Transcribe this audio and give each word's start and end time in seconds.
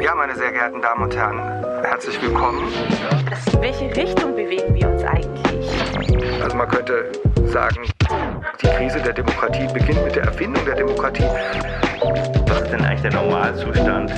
Ja, 0.00 0.14
meine 0.14 0.36
sehr 0.36 0.52
geehrten 0.52 0.82
Damen 0.82 1.04
und 1.04 1.16
Herren, 1.16 1.38
herzlich 1.82 2.20
willkommen. 2.20 2.68
In 3.52 3.62
welche 3.62 3.96
Richtung 3.96 4.34
bewegen 4.34 4.74
wir 4.74 4.90
uns 4.90 5.02
eigentlich? 5.04 6.42
Also 6.42 6.54
man 6.54 6.68
könnte 6.68 7.10
sagen, 7.46 7.88
die 8.60 8.66
Krise 8.66 9.00
der 9.00 9.14
Demokratie 9.14 9.66
beginnt 9.72 10.04
mit 10.04 10.16
der 10.16 10.24
Erfindung 10.24 10.62
der 10.66 10.74
Demokratie. 10.74 11.24
Was 12.46 12.60
ist 12.60 12.72
denn 12.72 12.84
eigentlich 12.84 13.00
der 13.00 13.14
Normalzustand? 13.14 14.10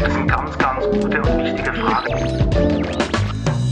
Das 0.00 0.12
sind 0.12 0.26
ganz, 0.26 0.58
ganz 0.58 0.86
gute 0.86 1.22
und 1.22 1.38
wichtige 1.38 1.72
Fragen. 1.74 2.86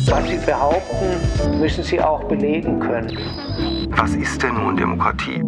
Was 0.08 0.28
Sie 0.28 0.38
behaupten, 0.46 1.58
müssen 1.60 1.82
Sie 1.82 2.00
auch 2.00 2.22
belegen 2.24 2.78
können. 2.78 3.18
Was 3.90 4.14
ist 4.14 4.40
denn 4.40 4.54
nun 4.54 4.76
Demokratie? 4.76 5.42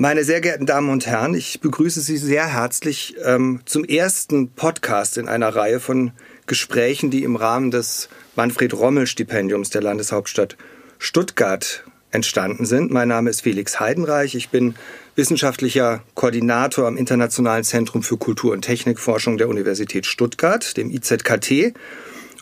Meine 0.00 0.22
sehr 0.22 0.40
geehrten 0.40 0.64
Damen 0.64 0.90
und 0.90 1.08
Herren, 1.08 1.34
ich 1.34 1.60
begrüße 1.60 2.00
Sie 2.00 2.18
sehr 2.18 2.46
herzlich 2.46 3.16
ähm, 3.24 3.62
zum 3.64 3.84
ersten 3.84 4.48
Podcast 4.48 5.18
in 5.18 5.26
einer 5.26 5.48
Reihe 5.48 5.80
von 5.80 6.12
Gesprächen, 6.46 7.10
die 7.10 7.24
im 7.24 7.34
Rahmen 7.34 7.72
des 7.72 8.08
Manfred 8.36 8.74
Rommel 8.74 9.08
Stipendiums 9.08 9.70
der 9.70 9.82
Landeshauptstadt 9.82 10.56
Stuttgart 11.00 11.82
entstanden 12.12 12.64
sind. 12.64 12.92
Mein 12.92 13.08
Name 13.08 13.28
ist 13.28 13.40
Felix 13.40 13.80
Heidenreich. 13.80 14.36
Ich 14.36 14.50
bin 14.50 14.76
wissenschaftlicher 15.16 16.04
Koordinator 16.14 16.86
am 16.86 16.96
Internationalen 16.96 17.64
Zentrum 17.64 18.04
für 18.04 18.18
Kultur- 18.18 18.52
und 18.52 18.62
Technikforschung 18.62 19.36
der 19.36 19.48
Universität 19.48 20.06
Stuttgart, 20.06 20.76
dem 20.76 20.92
IZKT, 20.92 21.74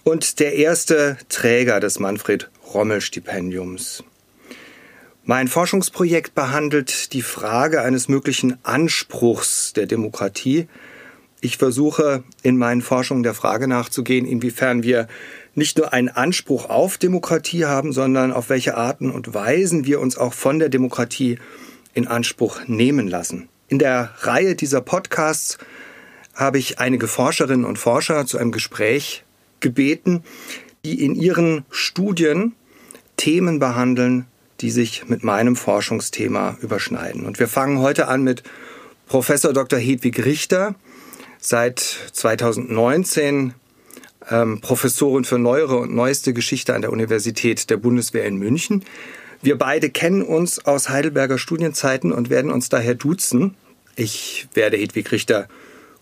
und 0.04 0.40
der 0.40 0.56
erste 0.56 1.16
Träger 1.30 1.80
des 1.80 2.00
Manfred 2.00 2.50
Rommel 2.74 3.00
Stipendiums. 3.00 4.04
Mein 5.28 5.48
Forschungsprojekt 5.48 6.36
behandelt 6.36 7.12
die 7.12 7.20
Frage 7.20 7.82
eines 7.82 8.08
möglichen 8.08 8.64
Anspruchs 8.64 9.72
der 9.72 9.86
Demokratie. 9.86 10.68
Ich 11.40 11.56
versuche 11.56 12.22
in 12.44 12.56
meinen 12.56 12.80
Forschungen 12.80 13.24
der 13.24 13.34
Frage 13.34 13.66
nachzugehen, 13.66 14.24
inwiefern 14.24 14.84
wir 14.84 15.08
nicht 15.56 15.78
nur 15.78 15.92
einen 15.92 16.10
Anspruch 16.10 16.70
auf 16.70 16.96
Demokratie 16.96 17.64
haben, 17.64 17.92
sondern 17.92 18.30
auf 18.30 18.50
welche 18.50 18.76
Arten 18.76 19.10
und 19.10 19.34
Weisen 19.34 19.84
wir 19.84 19.98
uns 19.98 20.16
auch 20.16 20.32
von 20.32 20.60
der 20.60 20.68
Demokratie 20.68 21.40
in 21.92 22.06
Anspruch 22.06 22.60
nehmen 22.68 23.08
lassen. 23.08 23.48
In 23.66 23.80
der 23.80 24.12
Reihe 24.18 24.54
dieser 24.54 24.80
Podcasts 24.80 25.58
habe 26.34 26.58
ich 26.58 26.78
einige 26.78 27.08
Forscherinnen 27.08 27.66
und 27.66 27.80
Forscher 27.80 28.26
zu 28.26 28.38
einem 28.38 28.52
Gespräch 28.52 29.24
gebeten, 29.58 30.22
die 30.84 31.04
in 31.04 31.16
ihren 31.16 31.64
Studien 31.68 32.52
Themen 33.16 33.58
behandeln, 33.58 34.26
die 34.60 34.70
sich 34.70 35.08
mit 35.08 35.24
meinem 35.24 35.56
Forschungsthema 35.56 36.58
überschneiden. 36.60 37.26
Und 37.26 37.38
wir 37.38 37.48
fangen 37.48 37.78
heute 37.78 38.08
an 38.08 38.22
mit 38.22 38.42
Professor 39.06 39.52
Dr. 39.52 39.78
Hedwig 39.78 40.24
Richter, 40.24 40.74
seit 41.38 41.78
2019 41.80 43.54
ähm, 44.30 44.60
Professorin 44.60 45.24
für 45.24 45.38
neuere 45.38 45.76
und 45.76 45.94
neueste 45.94 46.32
Geschichte 46.32 46.74
an 46.74 46.82
der 46.82 46.92
Universität 46.92 47.70
der 47.70 47.76
Bundeswehr 47.76 48.24
in 48.24 48.36
München. 48.36 48.84
Wir 49.42 49.58
beide 49.58 49.90
kennen 49.90 50.22
uns 50.22 50.64
aus 50.64 50.88
Heidelberger 50.88 51.38
Studienzeiten 51.38 52.12
und 52.12 52.30
werden 52.30 52.50
uns 52.50 52.68
daher 52.68 52.94
duzen. 52.94 53.54
Ich 53.94 54.48
werde 54.54 54.76
Hedwig 54.76 55.12
Richter 55.12 55.48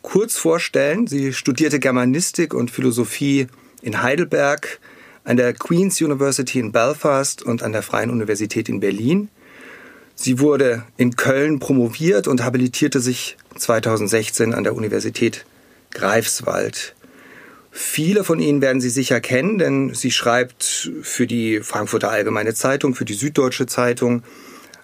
kurz 0.03 0.37
vorstellen. 0.37 1.07
Sie 1.07 1.33
studierte 1.33 1.81
Germanistik 1.81 2.55
und 2.55 2.71
Philosophie 2.71 3.49
in 3.83 4.03
Heidelberg, 4.03 4.81
an 5.25 5.37
der 5.37 5.55
Queen's 5.55 6.01
University 6.01 6.61
in 6.61 6.71
Belfast 6.71 7.43
und 7.43 7.63
an 7.63 7.73
der 7.73 7.83
Freien 7.83 8.11
Universität 8.11 8.69
in 8.69 8.81
Berlin. 8.81 9.29
Sie 10.15 10.39
wurde 10.39 10.85
in 10.97 11.17
Köln 11.17 11.59
promoviert 11.59 12.29
und 12.29 12.45
habilitierte 12.45 13.01
sich 13.01 13.37
2016 13.57 14.55
an 14.55 14.63
der 14.63 14.77
Universität 14.77 15.45
Greifswald. 15.91 16.95
Viele 17.71 18.23
von 18.23 18.39
Ihnen 18.39 18.63
werden 18.63 18.81
Sie 18.81 18.91
sicher 18.91 19.21
kennen, 19.21 19.59
denn 19.59 19.95
sie 19.95 20.13
schreibt 20.13 20.93
für 21.03 21.27
die 21.27 21.61
Frankfurter 21.61 22.11
Allgemeine 22.11 22.55
Zeitung, 22.55 22.95
für 22.95 23.05
die 23.05 23.15
Süddeutsche 23.15 23.67
Zeitung, 23.67 24.23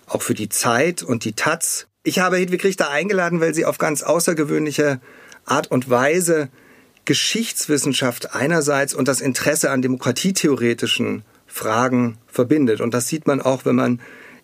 auch 0.07 0.23
für 0.23 0.35
die 0.35 0.49
Zeit 0.49 1.05
und 1.05 1.25
die 1.25 1.35
Taz. 1.35 1.87
Ich 2.03 2.19
habe 2.19 2.39
Hedwig 2.39 2.65
Richter 2.65 2.91
eingeladen, 2.91 3.41
weil 3.41 3.55
sie 3.55 3.65
auf 3.65 3.79
ganz 3.79 4.03
außergewöhnliche 4.03 5.01
Art 5.45 5.71
und 5.71 5.89
Weise 5.89 6.49
Geschichtswissenschaft 7.11 8.37
einerseits 8.37 8.95
und 8.95 9.09
das 9.09 9.21
Interesse 9.21 9.73
an 9.73 9.83
demokratietheoretischen 9.83 11.25
Fragen 11.45 12.19
verbindet. 12.29 12.81
Und 12.81 12.95
das 12.95 13.09
sieht 13.09 13.27
man 13.27 13.41
auch, 13.41 13.65
wenn 13.65 13.75
man 13.75 14.01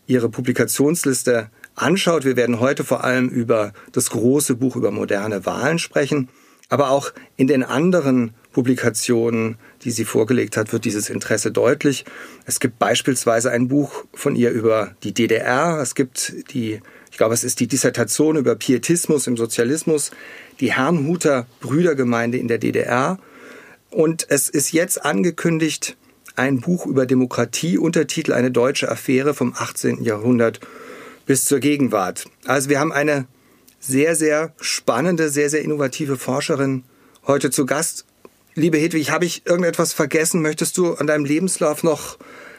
ihre 0.08 0.28
Publikationsliste 0.28 1.48
anschaut. 1.76 2.24
Wir 2.24 2.34
werden 2.34 2.58
heute 2.58 2.82
vor 2.82 3.04
allem 3.04 3.28
über 3.28 3.72
das 3.92 4.10
große 4.10 4.56
Buch 4.56 4.74
über 4.74 4.90
moderne 4.90 5.46
Wahlen 5.46 5.78
sprechen. 5.78 6.28
Aber 6.68 6.90
auch 6.90 7.12
in 7.36 7.46
den 7.46 7.62
anderen 7.62 8.34
Publikationen, 8.50 9.58
die 9.82 9.92
sie 9.92 10.04
vorgelegt 10.04 10.56
hat, 10.56 10.72
wird 10.72 10.86
dieses 10.86 11.08
Interesse 11.08 11.52
deutlich. 11.52 12.04
Es 12.46 12.58
gibt 12.58 12.80
beispielsweise 12.80 13.52
ein 13.52 13.68
Buch 13.68 14.06
von 14.12 14.34
ihr 14.34 14.50
über 14.50 14.96
die 15.04 15.14
DDR. 15.14 15.78
Es 15.80 15.94
gibt 15.94 16.34
die, 16.52 16.80
ich 17.16 17.18
glaube, 17.18 17.32
es 17.32 17.44
ist 17.44 17.60
die 17.60 17.66
Dissertation 17.66 18.36
über 18.36 18.56
Pietismus 18.56 19.26
im 19.26 19.38
Sozialismus 19.38 20.10
die 20.60 20.74
Herrnhuter 20.74 21.46
Brüdergemeinde 21.60 22.36
in 22.36 22.46
der 22.46 22.58
DDR. 22.58 23.18
Und 23.88 24.26
es 24.28 24.50
ist 24.50 24.72
jetzt 24.72 25.02
angekündigt, 25.02 25.96
ein 26.34 26.60
Buch 26.60 26.84
über 26.84 27.06
Demokratie, 27.06 27.78
Untertitel 27.78 28.34
Eine 28.34 28.50
deutsche 28.50 28.90
Affäre 28.90 29.32
vom 29.32 29.54
18. 29.56 30.04
Jahrhundert 30.04 30.60
bis 31.24 31.46
zur 31.46 31.58
Gegenwart. 31.58 32.26
Also 32.44 32.68
wir 32.68 32.80
haben 32.80 32.92
eine 32.92 33.26
sehr, 33.80 34.14
sehr 34.14 34.52
spannende, 34.60 35.30
sehr, 35.30 35.48
sehr 35.48 35.62
innovative 35.62 36.18
Forscherin 36.18 36.84
heute 37.26 37.48
zu 37.48 37.64
Gast. 37.64 38.04
Liebe 38.54 38.76
Hedwig, 38.76 39.10
habe 39.10 39.24
ich 39.24 39.46
irgendetwas 39.46 39.94
vergessen? 39.94 40.42
Möchtest 40.42 40.76
du 40.76 40.92
an 40.92 41.06
deinem 41.06 41.24
Lebenslauf 41.24 41.82
noch 41.82 42.18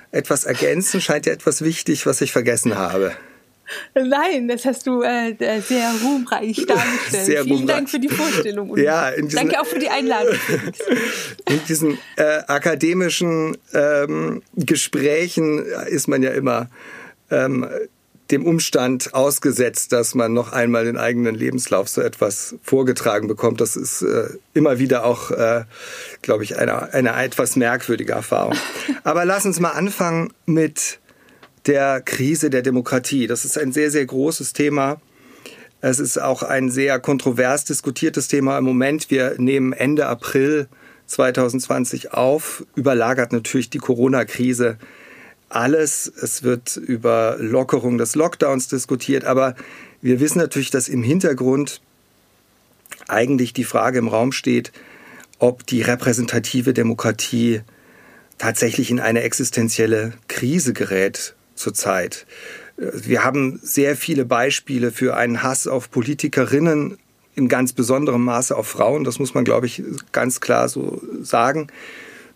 etwas 0.09 0.45
ergänzen? 0.45 0.99
Scheint 0.99 1.27
dir 1.27 1.33
etwas 1.33 1.61
wichtig, 1.61 2.07
was 2.07 2.21
ich 2.21 2.31
vergessen 2.31 2.75
habe. 2.75 3.15
Nein, 3.93 4.47
das 4.47 4.65
hast 4.65 4.87
du 4.87 5.01
äh, 5.01 5.35
sehr 5.61 5.91
ruhmreich 6.03 6.65
dargestellt. 6.65 7.25
Sehr 7.25 7.43
Vielen 7.43 7.59
ruhmreich. 7.59 7.75
Dank 7.75 7.89
für 7.89 7.99
die 7.99 8.09
Vorstellung. 8.09 8.69
Und 8.69 8.79
ja, 8.79 9.11
diesen, 9.11 9.29
Danke 9.29 9.59
auch 9.59 9.65
für 9.65 9.79
die 9.79 9.89
Einladung. 9.89 10.35
in 11.49 11.59
diesen 11.67 11.97
äh, 12.15 12.39
akademischen 12.47 13.57
ähm, 13.73 14.41
Gesprächen 14.55 15.65
ist 15.87 16.07
man 16.07 16.23
ja 16.23 16.31
immer 16.31 16.69
ähm, 17.29 17.67
dem 18.31 18.45
Umstand 18.45 19.13
ausgesetzt, 19.13 19.91
dass 19.93 20.15
man 20.15 20.33
noch 20.33 20.51
einmal 20.51 20.85
den 20.85 20.97
eigenen 20.97 21.35
Lebenslauf 21.35 21.87
so 21.87 22.01
etwas 22.01 22.55
vorgetragen 22.61 23.27
bekommt. 23.27 23.61
Das 23.61 23.75
ist 23.75 24.01
äh, 24.01 24.29
immer 24.53 24.79
wieder 24.79 25.05
auch, 25.05 25.31
äh, 25.31 25.63
glaube 26.21 26.43
ich, 26.43 26.57
eine, 26.57 26.93
eine 26.93 27.23
etwas 27.23 27.55
merkwürdige 27.55 28.13
Erfahrung. 28.13 28.55
Aber 29.03 29.25
lass 29.25 29.45
uns 29.45 29.59
mal 29.59 29.71
anfangen 29.71 30.33
mit 30.45 30.99
der 31.67 32.01
Krise 32.01 32.49
der 32.49 32.61
Demokratie. 32.61 33.27
Das 33.27 33.45
ist 33.45 33.57
ein 33.57 33.71
sehr, 33.71 33.91
sehr 33.91 34.05
großes 34.05 34.53
Thema. 34.53 35.01
Es 35.81 35.99
ist 35.99 36.19
auch 36.19 36.41
ein 36.41 36.71
sehr 36.71 36.99
kontrovers 36.99 37.65
diskutiertes 37.65 38.27
Thema 38.27 38.57
im 38.57 38.63
Moment. 38.63 39.11
Wir 39.11 39.35
nehmen 39.37 39.73
Ende 39.73 40.07
April 40.07 40.67
2020 41.05 42.13
auf, 42.13 42.65
überlagert 42.75 43.31
natürlich 43.31 43.69
die 43.69 43.77
Corona-Krise 43.77 44.77
alles. 45.49 46.11
Es 46.21 46.43
wird 46.43 46.77
über 46.77 47.37
Lockerung 47.39 47.97
des 47.97 48.15
Lockdowns 48.15 48.67
diskutiert, 48.67 49.23
aber 49.23 49.55
wir 50.01 50.19
wissen 50.19 50.39
natürlich, 50.39 50.71
dass 50.71 50.89
im 50.89 51.03
Hintergrund 51.03 51.81
eigentlich 53.07 53.53
die 53.53 53.63
Frage 53.63 53.99
im 53.99 54.07
Raum 54.07 54.31
steht, 54.31 54.71
ob 55.39 55.65
die 55.65 55.81
repräsentative 55.81 56.73
Demokratie 56.73 57.61
tatsächlich 58.37 58.91
in 58.91 58.99
eine 58.99 59.21
existenzielle 59.21 60.13
Krise 60.27 60.73
gerät 60.73 61.35
zurzeit. 61.57 62.25
Wir 62.77 63.23
haben 63.23 63.59
sehr 63.63 63.95
viele 63.95 64.25
Beispiele 64.25 64.91
für 64.91 65.17
einen 65.17 65.43
Hass 65.43 65.67
auf 65.67 65.89
Politikerinnen, 65.89 66.97
in 67.37 67.47
ganz 67.47 67.71
besonderem 67.71 68.23
Maße 68.23 68.55
auf 68.55 68.67
Frauen. 68.67 69.03
Das 69.03 69.19
muss 69.19 69.35
man, 69.35 69.45
glaube 69.45 69.67
ich, 69.67 69.83
ganz 70.11 70.41
klar 70.41 70.69
so 70.69 71.01
sagen. 71.21 71.67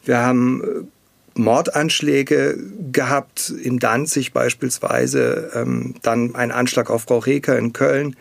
Wir 0.06 0.20
haben 0.20 0.64
äh, 0.64 1.40
Mordanschläge 1.40 2.58
gehabt, 2.92 3.50
in 3.50 3.80
Danzig 3.80 4.32
beispielsweise, 4.32 5.52
ähm, 5.56 5.96
dann 6.04 6.36
ein 6.36 6.52
Anschlag 6.52 6.90
auf 6.92 7.04
Frau 7.04 7.18
Reker 7.18 7.58
in 7.58 7.74
Köln. 7.74 8.16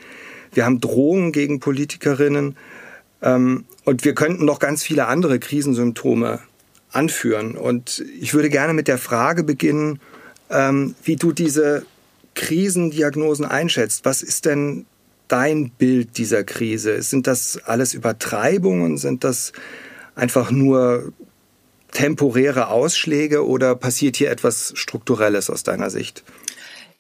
Wir 0.53 0.65
haben 0.65 0.81
Drohungen 0.81 1.33
gegen 1.33 1.61
Politikerinnen 1.61 2.57
ähm, 3.23 3.65
und 3.85 4.05
wir 4.05 4.15
könnten 4.15 4.47
noch 4.47 4.59
ganz 4.59 4.83
viele 4.83 5.07
andere 5.07 5.39
Krisensymptome 5.39 6.41
anführen. 6.93 7.57
Und 7.57 8.05
ich 8.21 8.33
würde 8.33 8.49
gerne 8.49 8.73
mit 8.73 8.89
der 8.89 8.99
Frage 8.99 9.45
beginnen, 9.45 10.01
ähm, 10.51 10.95
wie 11.05 11.17
du 11.17 11.33
diese 11.33 11.85
Krisendiagnosen 12.35 13.45
einschätzt. 13.45 14.05
Was 14.05 14.23
ist 14.23 14.47
denn 14.47 14.87
dein 15.29 15.71
Bild 15.71 16.19
dieser 16.19 16.45
Krise? 16.45 17.03
Sind 17.03 17.27
das 17.27 17.59
alles 17.65 17.95
Übertreibungen? 17.95 18.99
Sind 18.99 19.25
das 19.25 19.53
einfach 20.15 20.51
nur 20.51 21.13
temporäre 21.93 22.69
Ausschläge 22.69 23.47
oder 23.47 23.75
passiert 23.75 24.17
hier 24.17 24.31
etwas 24.31 24.73
Strukturelles 24.77 25.51
aus 25.51 25.63
deiner 25.63 25.91
Sicht? 25.91 26.25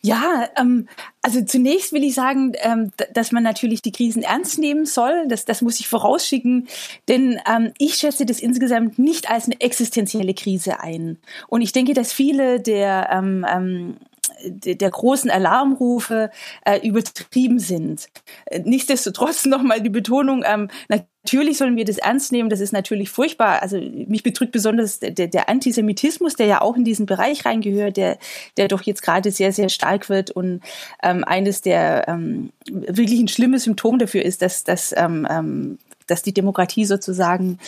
Ja, 0.03 0.49
ähm, 0.57 0.89
also 1.21 1.43
zunächst 1.45 1.93
will 1.93 2.05
ich 2.05 2.15
sagen, 2.15 2.53
ähm, 2.61 2.91
dass 3.13 3.33
man 3.33 3.43
natürlich 3.43 3.83
die 3.83 3.93
Krisen 3.93 4.23
ernst 4.23 4.59
nehmen 4.59 4.87
soll. 4.87 5.29
Das, 5.29 5.45
das 5.45 5.61
muss 5.61 5.79
ich 5.79 5.89
vorausschicken, 5.89 6.69
denn 7.09 7.39
ähm, 7.47 7.73
ich 7.77 7.97
schätze 7.97 8.25
das 8.25 8.41
insgesamt 8.41 8.99
nicht 8.99 9.31
als 9.31 9.45
eine 9.45 9.61
existenzielle 9.61 10.33
Krise 10.33 10.81
ein. 10.81 11.19
Und 11.49 11.61
ich 11.61 11.73
denke, 11.73 11.93
dass 11.93 12.15
viele 12.15 12.61
der 12.61 13.11
ähm, 13.13 13.45
ähm, 13.51 13.97
der 14.45 14.91
großen 14.91 15.31
Alarmrufe 15.31 16.31
äh, 16.65 16.87
übertrieben 16.87 17.59
sind. 17.59 18.09
Nichtsdestotrotz 18.65 19.45
nochmal 19.47 19.81
die 19.81 19.91
Betonung, 19.91 20.45
ähm, 20.47 20.69
natürlich 20.89 21.59
sollen 21.59 21.77
wir 21.77 21.85
das 21.85 21.99
ernst 21.99 22.33
nehmen, 22.33 22.51
das 22.51 22.61
ist 22.61 22.73
natürlich 22.73 23.11
furchtbar. 23.11 23.63
Also 23.63 23.79
mich 23.79 24.23
bedrückt 24.23 24.53
besonders 24.53 25.01
der, 25.01 25.13
der 25.13 25.49
Antisemitismus, 25.49 26.35
der 26.35 26.47
ja 26.47 26.61
auch 26.61 26.77
in 26.77 26.85
diesen 26.85 27.07
Bereich 27.07 27.45
reingehört, 27.45 27.97
der, 27.97 28.19
der 28.57 28.69
doch 28.69 28.83
jetzt 28.83 29.03
gerade 29.03 29.31
sehr, 29.31 29.53
sehr 29.53 29.69
stark 29.69 30.09
wird 30.09 30.31
und 30.31 30.61
ähm, 31.03 31.25
eines 31.25 31.61
der 31.61 32.09
ähm, 32.09 32.51
wirklich 32.71 33.21
ein 33.21 33.29
schlimmes 33.29 33.65
Symptom 33.65 33.99
dafür 33.99 34.25
ist, 34.25 34.43
dass, 34.43 34.65
dass 34.65 34.95
ähm, 34.97 35.27
ähm 35.31 35.79
dass 36.11 36.23
die 36.23 36.35
Demokratie 36.35 36.85
sozusagen 36.85 37.59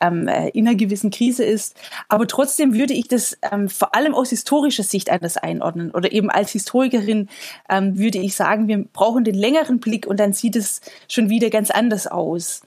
ähm, 0.00 0.28
äh, 0.28 0.48
in 0.50 0.66
einer 0.66 0.76
gewissen 0.76 1.10
Krise 1.10 1.44
ist. 1.44 1.76
Aber 2.08 2.26
trotzdem 2.26 2.74
würde 2.74 2.94
ich 2.94 3.08
das 3.08 3.36
ähm, 3.50 3.68
vor 3.68 3.94
allem 3.94 4.14
aus 4.14 4.30
historischer 4.30 4.82
Sicht 4.82 5.10
anders 5.10 5.36
einordnen. 5.36 5.90
Oder 5.90 6.12
eben 6.12 6.30
als 6.30 6.52
Historikerin 6.52 7.28
ähm, 7.68 7.98
würde 7.98 8.18
ich 8.18 8.34
sagen, 8.34 8.68
wir 8.68 8.84
brauchen 8.92 9.24
den 9.24 9.34
längeren 9.34 9.80
Blick 9.80 10.06
und 10.06 10.18
dann 10.20 10.32
sieht 10.32 10.56
es 10.56 10.80
schon 11.08 11.30
wieder 11.30 11.50
ganz 11.50 11.70
anders 11.70 12.06
aus. 12.06 12.62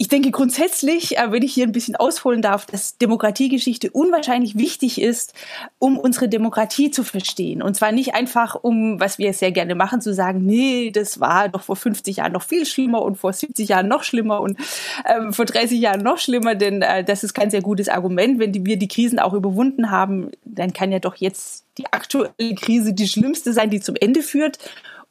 Ich 0.00 0.06
denke 0.06 0.30
grundsätzlich, 0.30 1.18
äh, 1.18 1.32
wenn 1.32 1.42
ich 1.42 1.52
hier 1.52 1.66
ein 1.66 1.72
bisschen 1.72 1.96
ausholen 1.96 2.40
darf, 2.40 2.66
dass 2.66 2.98
Demokratiegeschichte 2.98 3.90
unwahrscheinlich 3.90 4.56
wichtig 4.56 5.00
ist, 5.00 5.34
um 5.80 5.98
unsere 5.98 6.28
Demokratie 6.28 6.92
zu 6.92 7.02
verstehen. 7.02 7.62
Und 7.62 7.74
zwar 7.74 7.90
nicht 7.90 8.14
einfach, 8.14 8.54
um, 8.54 9.00
was 9.00 9.18
wir 9.18 9.32
sehr 9.32 9.50
gerne 9.50 9.74
machen, 9.74 10.00
zu 10.00 10.14
sagen, 10.14 10.46
nee, 10.46 10.92
das 10.92 11.18
war 11.18 11.48
doch 11.48 11.62
vor 11.62 11.74
50 11.74 12.18
Jahren 12.18 12.30
noch 12.30 12.44
viel 12.44 12.64
schlimmer 12.64 13.02
und 13.02 13.16
vor 13.16 13.32
70 13.32 13.70
Jahren 13.70 13.88
noch 13.88 14.04
schlimmer 14.04 14.40
und 14.40 14.56
ähm, 15.04 15.32
vor 15.32 15.46
30 15.46 15.80
Jahren 15.80 16.02
noch 16.02 16.18
schlimmer, 16.18 16.54
denn 16.54 16.80
äh, 16.82 17.02
das 17.02 17.24
ist 17.24 17.34
kein 17.34 17.50
sehr 17.50 17.62
gutes 17.62 17.88
Argument. 17.88 18.38
Wenn 18.38 18.52
die, 18.52 18.64
wir 18.64 18.76
die 18.76 18.86
Krisen 18.86 19.18
auch 19.18 19.34
überwunden 19.34 19.90
haben, 19.90 20.30
dann 20.44 20.72
kann 20.72 20.92
ja 20.92 21.00
doch 21.00 21.16
jetzt 21.16 21.64
die 21.76 21.92
aktuelle 21.92 22.54
Krise 22.54 22.94
die 22.94 23.08
schlimmste 23.08 23.52
sein, 23.52 23.70
die 23.70 23.80
zum 23.80 23.96
Ende 23.96 24.22
führt. 24.22 24.58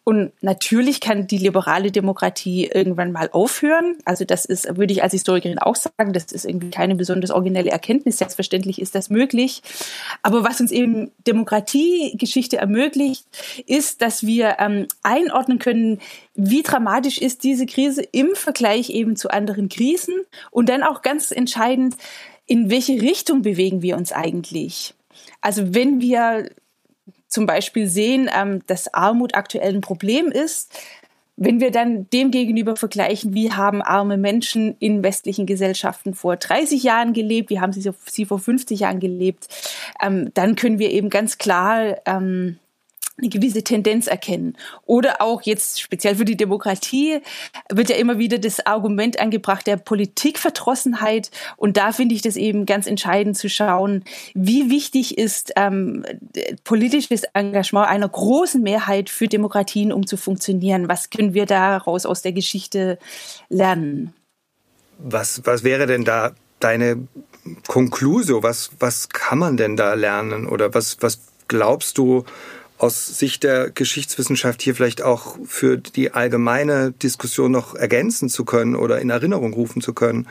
Und 0.08 0.32
natürlich 0.40 1.02
kann 1.02 1.28
die 1.28 1.38
liberale 1.38 1.92
Demokratie 1.92 2.66
irgendwann 2.66 3.12
mal 3.12 3.28
aufhören. 3.34 3.98
Also 4.06 4.24
das 4.24 4.46
ist, 4.46 4.78
würde 4.78 4.94
ich 4.94 5.04
als 5.04 5.12
Historikerin 5.12 5.60
auch 5.60 5.76
sagen, 5.76 6.14
das 6.14 6.32
ist 6.32 6.46
irgendwie 6.46 6.70
keine 6.70 6.96
besonders 6.96 7.30
originelle 7.30 7.72
Erkenntnis. 7.72 8.18
Selbstverständlich 8.18 8.80
ist 8.80 8.96
das 8.96 9.10
möglich. 9.10 9.62
Aber 10.24 10.46
was 10.46 10.62
uns 10.62 10.72
eben 10.72 11.12
Demokratiegeschichte 11.28 12.56
ermöglicht, 12.56 13.26
ist, 13.66 14.02
dass 14.02 14.26
wir 14.26 14.56
ähm, 14.60 14.88
einordnen 15.04 15.60
können, 15.60 16.00
wie 16.36 16.64
dramatisch 16.64 17.18
ist 17.18 17.44
diese 17.44 17.66
Krise 17.66 18.02
im 18.02 18.30
Vergleich 18.34 18.90
eben 18.92 19.18
zu 19.18 19.30
anderen 19.30 19.68
Krisen 19.68 20.16
und 20.52 20.70
dann 20.70 20.84
auch 20.84 21.02
ganz 21.02 21.32
entscheidend, 21.32 21.98
in 22.46 22.70
welche 22.70 23.02
Richtung 23.02 23.42
bewegen 23.42 23.82
wir 23.82 23.98
uns 23.98 24.14
eigentlich? 24.14 24.94
Also 25.42 25.76
wenn 25.76 26.00
wir 26.00 26.48
zum 27.28 27.46
Beispiel 27.46 27.88
sehen, 27.88 28.30
ähm, 28.34 28.62
dass 28.68 28.94
Armut 28.94 29.36
aktuell 29.36 29.74
ein 29.74 29.82
Problem 29.82 30.28
ist, 30.28 30.74
wenn 31.40 31.60
wir 31.60 31.70
dann 31.70 32.10
dem 32.10 32.32
gegenüber 32.32 32.76
vergleichen, 32.76 33.36
wie 33.36 33.52
haben 33.52 33.84
arme 33.84 34.18
Menschen 34.18 34.76
in 34.80 35.04
westlichen 35.04 35.46
Gesellschaften 35.46 36.16
vor 36.16 36.36
30 36.36 36.82
Jahren 36.82 37.14
gelebt, 37.14 37.52
wie 37.52 37.60
haben 37.60 37.72
sie, 37.72 37.92
sie 38.06 38.26
vor 38.26 38.40
50 38.40 38.80
Jahren 38.80 39.00
gelebt, 39.00 39.48
ähm, 40.02 40.32
dann 40.34 40.56
können 40.56 40.80
wir 40.80 40.92
eben 40.92 41.12
ganz 41.12 41.38
klar 41.38 41.98
ähm, 42.06 42.58
eine 43.20 43.30
gewisse 43.30 43.64
Tendenz 43.64 44.08
erkennen. 44.08 44.56
Oder 44.86 45.22
auch 45.22 45.42
jetzt 45.42 45.82
speziell 45.82 46.16
für 46.16 46.26
die 46.26 46.38
Demokratie 46.38 47.20
wird 47.72 47.90
ja 47.90 47.96
immer 47.96 48.20
wieder 48.20 48.38
das 48.38 48.66
Argument 48.66 49.20
angebracht 49.20 49.66
der 49.66 49.78
Politikverdrossenheit. 49.78 51.32
Und 51.56 51.78
da 51.78 51.92
finde 51.92 52.14
ich 52.14 52.22
das 52.22 52.36
eben 52.36 52.66
ganz 52.66 52.86
entscheidend 52.86 53.38
zu 53.38 53.50
schauen, 53.50 54.04
wie 54.36 54.70
wichtig 54.70 55.18
ist 55.18 55.52
ähm, 55.56 56.06
politisches 56.64 57.24
Engagement 57.34 57.88
einer 57.88 58.08
großen 58.08 58.62
Mehrheit 58.62 59.10
für 59.10 59.28
Demokratien, 59.28 59.92
um 59.92 60.06
zu 60.06 60.18
funktionieren. 60.18 60.88
Was 60.88 61.10
können 61.10 61.34
wir 61.34 61.48
daraus 61.48 62.06
aus 62.06 62.22
der 62.22 62.34
Geschichte 62.34 63.00
lernen? 63.50 64.14
Was, 65.00 65.42
was 65.46 65.64
wäre 65.64 65.88
denn 65.88 66.06
da 66.06 66.34
deine 66.60 67.08
Konklusio? 67.68 68.44
Was, 68.44 68.72
was 68.80 69.10
kann 69.10 69.40
man 69.40 69.58
denn 69.58 69.76
da 69.76 69.96
lernen? 69.96 70.48
Oder 70.48 70.74
was, 70.74 70.98
was 71.02 71.20
glaubst 71.48 71.98
du, 71.98 72.26
aus 72.78 73.08
Sicht 73.08 73.44
der 73.44 73.72
Geschichtswissenschaft 73.72 74.62
hier 74.62 74.76
vielleicht 74.76 75.02
auch 75.02 75.38
für 75.46 75.78
die 75.78 76.12
allgemeine 76.12 76.92
Diskussion 76.92 77.52
noch 77.52 77.76
ergänzen 77.76 78.30
zu 78.30 78.46
können 78.46 78.76
oder 78.76 79.00
in 79.00 79.10
Erinnerung 79.10 79.54
rufen 79.54 79.82
zu 79.82 79.94
können? 79.94 80.28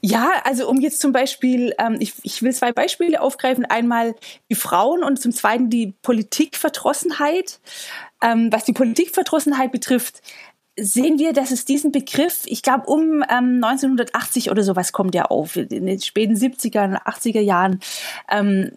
Ja, 0.00 0.32
also 0.44 0.68
um 0.68 0.80
jetzt 0.80 1.00
zum 1.00 1.12
Beispiel, 1.12 1.74
ähm, 1.78 1.96
ich, 2.00 2.14
ich 2.22 2.42
will 2.42 2.52
zwei 2.52 2.72
Beispiele 2.72 3.20
aufgreifen. 3.20 3.64
Einmal 3.64 4.14
die 4.50 4.54
Frauen 4.54 5.02
und 5.02 5.20
zum 5.20 5.32
Zweiten 5.32 5.70
die 5.70 5.94
Politikverdrossenheit. 6.02 7.60
Ähm, 8.20 8.50
was 8.50 8.64
die 8.64 8.72
Politikverdrossenheit 8.72 9.70
betrifft, 9.70 10.22
sehen 10.78 11.18
wir, 11.18 11.32
dass 11.32 11.50
es 11.50 11.64
diesen 11.64 11.92
Begriff, 11.92 12.42
ich 12.44 12.62
glaube 12.62 12.86
um 12.86 13.22
ähm, 13.28 13.62
1980 13.62 14.50
oder 14.50 14.62
sowas 14.62 14.92
kommt 14.92 15.14
der 15.14 15.30
auf, 15.30 15.56
in 15.56 15.86
den 15.86 16.00
späten 16.00 16.34
70er, 16.34 17.02
80er 17.04 17.40
Jahren. 17.40 17.80
Ähm, 18.30 18.72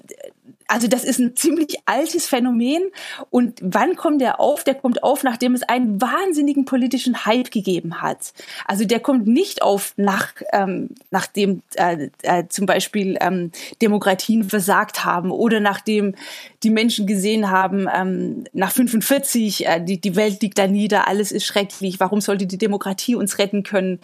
also 0.72 0.88
das 0.88 1.04
ist 1.04 1.20
ein 1.20 1.36
ziemlich 1.36 1.80
altes 1.86 2.28
Phänomen. 2.28 2.82
Und 3.30 3.60
wann 3.62 3.98
kommt 3.98 4.22
der 4.22 4.40
auf? 4.40 4.64
Der 4.64 4.76
kommt 4.76 5.04
auf, 5.04 5.24
nachdem 5.24 5.54
es 5.54 5.64
einen 5.64 6.02
wahnsinnigen 6.02 6.64
politischen 6.64 7.26
Hype 7.26 7.52
gegeben 7.52 8.02
hat. 8.02 8.34
Also 8.66 8.86
der 8.86 9.02
kommt 9.02 9.28
nicht 9.28 9.62
auf, 9.62 9.94
nach, 9.98 10.34
ähm, 10.54 10.92
nachdem 11.10 11.62
äh, 11.76 12.10
äh, 12.22 12.48
zum 12.48 12.66
Beispiel 12.66 13.18
ähm, 13.20 13.52
Demokratien 13.82 14.46
versagt 14.46 15.04
haben 15.04 15.32
oder 15.32 15.60
nachdem 15.60 16.16
die 16.64 16.70
Menschen 16.70 17.08
gesehen 17.08 17.50
haben, 17.50 17.88
ähm, 17.94 18.44
nach 18.54 18.72
45, 18.72 19.68
äh, 19.68 19.84
die, 19.84 20.00
die 20.00 20.16
Welt 20.16 20.42
liegt 20.42 20.58
da 20.58 20.68
nieder, 20.68 21.08
alles 21.08 21.32
ist 21.32 21.46
schrecklich, 21.46 22.00
warum 22.00 22.22
sollte 22.22 22.46
die 22.46 22.58
Demokratie 22.58 23.16
uns 23.16 23.40
retten 23.40 23.64
können? 23.64 24.00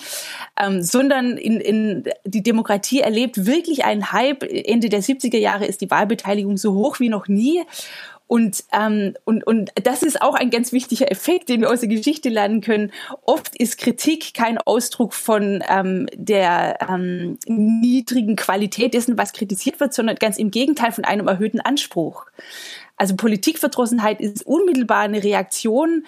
Ähm, 0.60 0.82
sondern 0.82 1.38
in, 1.38 1.60
in, 1.60 2.04
die 2.26 2.44
Demokratie 2.44 3.02
erlebt 3.02 3.46
wirklich 3.46 3.86
einen 3.86 4.12
Hype. 4.12 4.44
Ende 4.44 4.90
der 4.90 5.04
70er 5.04 5.38
Jahre 5.38 5.66
ist 5.66 5.82
die 5.82 5.92
Wahlbeteiligung 5.92 6.58
so 6.58 6.74
hoch 6.74 7.00
wie 7.00 7.10
noch 7.10 7.28
nie. 7.28 7.64
Und, 8.28 8.66
ähm, 8.74 9.14
und, 9.24 9.48
und 9.48 9.72
das 9.82 10.04
ist 10.04 10.22
auch 10.22 10.36
ein 10.36 10.50
ganz 10.50 10.74
wichtiger 10.74 11.10
Effekt, 11.10 11.48
den 11.48 11.62
wir 11.62 11.72
aus 11.72 11.80
der 11.80 11.90
Geschichte 11.90 12.28
lernen 12.28 12.60
können. 12.60 12.92
Oft 13.24 13.56
ist 13.56 13.78
Kritik 13.78 14.34
kein 14.34 14.58
Ausdruck 14.58 15.14
von 15.14 15.64
ähm, 15.70 16.08
der 16.14 16.78
ähm, 16.90 17.38
niedrigen 17.48 18.36
Qualität 18.36 18.94
dessen, 18.94 19.18
was 19.18 19.32
kritisiert 19.32 19.80
wird, 19.80 19.94
sondern 19.94 20.18
ganz 20.18 20.38
im 20.38 20.52
Gegenteil 20.52 20.92
von 20.92 21.06
einem 21.06 21.28
erhöhten 21.28 21.62
Anspruch. 21.62 22.26
Also 22.98 23.16
Politikverdrossenheit 23.16 24.20
ist 24.20 24.46
unmittelbar 24.46 25.02
eine 25.02 25.24
Reaktion 25.24 26.06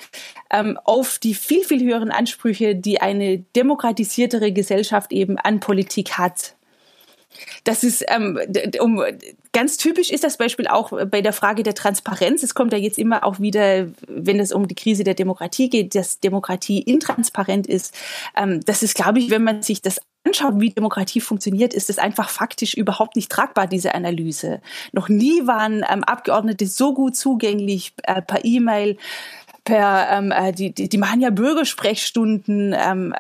ähm, 0.50 0.78
auf 0.84 1.20
die 1.20 1.36
viel, 1.36 1.64
viel 1.64 1.84
höheren 1.84 2.12
Ansprüche, 2.12 2.76
die 2.76 3.00
eine 3.00 3.38
demokratisiertere 3.56 4.52
Gesellschaft 4.52 5.14
eben 5.14 5.38
an 5.38 5.60
Politik 5.60 6.18
hat. 6.18 6.56
Das 7.64 7.84
ist 7.84 8.04
ähm, 8.08 8.40
um, 8.80 9.04
ganz 9.52 9.78
typisch 9.78 10.12
ist 10.12 10.24
das 10.24 10.38
Beispiel 10.38 10.68
auch 10.68 10.92
bei 11.08 11.22
der 11.22 11.34
Frage 11.34 11.64
der 11.64 11.76
Transparenz. 11.76 12.44
Es 12.44 12.54
kommt 12.54 12.74
ja 12.74 12.80
jetzt 12.80 13.00
immer 13.00 13.24
auch 13.24 13.40
wieder, 13.40 13.88
wenn 14.08 14.40
es 14.40 14.52
um 14.52 14.68
die 14.68 14.76
Krise 14.76 15.04
der 15.04 15.16
Demokratie 15.16 15.70
geht, 15.70 15.96
dass 15.96 16.20
Demokratie 16.20 16.82
intransparent 16.82 17.68
ist. 17.68 17.96
Ähm, 18.36 18.62
das 18.66 18.84
ist, 18.84 18.96
glaube 18.96 19.20
ich, 19.20 19.30
wenn 19.30 19.44
man 19.44 19.62
sich 19.62 19.82
das 19.82 20.00
anschaut, 20.26 20.60
wie 20.60 20.70
Demokratie 20.70 21.22
funktioniert, 21.22 21.74
ist 21.74 21.90
es 21.90 21.98
einfach 21.98 22.30
faktisch 22.30 22.74
überhaupt 22.74 23.16
nicht 23.16 23.32
tragbar, 23.32 23.68
diese 23.68 23.96
Analyse. 23.96 24.62
Noch 24.92 25.10
nie 25.10 25.48
waren 25.48 25.84
ähm, 25.90 26.04
Abgeordnete 26.04 26.68
so 26.68 26.94
gut 26.94 27.16
zugänglich 27.16 27.94
äh, 28.04 28.22
per 28.22 28.44
E-Mail, 28.44 28.98
per, 29.64 30.08
ähm, 30.12 30.32
äh, 30.32 30.52
die, 30.52 30.72
die, 30.72 30.90
die 30.90 30.98
machen 30.98 31.22
ja 31.22 31.30
Bürgersprechstunden, 31.30 32.76
ähm, 32.78 33.14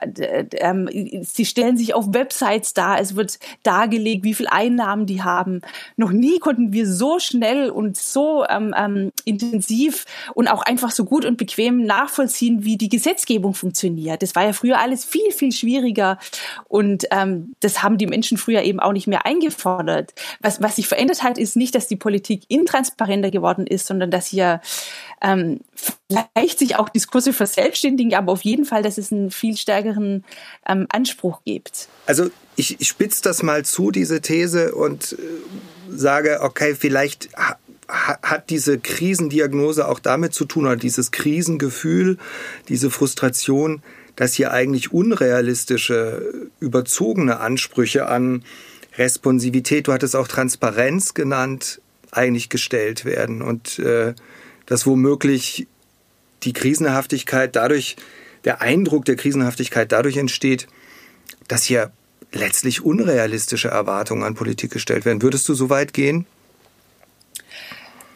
ähm, 0.54 0.90
sie 1.24 1.46
stellen 1.46 1.78
sich 1.78 1.94
auf 1.94 2.14
Websites 2.14 2.74
dar, 2.74 3.00
es 3.00 3.16
wird 3.16 3.40
dargelegt, 3.64 4.24
wie 4.24 4.34
viel 4.34 4.48
Einnahmen 4.48 5.06
die 5.06 5.22
haben. 5.24 5.62
Noch 5.98 6.12
nie 6.12 6.40
konnten 6.40 6.74
wir 6.74 6.88
so 6.88 7.20
schnell 7.20 7.70
und 7.70 7.98
so 7.98 8.46
ähm, 8.50 8.74
ähm, 8.78 9.12
intensiv 9.26 10.06
und 10.34 10.48
auch 10.48 10.62
einfach 10.64 10.92
so 10.92 11.06
gut 11.06 11.26
und 11.26 11.38
bequem 11.38 11.86
nachvollziehen, 11.86 12.64
wie 12.64 12.78
die 12.78 12.90
Gesetzgebung 12.90 13.54
funktioniert. 13.54 14.22
Das 14.22 14.36
war 14.36 14.46
ja 14.46 14.54
früher 14.54 14.80
alles 14.80 15.06
viel, 15.06 15.32
viel 15.32 15.52
schwieriger 15.52 16.18
und 16.68 17.06
ähm, 17.12 17.56
das 17.60 17.84
haben 17.84 17.98
die 17.98 18.08
Menschen 18.08 18.38
früher 18.38 18.64
eben 18.64 18.80
auch 18.80 18.94
nicht 18.94 19.08
mehr 19.08 19.26
eingefordert. 19.26 20.14
Was, 20.40 20.62
was 20.62 20.78
sich 20.78 20.88
verändert 20.88 21.24
hat, 21.24 21.38
ist 21.38 21.56
nicht, 21.56 21.76
dass 21.76 21.88
die 21.88 21.96
Politik 21.96 22.44
intransparenter 22.48 23.32
geworden 23.32 23.68
ist, 23.68 23.88
sondern 23.88 24.12
dass 24.12 24.28
hier 24.28 24.62
ähm, 25.22 25.60
vielleicht 25.76 26.60
sich 26.60 26.76
auch 26.76 26.90
Diskurse 26.90 27.34
verselbstständigen, 27.34 28.14
aber 28.16 28.32
auf 28.32 28.42
jeden 28.42 28.66
Fall, 28.66 28.84
dass 28.84 28.98
es 28.98 29.12
einen 29.12 29.32
viel 29.32 29.58
stärkeren 29.58 30.24
ähm, 30.68 30.88
Anspruch 30.90 31.42
gibt. 31.46 31.88
Also 32.06 32.30
ich, 32.56 32.80
ich 32.80 32.88
spitze 32.88 33.22
das 33.22 33.44
mal 33.44 33.66
zu, 33.66 33.92
diese 33.92 34.22
These, 34.22 34.74
und 34.76 35.14
äh, 35.14 35.96
sage, 35.96 36.40
okay, 36.42 36.76
vielleicht 36.76 37.30
hat 37.88 38.50
diese 38.52 38.78
Krisendiagnose 38.78 39.88
auch 39.88 40.00
damit 40.00 40.34
zu 40.34 40.46
tun 40.46 40.66
oder 40.66 40.76
dieses 40.76 41.12
Krisengefühl, 41.12 42.18
diese 42.68 42.92
Frustration, 42.92 43.82
dass 44.16 44.36
hier 44.36 44.52
eigentlich 44.52 44.94
unrealistische, 44.94 46.50
überzogene 46.60 47.40
Ansprüche 47.40 48.08
an 48.08 48.44
Responsivität, 48.98 49.88
du 49.88 49.94
hattest 49.94 50.16
auch 50.16 50.28
Transparenz 50.28 51.14
genannt, 51.14 51.82
eigentlich 52.12 52.50
gestellt 52.50 53.06
werden 53.06 53.42
und 53.42 53.80
äh, 53.80 54.14
dass 54.70 54.86
womöglich 54.86 55.68
die 56.44 56.54
Krisenhaftigkeit 56.54 57.56
dadurch, 57.56 57.98
der 58.46 58.62
Eindruck 58.62 59.04
der 59.04 59.18
Krisenhaftigkeit 59.18 59.92
dadurch 59.92 60.16
entsteht, 60.16 60.68
dass 61.48 61.64
hier 61.64 61.92
letztlich 62.32 62.86
unrealistische 62.86 63.70
Erwartungen 63.70 64.24
an 64.24 64.36
Politik 64.36 64.72
gestellt 64.72 65.04
werden. 65.04 65.22
Würdest 65.22 65.50
du 65.50 65.56
so 65.56 65.70
weit 65.70 65.94
gehen? 65.94 66.28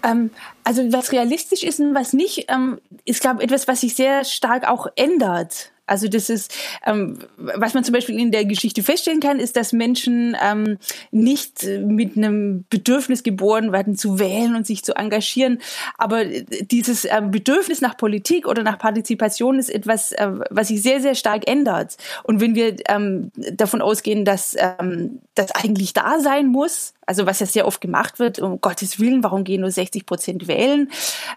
Ähm, 0.04 0.30
also 0.64 0.84
was 0.94 1.12
realistisch 1.12 1.64
ist 1.64 1.80
und 1.80 1.96
was 1.96 2.14
nicht, 2.14 2.46
ähm, 2.50 2.80
ist, 3.04 3.22
glaube 3.22 3.40
ich, 3.40 3.46
etwas, 3.46 3.68
was 3.68 3.82
sich 3.82 3.96
sehr 3.96 4.24
stark 4.24 4.68
auch 4.68 4.88
ändert. 4.96 5.73
Also 5.86 6.08
das 6.08 6.30
ist, 6.30 6.54
ähm, 6.86 7.20
was 7.38 7.74
man 7.74 7.84
zum 7.84 7.94
Beispiel 7.94 8.18
in 8.18 8.32
der 8.32 8.46
Geschichte 8.46 8.84
feststellen 8.84 9.20
kann, 9.20 9.40
ist, 9.40 9.58
dass 9.58 9.74
Menschen 9.74 10.36
ähm, 10.42 10.78
nicht 11.12 11.64
mit 11.64 12.16
einem 12.16 12.66
Bedürfnis 12.70 13.24
geboren 13.24 13.72
werden, 13.74 13.96
zu 13.96 14.18
wählen 14.18 14.56
und 14.56 14.66
sich 14.66 14.84
zu 14.84 14.96
engagieren. 14.96 15.60
Aber 15.98 16.24
dieses 16.26 17.06
ähm, 17.06 17.32
Bedürfnis 17.32 17.82
nach 17.82 17.98
Politik 17.98 18.48
oder 18.48 18.64
nach 18.64 18.78
Partizipation 18.78 19.60
ist 19.60 19.70
etwas, 19.70 20.14
äh, 20.14 20.30
was 20.50 20.70
sich 20.70 20.82
sehr, 20.82 21.02
sehr 21.02 21.16
stark 21.16 21.50
ändert. 21.50 21.98
Und 22.24 22.40
wenn 22.40 22.56
wir 22.56 22.76
ähm, 22.88 23.32
davon 23.36 23.82
ausgehen, 23.82 24.24
dass 24.24 24.56
ähm, 24.58 25.20
das 25.36 25.52
eigentlich 25.52 25.94
da 25.94 26.20
sein 26.20 26.48
muss, 26.48 26.94
also 27.06 27.26
was 27.26 27.40
ja 27.40 27.46
sehr 27.46 27.68
oft 27.68 27.82
gemacht 27.82 28.20
wird, 28.20 28.40
um 28.40 28.62
Gottes 28.62 29.00
Willen, 29.00 29.24
warum 29.24 29.44
gehen 29.44 29.62
nur 29.62 29.72
60 29.72 30.06
Prozent 30.06 30.48
wählen? 30.48 30.92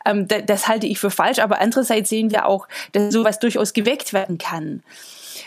Ähm, 0.05 0.29
das, 0.29 0.43
das 0.47 0.69
halte 0.69 0.87
ich 0.87 0.99
für 0.99 1.11
falsch. 1.11 1.39
Aber 1.39 1.61
andererseits 1.61 2.11
sehen 2.11 2.31
wir 2.31 2.47
auch, 2.47 2.69
dass 2.93 3.13
sowas 3.13 3.39
durchaus 3.39 3.73
geweckt 3.73 4.13
werden 4.13 4.39
kann 4.39 4.83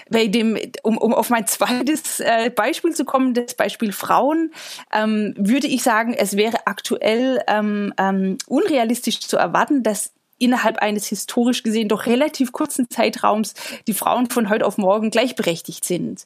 bei 0.10 0.28
dem, 0.28 0.58
um, 0.84 0.98
um 0.98 1.14
auf 1.14 1.30
mein 1.30 1.48
zweites 1.48 2.20
äh, 2.20 2.50
Beispiel 2.50 2.94
zu 2.94 3.06
kommen, 3.06 3.34
das 3.34 3.54
Beispiel 3.54 3.92
Frauen, 3.92 4.52
ähm, 4.94 5.34
würde 5.38 5.68
ich 5.68 5.84
sagen, 5.84 6.14
es 6.14 6.36
wäre 6.36 6.68
aktuell 6.68 7.42
ähm, 7.48 7.94
ähm, 7.98 8.38
unrealistisch 8.48 9.20
zu 9.20 9.38
erwarten, 9.38 9.84
dass 9.84 10.12
innerhalb 10.38 10.78
eines 10.78 11.08
historisch 11.08 11.64
gesehen 11.64 11.90
doch 11.90 12.06
relativ 12.06 12.52
kurzen 12.52 12.90
Zeitraums 12.90 13.54
die 13.88 13.94
Frauen 13.94 14.30
von 14.30 14.50
heute 14.50 14.66
auf 14.66 14.78
morgen 14.78 15.12
gleichberechtigt 15.12 15.84
sind. 15.86 16.24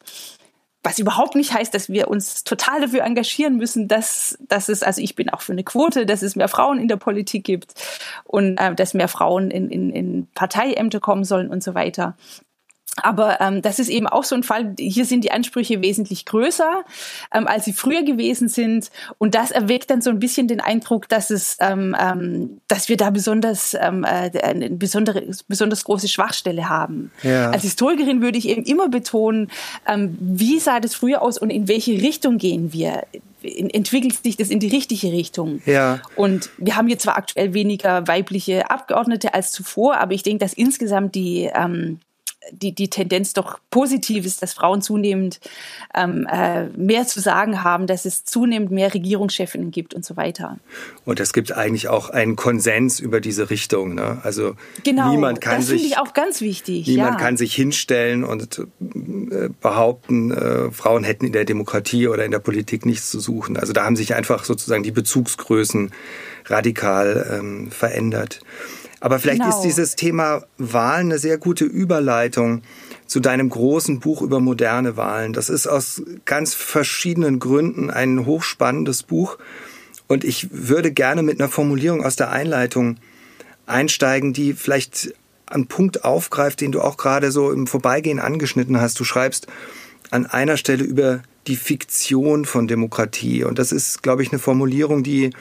Was 0.83 0.99
überhaupt 0.99 1.35
nicht 1.35 1.53
heißt, 1.53 1.73
dass 1.73 1.89
wir 1.89 2.09
uns 2.09 2.43
total 2.43 2.81
dafür 2.81 3.03
engagieren 3.03 3.55
müssen, 3.55 3.87
dass, 3.87 4.37
dass 4.47 4.67
es, 4.67 4.83
also 4.83 5.01
ich 5.01 5.15
bin 5.15 5.29
auch 5.29 5.39
für 5.39 5.53
eine 5.53 5.63
Quote, 5.63 6.05
dass 6.05 6.21
es 6.21 6.35
mehr 6.35 6.49
Frauen 6.49 6.77
in 6.77 6.89
der 6.89 6.97
Politik 6.97 7.45
gibt 7.45 7.73
und 8.25 8.57
äh, 8.57 8.75
dass 8.75 8.93
mehr 8.93 9.07
Frauen 9.07 9.49
in, 9.49 9.69
in, 9.69 9.91
in 9.91 10.27
Parteiämter 10.35 10.99
kommen 10.99 11.23
sollen 11.23 11.49
und 11.49 11.63
so 11.63 11.73
weiter. 11.73 12.15
Aber 13.01 13.41
ähm, 13.41 13.61
das 13.61 13.79
ist 13.79 13.89
eben 13.89 14.07
auch 14.07 14.23
so 14.23 14.35
ein 14.35 14.43
Fall. 14.43 14.75
Hier 14.77 15.05
sind 15.05 15.23
die 15.23 15.31
Ansprüche 15.31 15.81
wesentlich 15.81 16.25
größer, 16.25 16.83
ähm, 17.33 17.47
als 17.47 17.65
sie 17.65 17.73
früher 17.73 18.03
gewesen 18.03 18.47
sind, 18.47 18.91
und 19.17 19.33
das 19.35 19.51
erweckt 19.51 19.89
dann 19.89 20.01
so 20.01 20.11
ein 20.11 20.19
bisschen 20.19 20.47
den 20.47 20.61
Eindruck, 20.61 21.09
dass 21.09 21.31
es, 21.31 21.57
ähm, 21.59 21.95
ähm, 21.99 22.61
dass 22.67 22.89
wir 22.89 22.97
da 22.97 23.09
besonders 23.09 23.73
ähm, 23.73 24.03
äh, 24.03 24.31
eine 24.41 24.69
besondere, 24.69 25.23
besonders 25.47 25.83
große 25.83 26.07
Schwachstelle 26.07 26.69
haben. 26.69 27.11
Ja. 27.23 27.49
Als 27.49 27.63
Historikerin 27.63 28.21
würde 28.21 28.37
ich 28.37 28.47
eben 28.47 28.63
immer 28.63 28.89
betonen, 28.89 29.49
ähm, 29.87 30.15
wie 30.19 30.59
sah 30.59 30.79
das 30.79 30.93
früher 30.93 31.21
aus 31.21 31.39
und 31.39 31.49
in 31.49 31.67
welche 31.67 31.93
Richtung 31.93 32.37
gehen 32.37 32.73
wir? 32.73 33.03
entwickelt 33.43 34.23
sich 34.23 34.37
das 34.37 34.49
in 34.49 34.61
die 34.61 34.69
richtige 34.69 35.11
Richtung. 35.11 35.61
Ja. 35.65 36.01
Und 36.15 36.49
wir 36.57 36.77
haben 36.77 36.87
jetzt 36.87 37.03
zwar 37.03 37.17
aktuell 37.17 37.53
weniger 37.53 38.07
weibliche 38.07 38.71
Abgeordnete 38.71 39.33
als 39.33 39.51
zuvor, 39.51 39.97
aber 39.97 40.13
ich 40.13 40.23
denke, 40.23 40.45
dass 40.45 40.53
insgesamt 40.53 41.13
die 41.13 41.51
ähm, 41.53 41.99
die, 42.51 42.73
die 42.73 42.89
Tendenz 42.89 43.33
doch 43.33 43.59
positiv 43.69 44.25
ist, 44.25 44.41
dass 44.41 44.53
Frauen 44.53 44.81
zunehmend 44.81 45.39
ähm, 45.95 46.27
äh, 46.31 46.65
mehr 46.69 47.07
zu 47.07 47.19
sagen 47.19 47.63
haben, 47.63 47.87
dass 47.87 48.05
es 48.05 48.25
zunehmend 48.25 48.71
mehr 48.71 48.93
Regierungschefinnen 48.93 49.71
gibt 49.71 49.93
und 49.93 50.05
so 50.05 50.17
weiter. 50.17 50.57
Und 51.05 51.19
es 51.19 51.33
gibt 51.33 51.51
eigentlich 51.51 51.87
auch 51.87 52.09
einen 52.09 52.35
Konsens 52.35 52.99
über 52.99 53.21
diese 53.21 53.49
Richtung. 53.49 53.95
Ne? 53.95 54.19
Also 54.23 54.55
genau, 54.83 55.11
niemand 55.11 55.41
kann 55.41 55.57
das 55.57 55.69
finde 55.69 55.83
ich 55.83 55.97
auch 55.97 56.13
ganz 56.13 56.41
wichtig. 56.41 56.87
Niemand 56.87 57.19
ja. 57.19 57.25
kann 57.25 57.37
sich 57.37 57.53
hinstellen 57.53 58.23
und 58.23 58.59
äh, 58.59 59.49
behaupten, 59.61 60.31
äh, 60.31 60.71
Frauen 60.71 61.03
hätten 61.03 61.25
in 61.25 61.33
der 61.33 61.45
Demokratie 61.45 62.07
oder 62.07 62.25
in 62.25 62.31
der 62.31 62.39
Politik 62.39 62.85
nichts 62.85 63.09
zu 63.09 63.19
suchen. 63.19 63.57
Also 63.57 63.73
da 63.73 63.85
haben 63.85 63.95
sich 63.95 64.15
einfach 64.15 64.43
sozusagen 64.43 64.83
die 64.83 64.91
Bezugsgrößen 64.91 65.91
radikal 66.45 67.39
ähm, 67.39 67.71
verändert. 67.71 68.41
Aber 69.03 69.19
vielleicht 69.19 69.41
genau. 69.41 69.53
ist 69.53 69.63
dieses 69.63 69.97
Thema 69.97 70.45
Wahlen 70.57 71.07
eine 71.07 71.19
sehr 71.19 71.37
gute 71.37 71.65
Überleitung 71.65 72.61
zu 73.05 73.19
deinem 73.19 73.49
großen 73.49 73.99
Buch 73.99 74.21
über 74.21 74.39
moderne 74.39 74.95
Wahlen. 74.95 75.33
Das 75.33 75.49
ist 75.49 75.67
aus 75.67 76.01
ganz 76.23 76.53
verschiedenen 76.53 77.39
Gründen 77.39 77.89
ein 77.89 78.25
hochspannendes 78.25 79.03
Buch. 79.03 79.37
Und 80.07 80.23
ich 80.23 80.47
würde 80.53 80.93
gerne 80.93 81.21
mit 81.21 81.41
einer 81.41 81.49
Formulierung 81.49 82.05
aus 82.05 82.15
der 82.15 82.31
Einleitung 82.31 82.95
einsteigen, 83.65 84.31
die 84.31 84.53
vielleicht 84.53 85.13
einen 85.47 85.67
Punkt 85.67 86.05
aufgreift, 86.05 86.61
den 86.61 86.71
du 86.71 86.79
auch 86.79 86.95
gerade 86.95 87.29
so 87.33 87.51
im 87.51 87.67
Vorbeigehen 87.67 88.21
angeschnitten 88.21 88.79
hast. 88.79 88.97
Du 89.01 89.03
schreibst 89.03 89.47
an 90.11 90.27
einer 90.27 90.55
Stelle 90.55 90.85
über 90.85 91.23
die 91.47 91.57
Fiktion 91.57 92.45
von 92.45 92.69
Demokratie. 92.69 93.43
Und 93.43 93.59
das 93.59 93.73
ist, 93.73 94.01
glaube 94.01 94.23
ich, 94.23 94.31
eine 94.31 94.39
Formulierung, 94.39 95.03
die 95.03 95.31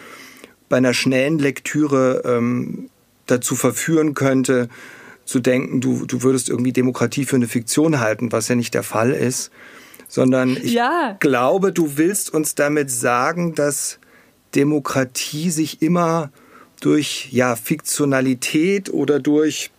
bei 0.69 0.79
einer 0.79 0.95
schnellen 0.95 1.39
Lektüre 1.39 2.23
ähm, 2.25 2.89
dazu 3.33 3.57
verführen 3.57 4.15
könnte, 4.15 4.69
zu 5.25 5.41
denken, 5.41 5.81
du, 5.81 6.07
du 6.07 6.23
würdest 6.23 6.49
irgendwie 6.49 6.73
Demokratie 6.73 7.25
für 7.25 7.37
eine 7.37 7.49
Fiktion 7.49 8.01
halten, 8.01 8.33
was 8.33 8.49
ja 8.49 8.55
nicht 8.55 8.75
der 8.75 8.83
Fall 8.83 9.13
ist, 9.13 9.51
sondern 10.09 10.57
ich 10.57 10.75
ja. 10.75 11.17
glaube, 11.21 11.73
du 11.73 11.97
willst 11.97 12.33
uns 12.33 12.55
damit 12.55 12.91
sagen, 12.91 13.55
dass 13.55 13.99
Demokratie 14.55 15.51
sich 15.51 15.81
immer 15.81 16.31
durch 16.81 17.29
ja, 17.31 17.57
Fiktionalität 17.57 18.93
oder 18.93 19.21
durch 19.21 19.71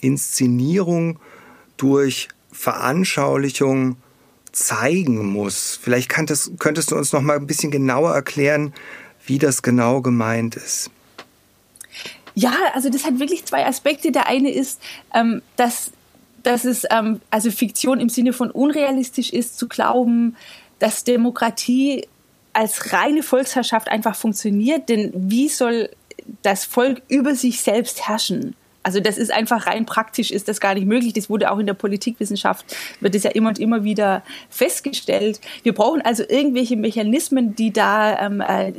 Inszenierung, 0.00 1.18
durch 1.76 2.28
Veranschaulichung 2.52 3.96
zeigen 4.52 5.26
muss. 5.26 5.78
Vielleicht 5.82 6.08
könntest, 6.08 6.52
könntest 6.58 6.92
du 6.92 6.96
uns 6.96 7.12
noch 7.12 7.22
mal 7.22 7.36
ein 7.36 7.46
bisschen 7.46 7.70
genauer 7.70 8.14
erklären, 8.14 8.72
wie 9.26 9.38
das 9.38 9.62
genau 9.62 10.00
gemeint 10.02 10.56
ist. 10.56 10.90
Ja, 12.34 12.52
also 12.74 12.90
das 12.90 13.04
hat 13.04 13.18
wirklich 13.20 13.44
zwei 13.44 13.66
Aspekte. 13.66 14.10
Der 14.12 14.26
eine 14.26 14.50
ist, 14.50 14.80
ähm, 15.14 15.42
dass, 15.56 15.92
dass 16.42 16.64
es 16.64 16.84
ähm, 16.90 17.20
also 17.30 17.50
Fiktion 17.50 18.00
im 18.00 18.08
Sinne 18.08 18.32
von 18.32 18.50
unrealistisch 18.50 19.32
ist, 19.32 19.58
zu 19.58 19.68
glauben, 19.68 20.36
dass 20.78 21.04
Demokratie 21.04 22.06
als 22.52 22.92
reine 22.92 23.22
Volksherrschaft 23.22 23.88
einfach 23.88 24.16
funktioniert. 24.16 24.88
Denn 24.88 25.12
wie 25.14 25.48
soll 25.48 25.90
das 26.42 26.64
Volk 26.64 27.02
über 27.08 27.34
sich 27.34 27.60
selbst 27.60 28.08
herrschen? 28.08 28.56
Also 28.84 29.00
das 29.00 29.18
ist 29.18 29.32
einfach 29.32 29.66
rein 29.66 29.86
praktisch, 29.86 30.30
ist 30.30 30.46
das 30.46 30.60
gar 30.60 30.74
nicht 30.74 30.86
möglich. 30.86 31.14
Das 31.14 31.30
wurde 31.30 31.50
auch 31.50 31.58
in 31.58 31.66
der 31.66 31.74
Politikwissenschaft, 31.74 32.76
wird 33.00 33.14
es 33.14 33.24
ja 33.24 33.30
immer 33.30 33.48
und 33.48 33.58
immer 33.58 33.82
wieder 33.82 34.22
festgestellt. 34.50 35.40
Wir 35.62 35.72
brauchen 35.72 36.02
also 36.02 36.22
irgendwelche 36.28 36.76
Mechanismen, 36.76 37.56
die 37.56 37.72
da, 37.72 38.26
ähm, 38.26 38.42
äh, 38.42 38.72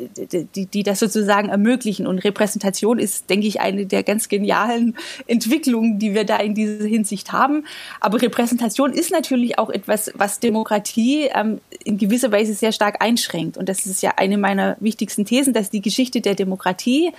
die, 0.56 0.68
die 0.68 0.84
das 0.84 1.00
sozusagen 1.00 1.50
ermöglichen. 1.50 2.06
Und 2.06 2.20
Repräsentation 2.20 3.00
ist, 3.00 3.30
denke 3.32 3.48
ich, 3.48 3.60
eine 3.60 3.88
der 3.88 4.04
ganz 4.04 4.30
genialen 4.30 4.96
Entwicklungen, 5.28 5.98
die 5.98 6.14
wir 6.14 6.24
da 6.24 6.38
in 6.38 6.54
dieser 6.54 6.86
Hinsicht 6.86 7.32
haben. 7.32 7.66
Aber 8.00 8.22
Repräsentation 8.22 8.94
ist 8.94 9.12
natürlich 9.12 9.58
auch 9.58 9.72
etwas, 9.72 10.12
was 10.14 10.40
Demokratie 10.40 11.30
ähm, 11.34 11.62
in 11.84 11.98
gewisser 11.98 12.32
Weise 12.32 12.54
sehr 12.54 12.72
stark 12.72 13.02
einschränkt. 13.02 13.58
Und 13.58 13.70
das 13.70 13.88
ist 13.88 14.04
ja 14.04 14.14
eine 14.18 14.38
meiner 14.38 14.78
wichtigsten 14.80 15.26
Thesen, 15.26 15.54
dass 15.54 15.72
die 15.72 15.82
Geschichte 15.82 16.22
der 16.22 16.36
Demokratie 16.36 17.12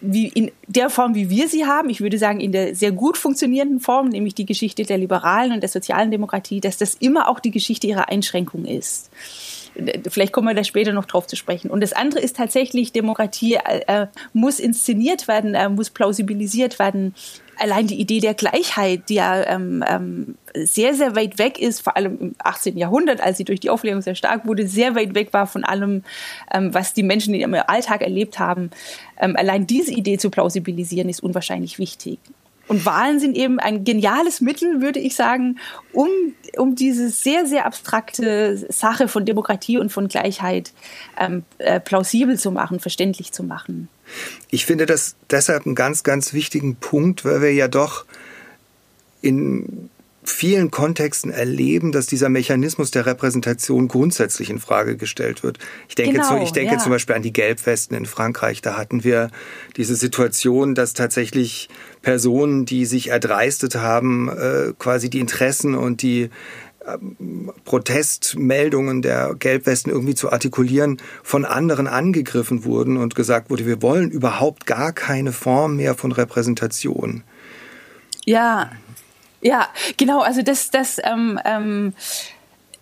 wie 0.00 0.28
in 0.28 0.50
der 0.66 0.90
Form, 0.90 1.14
wie 1.14 1.30
wir 1.30 1.48
sie 1.48 1.66
haben, 1.66 1.90
ich 1.90 2.00
würde 2.00 2.18
sagen 2.18 2.40
in 2.40 2.52
der 2.52 2.74
sehr 2.74 2.92
gut 2.92 3.18
funktionierenden 3.18 3.80
Form, 3.80 4.08
nämlich 4.08 4.34
die 4.34 4.46
Geschichte 4.46 4.84
der 4.84 4.98
liberalen 4.98 5.52
und 5.52 5.60
der 5.60 5.68
sozialen 5.68 6.10
Demokratie, 6.10 6.60
dass 6.60 6.78
das 6.78 6.94
immer 6.94 7.28
auch 7.28 7.40
die 7.40 7.50
Geschichte 7.50 7.86
ihrer 7.86 8.08
Einschränkung 8.08 8.64
ist. 8.64 9.10
Vielleicht 10.08 10.32
kommen 10.32 10.48
wir 10.48 10.54
da 10.54 10.64
später 10.64 10.92
noch 10.92 11.04
drauf 11.04 11.26
zu 11.26 11.36
sprechen. 11.36 11.70
Und 11.70 11.80
das 11.80 11.92
andere 11.92 12.20
ist 12.20 12.36
tatsächlich, 12.36 12.92
Demokratie 12.92 13.54
äh, 13.54 14.06
muss 14.32 14.58
inszeniert 14.58 15.28
werden, 15.28 15.54
äh, 15.54 15.68
muss 15.68 15.90
plausibilisiert 15.90 16.78
werden. 16.78 17.14
Allein 17.58 17.86
die 17.86 18.00
Idee 18.00 18.20
der 18.20 18.34
Gleichheit, 18.34 19.08
die 19.08 19.14
ja 19.14 19.44
ähm, 19.46 19.84
ähm, 19.86 20.34
sehr, 20.54 20.94
sehr 20.94 21.14
weit 21.14 21.38
weg 21.38 21.58
ist, 21.58 21.82
vor 21.82 21.96
allem 21.96 22.18
im 22.18 22.34
18. 22.38 22.76
Jahrhundert, 22.76 23.20
als 23.20 23.36
sie 23.36 23.44
durch 23.44 23.60
die 23.60 23.70
Aufklärung 23.70 24.00
sehr 24.02 24.14
stark 24.14 24.46
wurde, 24.46 24.66
sehr 24.66 24.94
weit 24.94 25.14
weg 25.14 25.32
war 25.32 25.46
von 25.46 25.64
allem, 25.64 26.02
ähm, 26.52 26.72
was 26.72 26.94
die 26.94 27.02
Menschen 27.02 27.34
in 27.34 27.40
ihrem 27.40 27.54
Alltag 27.66 28.00
erlebt 28.00 28.38
haben. 28.38 28.70
Ähm, 29.20 29.36
allein 29.36 29.66
diese 29.66 29.92
Idee 29.92 30.16
zu 30.16 30.30
plausibilisieren, 30.30 31.08
ist 31.08 31.22
unwahrscheinlich 31.22 31.78
wichtig. 31.78 32.18
Und 32.70 32.86
Wahlen 32.86 33.18
sind 33.18 33.36
eben 33.36 33.58
ein 33.58 33.82
geniales 33.82 34.40
Mittel, 34.40 34.80
würde 34.80 35.00
ich 35.00 35.16
sagen, 35.16 35.58
um, 35.92 36.06
um 36.56 36.76
diese 36.76 37.10
sehr, 37.10 37.44
sehr 37.44 37.66
abstrakte 37.66 38.64
Sache 38.68 39.08
von 39.08 39.24
Demokratie 39.24 39.76
und 39.76 39.90
von 39.90 40.06
Gleichheit 40.06 40.72
ähm, 41.18 41.42
äh, 41.58 41.80
plausibel 41.80 42.38
zu 42.38 42.52
machen, 42.52 42.78
verständlich 42.78 43.32
zu 43.32 43.42
machen. 43.42 43.88
Ich 44.50 44.66
finde 44.66 44.86
das 44.86 45.16
deshalb 45.30 45.66
einen 45.66 45.74
ganz, 45.74 46.04
ganz 46.04 46.32
wichtigen 46.32 46.76
Punkt, 46.76 47.24
weil 47.24 47.42
wir 47.42 47.52
ja 47.52 47.66
doch 47.66 48.04
in 49.20 49.90
vielen 50.30 50.70
Kontexten 50.70 51.30
erleben, 51.30 51.92
dass 51.92 52.06
dieser 52.06 52.28
Mechanismus 52.28 52.90
der 52.90 53.06
Repräsentation 53.06 53.88
grundsätzlich 53.88 54.50
in 54.50 54.58
Frage 54.58 54.96
gestellt 54.96 55.42
wird. 55.42 55.58
Ich 55.88 55.94
denke, 55.94 56.14
genau, 56.14 56.38
zu, 56.38 56.42
ich 56.42 56.52
denke 56.52 56.74
ja. 56.74 56.78
zum 56.78 56.90
Beispiel 56.90 57.14
an 57.14 57.22
die 57.22 57.32
Gelbwesten 57.32 57.96
in 57.96 58.06
Frankreich. 58.06 58.62
Da 58.62 58.76
hatten 58.76 59.04
wir 59.04 59.30
diese 59.76 59.94
Situation, 59.94 60.74
dass 60.74 60.94
tatsächlich 60.94 61.68
Personen, 62.02 62.64
die 62.64 62.86
sich 62.86 63.08
erdreistet 63.08 63.76
haben, 63.76 64.28
äh, 64.28 64.72
quasi 64.78 65.10
die 65.10 65.20
Interessen 65.20 65.74
und 65.74 66.02
die 66.02 66.30
ähm, 66.86 67.52
Protestmeldungen 67.64 69.02
der 69.02 69.34
Gelbwesten 69.38 69.92
irgendwie 69.92 70.14
zu 70.14 70.32
artikulieren, 70.32 70.96
von 71.22 71.44
anderen 71.44 71.86
angegriffen 71.86 72.64
wurden 72.64 72.96
und 72.96 73.14
gesagt 73.14 73.50
wurde, 73.50 73.66
wir 73.66 73.82
wollen 73.82 74.10
überhaupt 74.10 74.66
gar 74.66 74.92
keine 74.92 75.32
Form 75.32 75.76
mehr 75.76 75.94
von 75.94 76.12
Repräsentation. 76.12 77.22
Ja, 78.24 78.70
ja, 79.42 79.68
genau. 79.96 80.20
Also 80.20 80.42
das, 80.42 80.70
das, 80.70 81.00
ähm, 81.02 81.38
ähm, 81.44 81.94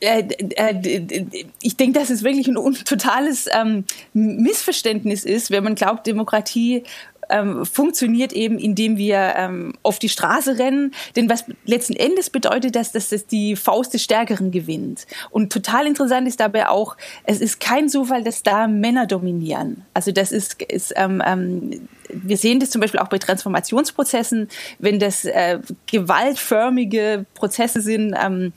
äh, 0.01 0.21
äh, 0.21 1.27
ich 1.61 1.77
denke, 1.77 1.99
dass 1.99 2.11
es 2.11 2.23
wirklich 2.23 2.47
ein, 2.47 2.57
totales 2.85 3.49
ähm, 3.53 3.85
Missverständnis 4.13 5.25
ist, 5.25 5.51
wenn 5.51 5.65
man 5.65 5.75
glaubt, 5.75 6.07
Demokratie 6.07 6.85
ähm, 7.31 7.65
funktioniert 7.65 8.33
eben, 8.33 8.59
indem 8.59 8.97
wir 8.97 9.35
ähm, 9.37 9.75
auf 9.83 9.99
die 9.99 10.09
Straße 10.09 10.59
rennen. 10.59 10.93
Denn 11.17 11.29
was 11.29 11.45
letzten 11.65 11.95
Endes 11.95 12.31
bedeutet 12.31 12.77
das, 12.77 12.93
dass 12.93 13.11
das 13.11 13.27
die 13.27 13.57
Faust 13.57 13.95
des 13.95 14.03
Stärkeren 14.03 14.51
gewinnt. 14.51 15.07
Und 15.31 15.53
total 15.53 15.87
interessant 15.87 16.29
ist 16.29 16.41
dabei 16.41 16.69
auch, 16.69 16.97
es 17.25 17.41
ist 17.41 17.61
kein 17.61 17.89
Zufall, 17.89 18.23
dass 18.23 18.43
da 18.43 18.67
Männer 18.67 19.07
dominieren. 19.07 19.85
Also 19.95 20.13
das 20.13 20.33
ist, 20.33 20.63
ist 20.63 20.93
ähm, 20.97 21.23
ähm, 21.25 21.89
wir 22.11 22.37
sehen 22.37 22.61
das 22.61 22.71
zum 22.71 22.81
Beispiel 22.81 23.01
auch 23.01 23.09
bei 23.09 23.19
Transformationsprozessen, 23.19 24.49
wenn 24.79 24.99
das 24.99 25.25
äh, 25.25 25.61
gewaltförmige 25.87 27.27
Prozesse 27.35 27.81
sind, 27.81 28.15
ähm, 28.19 28.53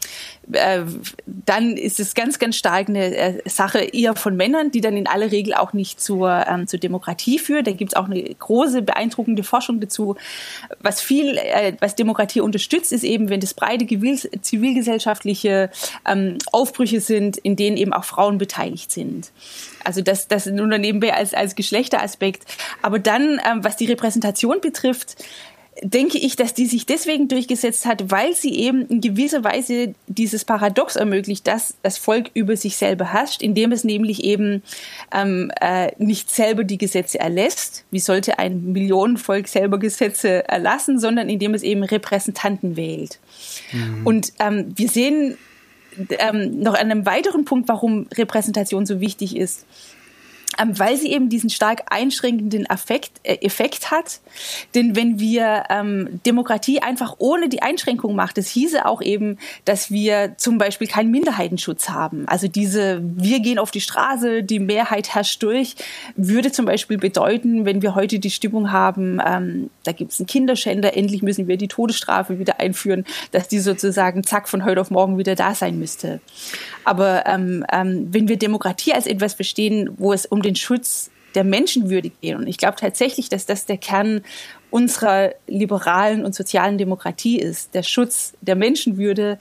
äh, 0.54 0.84
dann 1.26 1.78
ist 1.78 2.00
es 2.00 2.14
ganz, 2.14 2.40
ganz 2.40 2.56
stark 2.56 2.90
eine 2.90 3.16
äh, 3.16 3.50
Sache 3.50 3.80
eher 3.80 4.16
von 4.16 4.36
Männern, 4.36 4.72
die 4.72 4.82
dann 4.82 4.98
in 4.98 5.08
aller 5.08 5.32
Regel 5.32 5.54
auch 5.54 5.74
nicht 5.74 6.02
zur, 6.02 6.46
ähm, 6.48 6.68
zur 6.68 6.80
Demokratie 6.80 7.40
führt. 7.40 7.68
Da 7.68 7.72
gibt 7.72 7.94
es 7.94 7.96
auch 7.96 8.06
eine 8.06 8.22
große, 8.22 8.82
beeindruckende 8.82 9.44
Forschung 9.44 9.80
dazu. 9.80 10.16
Was 10.80 11.02
viel, 11.02 11.38
äh, 11.38 11.74
was 11.80 11.96
Demokratie 11.96 12.42
unterstützt, 12.42 12.92
ist 12.92 13.04
eben, 13.04 13.30
wenn 13.30 13.40
das 13.40 13.54
breite 13.54 13.86
zivilgesellschaftliche 14.42 15.70
ähm, 16.08 16.38
Aufbrüche 16.52 17.02
sind, 17.02 17.38
in 17.38 17.56
denen 17.56 17.78
eben 17.78 17.94
auch 17.94 18.04
Frauen 18.04 18.38
beteiligt 18.38 18.92
sind. 18.92 19.32
Also 19.84 20.02
das, 20.02 20.28
das 20.28 20.46
nur 20.46 20.68
nebenbei 20.78 21.14
als, 21.14 21.34
als 21.34 21.56
Geschlechteraspekt. 21.56 22.44
Aber 22.82 23.00
dann, 23.00 23.42
ähm, 23.50 23.64
was 23.64 23.78
die 23.78 23.86
Repräsentation 23.86 24.62
betrifft, 24.62 25.16
denke 25.82 26.18
ich, 26.18 26.36
dass 26.36 26.54
die 26.54 26.66
sich 26.66 26.86
deswegen 26.86 27.28
durchgesetzt 27.28 27.86
hat, 27.86 28.12
weil 28.12 28.36
sie 28.36 28.54
eben 28.56 28.86
in 28.88 29.00
gewisser 29.00 29.44
Weise 29.44 29.96
dieses 30.08 30.44
Paradox 30.44 30.98
ermöglicht, 30.98 31.48
dass 31.48 31.76
das 31.82 31.98
Volk 31.98 32.30
über 32.34 32.58
sich 32.58 32.76
selber 32.76 33.14
herrscht, 33.14 33.42
indem 33.42 33.72
es 33.72 33.84
nämlich 33.84 34.24
eben 34.24 34.64
ähm, 35.14 35.50
äh, 35.62 35.92
nicht 35.98 36.30
selber 36.30 36.66
die 36.66 36.78
Gesetze 36.78 37.20
erlässt, 37.20 37.86
wie 37.90 38.00
sollte 38.00 38.38
ein 38.38 38.74
Millionenvolk 38.74 39.48
selber 39.48 39.80
Gesetze 39.80 40.48
erlassen, 40.48 41.00
sondern 41.00 41.30
indem 41.30 41.54
es 41.54 41.64
eben 41.64 41.84
Repräsentanten 41.84 42.76
wählt. 42.76 43.20
Mhm. 43.72 44.06
Und 44.06 44.34
ähm, 44.40 44.74
wir 44.76 44.90
sehen 44.90 45.38
ähm, 46.20 46.60
noch 46.60 46.74
an 46.74 46.92
einem 46.92 47.06
weiteren 47.06 47.46
Punkt, 47.46 47.70
warum 47.70 48.08
Repräsentation 48.14 48.86
so 48.86 49.00
wichtig 49.00 49.38
ist. 49.38 49.66
Ähm, 50.60 50.78
weil 50.78 50.98
sie 50.98 51.12
eben 51.12 51.30
diesen 51.30 51.50
stark 51.50 51.84
einschränkenden 51.90 52.66
Effekt, 52.66 53.12
äh, 53.24 53.36
Effekt 53.36 53.90
hat. 53.90 54.20
Denn 54.76 54.98
wenn 54.98 55.18
wir 55.18 55.64
ähm, 55.70 56.20
Demokratie 56.26 56.82
einfach 56.82 57.16
ohne 57.20 57.48
die 57.48 57.62
Einschränkung 57.62 58.16
macht, 58.16 58.38
das 58.38 58.48
hieße 58.48 58.86
auch 58.86 59.02
eben, 59.02 59.38
dass 59.64 59.92
wir 59.92 60.34
zum 60.38 60.58
Beispiel 60.58 60.88
keinen 60.88 61.10
Minderheitenschutz 61.10 61.90
haben. 61.90 62.28
Also 62.28 62.50
diese, 62.50 63.02
wir 63.02 63.40
gehen 63.40 63.60
auf 63.60 63.72
die 63.72 63.80
Straße, 63.80 64.44
die 64.44 64.60
Mehrheit 64.60 65.16
herrscht 65.16 65.42
durch, 65.42 65.76
würde 66.16 66.52
zum 66.52 66.66
Beispiel 66.66 66.98
bedeuten, 66.98 67.66
wenn 67.66 67.82
wir 67.82 67.96
heute 67.96 68.20
die 68.20 68.30
Stimmung 68.30 68.72
haben, 68.74 69.22
ähm, 69.26 69.70
da 69.86 69.94
gibt 69.94 70.12
es 70.12 70.20
einen 70.20 70.28
Kinderschänder, 70.28 70.98
endlich 70.98 71.22
müssen 71.22 71.48
wir 71.48 71.56
die 71.56 71.70
Todesstrafe 71.70 72.40
wieder 72.40 72.60
einführen, 72.60 73.06
dass 73.32 73.48
die 73.48 73.60
sozusagen 73.60 74.24
zack 74.24 74.50
von 74.50 74.66
heute 74.66 74.82
auf 74.82 74.92
morgen 74.92 75.18
wieder 75.18 75.36
da 75.36 75.56
sein 75.56 75.80
müsste. 75.80 76.20
Aber 76.84 77.26
ähm, 77.26 77.66
ähm, 77.72 78.08
wenn 78.12 78.28
wir 78.28 78.38
Demokratie 78.38 78.94
als 78.94 79.08
etwas 79.08 79.34
verstehen, 79.34 79.92
wo 79.98 80.14
es 80.14 80.26
um 80.26 80.41
den 80.42 80.56
Schutz 80.56 81.10
der 81.36 81.44
Menschenwürde 81.44 82.12
geht, 82.22 82.36
und 82.36 82.48
ich 82.48 82.58
glaube 82.58 82.76
tatsächlich, 82.78 83.30
dass 83.30 83.46
das 83.46 83.66
der 83.66 83.78
Kern 83.78 84.22
unserer 84.70 85.34
liberalen 85.48 86.26
und 86.26 86.36
sozialen 86.36 86.78
Demokratie 86.78 87.40
ist, 87.40 87.74
der 87.74 87.84
Schutz 87.84 88.34
der 88.42 88.56
Menschenwürde, 88.56 89.38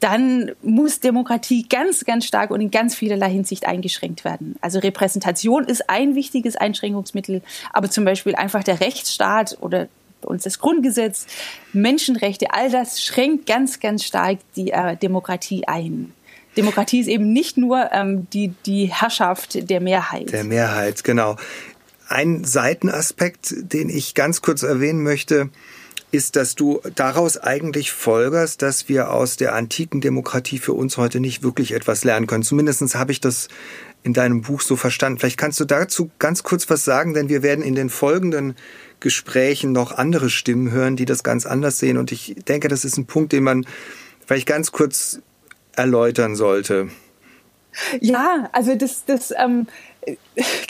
dann 0.00 0.52
muss 0.62 1.00
Demokratie 1.00 1.66
ganz, 1.68 2.04
ganz 2.04 2.24
stark 2.24 2.50
und 2.50 2.60
in 2.60 2.70
ganz 2.70 2.94
vielerlei 2.94 3.30
Hinsicht 3.30 3.66
eingeschränkt 3.66 4.24
werden. 4.24 4.56
Also 4.60 4.78
Repräsentation 4.78 5.64
ist 5.64 5.90
ein 5.90 6.14
wichtiges 6.14 6.56
Einschränkungsmittel, 6.56 7.42
aber 7.72 7.90
zum 7.90 8.04
Beispiel 8.04 8.34
einfach 8.34 8.64
der 8.64 8.80
Rechtsstaat 8.80 9.58
oder 9.60 9.88
bei 10.22 10.28
uns 10.28 10.44
das 10.44 10.60
Grundgesetz, 10.60 11.26
Menschenrechte, 11.72 12.54
all 12.54 12.70
das 12.70 13.02
schränkt 13.02 13.46
ganz, 13.46 13.80
ganz 13.80 14.04
stark 14.04 14.38
die 14.56 14.70
äh, 14.70 14.96
Demokratie 14.96 15.66
ein. 15.66 16.14
Demokratie 16.56 17.00
ist 17.00 17.08
eben 17.08 17.32
nicht 17.32 17.56
nur 17.56 17.90
ähm, 17.92 18.26
die, 18.32 18.52
die 18.66 18.86
Herrschaft 18.86 19.70
der 19.70 19.80
Mehrheit. 19.80 20.32
Der 20.32 20.44
Mehrheit, 20.44 21.04
genau. 21.04 21.36
Ein 22.08 22.44
Seitenaspekt, 22.44 23.54
den 23.56 23.88
ich 23.88 24.14
ganz 24.14 24.42
kurz 24.42 24.62
erwähnen 24.62 25.02
möchte, 25.02 25.48
ist, 26.10 26.36
dass 26.36 26.54
du 26.54 26.80
daraus 26.94 27.38
eigentlich 27.38 27.90
folgerst, 27.90 28.60
dass 28.60 28.88
wir 28.90 29.10
aus 29.10 29.38
der 29.38 29.54
antiken 29.54 30.02
Demokratie 30.02 30.58
für 30.58 30.74
uns 30.74 30.98
heute 30.98 31.20
nicht 31.20 31.42
wirklich 31.42 31.72
etwas 31.72 32.04
lernen 32.04 32.26
können. 32.26 32.42
Zumindest 32.42 32.94
habe 32.94 33.12
ich 33.12 33.20
das 33.20 33.48
in 34.02 34.12
deinem 34.12 34.42
Buch 34.42 34.60
so 34.60 34.76
verstanden. 34.76 35.20
Vielleicht 35.20 35.38
kannst 35.38 35.58
du 35.58 35.64
dazu 35.64 36.10
ganz 36.18 36.42
kurz 36.42 36.68
was 36.68 36.84
sagen, 36.84 37.14
denn 37.14 37.30
wir 37.30 37.42
werden 37.42 37.64
in 37.64 37.74
den 37.74 37.88
folgenden 37.88 38.56
Gesprächen 39.00 39.72
noch 39.72 39.92
andere 39.92 40.28
Stimmen 40.28 40.70
hören, 40.70 40.96
die 40.96 41.06
das 41.06 41.22
ganz 41.22 41.46
anders 41.46 41.78
sehen. 41.78 41.96
Und 41.96 42.12
ich 42.12 42.36
denke, 42.46 42.68
das 42.68 42.84
ist 42.84 42.98
ein 42.98 43.06
Punkt, 43.06 43.32
den 43.32 43.44
man 43.44 43.64
vielleicht 44.26 44.46
ganz 44.46 44.70
kurz 44.70 45.20
erläutern 45.76 46.36
sollte. 46.36 46.88
Ja, 48.00 48.50
also 48.52 48.74
das, 48.74 49.04
das 49.06 49.32
ähm, 49.36 49.66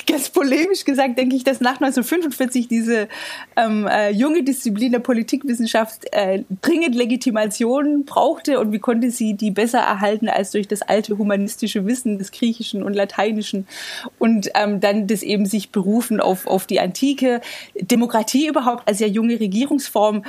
ganz 0.06 0.30
polemisch 0.30 0.84
gesagt, 0.84 1.18
denke 1.18 1.36
ich, 1.36 1.44
dass 1.44 1.60
nach 1.60 1.80
1945 1.80 2.68
diese 2.68 3.08
ähm, 3.56 3.86
äh, 3.86 4.10
junge 4.10 4.42
Disziplin 4.42 4.92
der 4.92 4.98
Politikwissenschaft 4.98 6.06
äh, 6.12 6.44
dringend 6.60 6.94
Legitimation 6.94 8.04
brauchte 8.04 8.60
und 8.60 8.72
wie 8.72 8.78
konnte 8.78 9.10
sie 9.10 9.34
die 9.34 9.50
besser 9.50 9.78
erhalten 9.78 10.28
als 10.28 10.50
durch 10.50 10.68
das 10.68 10.82
alte 10.82 11.16
humanistische 11.16 11.86
Wissen 11.86 12.18
des 12.18 12.30
Griechischen 12.30 12.82
und 12.82 12.94
Lateinischen 12.94 13.66
und 14.18 14.50
ähm, 14.54 14.80
dann 14.80 15.06
das 15.06 15.22
eben 15.22 15.46
sich 15.46 15.70
berufen 15.70 16.20
auf, 16.20 16.46
auf 16.46 16.66
die 16.66 16.80
Antike. 16.80 17.40
Demokratie 17.74 18.48
überhaupt 18.48 18.86
als 18.86 19.00
ja 19.00 19.06
junge 19.06 19.40
Regierungsform 19.40 20.24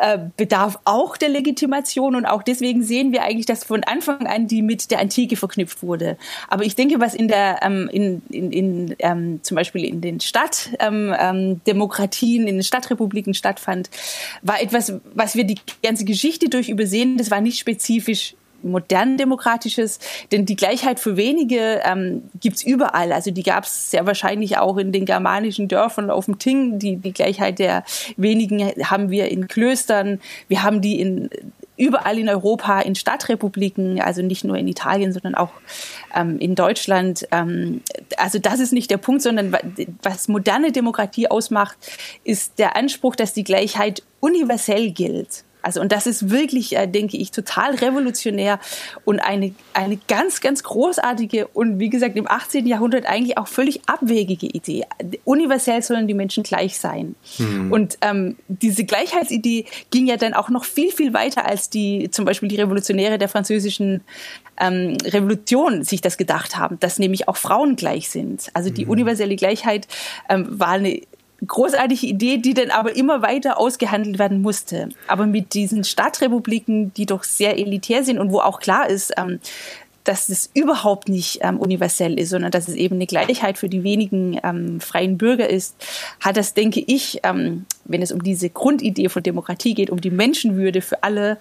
äh, 0.00 0.18
bedarf 0.36 0.78
auch 0.84 1.16
der 1.16 1.28
Legitimation 1.28 2.14
und 2.14 2.26
auch 2.26 2.42
deswegen 2.42 2.82
sehen 2.82 3.12
wir 3.12 3.22
eigentlich, 3.22 3.46
dass 3.46 3.64
von 3.64 3.82
Anfang 3.84 4.26
an 4.26 4.46
die 4.46 4.62
mit 4.62 4.90
der 4.90 5.00
Antike 5.00 5.36
verknüpft 5.36 5.82
wurde. 5.82 6.16
Aber 6.48 6.64
ich 6.64 6.76
denke, 6.76 7.00
was 7.00 7.14
in 7.14 7.28
der 7.28 7.60
ähm, 7.62 7.88
in, 7.92 8.22
in, 8.30 8.52
in 8.52 8.96
ähm, 9.00 9.40
zum 9.42 9.56
Beispiel 9.56 9.84
in 9.84 10.00
den 10.00 10.20
Stadtdemokratien, 10.20 12.42
ähm, 12.42 12.42
ähm 12.42 12.48
in 12.48 12.56
den 12.56 12.62
Stadtrepubliken 12.62 13.34
stattfand, 13.34 13.90
war 14.42 14.62
etwas, 14.62 14.94
was 15.14 15.34
wir 15.34 15.44
die 15.44 15.56
ganze 15.82 16.04
Geschichte 16.04 16.48
durch 16.48 16.68
übersehen. 16.68 17.16
Das 17.16 17.30
war 17.30 17.40
nicht 17.40 17.58
spezifisch 17.58 18.34
modern 18.62 19.16
demokratisches, 19.16 19.98
denn 20.32 20.46
die 20.46 20.56
Gleichheit 20.56 21.00
für 21.00 21.16
wenige 21.16 21.80
ähm, 21.84 22.24
gibt's 22.40 22.62
überall. 22.62 23.12
Also 23.12 23.30
die 23.30 23.42
gab's 23.42 23.90
sehr 23.90 24.06
wahrscheinlich 24.06 24.58
auch 24.58 24.76
in 24.76 24.92
den 24.92 25.04
germanischen 25.04 25.68
Dörfern 25.68 26.10
auf 26.10 26.26
dem 26.26 26.38
Ting. 26.38 26.78
Die, 26.78 26.96
die 26.96 27.12
Gleichheit 27.12 27.58
der 27.58 27.84
wenigen 28.16 28.60
haben 28.84 29.10
wir 29.10 29.30
in 29.30 29.48
Klöstern. 29.48 30.20
Wir 30.48 30.62
haben 30.62 30.80
die 30.80 31.00
in 31.00 31.30
überall 31.78 32.18
in 32.18 32.28
Europa 32.28 32.80
in 32.80 32.94
Stadtrepubliken, 32.94 34.00
also 34.00 34.20
nicht 34.20 34.44
nur 34.44 34.56
in 34.56 34.68
Italien, 34.68 35.12
sondern 35.12 35.34
auch 35.34 35.52
ähm, 36.14 36.38
in 36.38 36.54
Deutschland. 36.54 37.26
Ähm, 37.30 37.82
also 38.16 38.38
das 38.38 38.60
ist 38.60 38.72
nicht 38.72 38.90
der 38.90 38.98
Punkt, 38.98 39.22
sondern 39.22 39.56
was 40.02 40.28
moderne 40.28 40.72
Demokratie 40.72 41.28
ausmacht, 41.28 41.78
ist 42.24 42.58
der 42.58 42.76
Anspruch, 42.76 43.16
dass 43.16 43.32
die 43.32 43.44
Gleichheit 43.44 44.02
universell 44.20 44.90
gilt. 44.90 45.44
Also 45.62 45.80
und 45.80 45.92
das 45.92 46.06
ist 46.06 46.30
wirklich, 46.30 46.76
äh, 46.76 46.86
denke 46.86 47.16
ich, 47.16 47.30
total 47.30 47.74
revolutionär 47.74 48.58
und 49.04 49.20
eine, 49.20 49.54
eine 49.74 49.98
ganz, 50.08 50.40
ganz 50.40 50.62
großartige 50.62 51.48
und 51.48 51.78
wie 51.78 51.90
gesagt 51.90 52.16
im 52.16 52.28
18. 52.28 52.66
Jahrhundert 52.66 53.06
eigentlich 53.06 53.38
auch 53.38 53.48
völlig 53.48 53.80
abwegige 53.86 54.46
Idee. 54.46 54.84
Universell 55.24 55.82
sollen 55.82 56.06
die 56.06 56.14
Menschen 56.14 56.42
gleich 56.42 56.78
sein. 56.78 57.14
Mhm. 57.38 57.72
Und 57.72 57.98
ähm, 58.02 58.36
diese 58.48 58.84
Gleichheitsidee 58.84 59.66
ging 59.90 60.06
ja 60.06 60.16
dann 60.16 60.34
auch 60.34 60.48
noch 60.48 60.64
viel, 60.64 60.92
viel 60.92 61.12
weiter 61.12 61.46
als 61.46 61.70
die 61.70 62.10
zum 62.10 62.24
Beispiel 62.24 62.48
die 62.48 62.56
Revolutionäre 62.56 63.18
der 63.18 63.28
französischen 63.28 64.02
ähm, 64.60 64.96
Revolution 65.04 65.84
sich 65.84 66.00
das 66.00 66.16
gedacht 66.16 66.56
haben, 66.56 66.78
dass 66.80 66.98
nämlich 66.98 67.28
auch 67.28 67.36
Frauen 67.36 67.76
gleich 67.76 68.08
sind. 68.08 68.50
Also 68.54 68.70
die 68.70 68.84
mhm. 68.84 68.92
universelle 68.92 69.36
Gleichheit 69.36 69.88
ähm, 70.28 70.46
war 70.48 70.70
eine 70.70 71.00
großartige 71.46 72.06
Idee, 72.06 72.38
die 72.38 72.54
dann 72.54 72.70
aber 72.70 72.96
immer 72.96 73.22
weiter 73.22 73.58
ausgehandelt 73.58 74.18
werden 74.18 74.42
musste. 74.42 74.88
Aber 75.06 75.26
mit 75.26 75.54
diesen 75.54 75.84
Stadtrepubliken, 75.84 76.92
die 76.94 77.06
doch 77.06 77.24
sehr 77.24 77.58
elitär 77.58 78.02
sind 78.04 78.18
und 78.18 78.32
wo 78.32 78.40
auch 78.40 78.58
klar 78.60 78.88
ist, 78.88 79.12
ähm, 79.16 79.38
dass 80.08 80.30
es 80.30 80.48
überhaupt 80.54 81.10
nicht 81.10 81.40
ähm, 81.42 81.58
universell 81.58 82.18
ist, 82.18 82.30
sondern 82.30 82.50
dass 82.50 82.66
es 82.66 82.74
eben 82.74 82.94
eine 82.94 83.06
Gleichheit 83.06 83.58
für 83.58 83.68
die 83.68 83.82
wenigen 83.82 84.40
ähm, 84.42 84.80
freien 84.80 85.18
Bürger 85.18 85.50
ist, 85.50 85.76
hat 86.20 86.38
das, 86.38 86.54
denke 86.54 86.82
ich, 86.86 87.20
ähm, 87.24 87.66
wenn 87.84 88.00
es 88.00 88.10
um 88.10 88.22
diese 88.22 88.48
Grundidee 88.48 89.10
von 89.10 89.22
Demokratie 89.22 89.74
geht, 89.74 89.90
um 89.90 90.00
die 90.00 90.10
Menschenwürde 90.10 90.80
für 90.80 91.02
alle, 91.02 91.36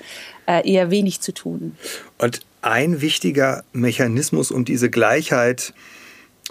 äh, 0.48 0.70
eher 0.70 0.92
wenig 0.92 1.22
zu 1.22 1.34
tun. 1.34 1.78
Und 2.18 2.42
ein 2.62 3.00
wichtiger 3.00 3.64
Mechanismus, 3.72 4.52
um 4.52 4.66
diese 4.66 4.90
Gleichheit 4.90 5.74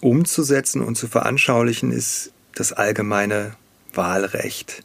umzusetzen 0.00 0.82
und 0.82 0.96
zu 0.96 1.08
veranschaulichen, 1.08 1.92
ist 1.92 2.32
das 2.56 2.72
allgemeine 2.72 3.52
Wahlrecht. 3.94 4.82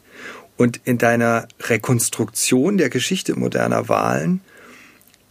Und 0.56 0.80
in 0.84 0.98
deiner 0.98 1.48
Rekonstruktion 1.60 2.78
der 2.78 2.90
Geschichte 2.90 3.36
moderner 3.36 3.88
Wahlen 3.88 4.40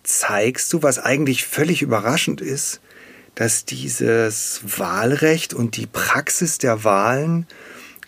zeigst 0.04 0.74
du, 0.74 0.84
was 0.84 1.00
eigentlich 1.00 1.46
völlig 1.46 1.82
überraschend 1.82 2.42
ist, 2.42 2.82
dass 3.36 3.64
dieses 3.64 4.60
Wahlrecht 4.66 5.54
und 5.54 5.78
die 5.78 5.88
Praxis 5.88 6.58
der 6.58 6.84
Wahlen 6.84 7.48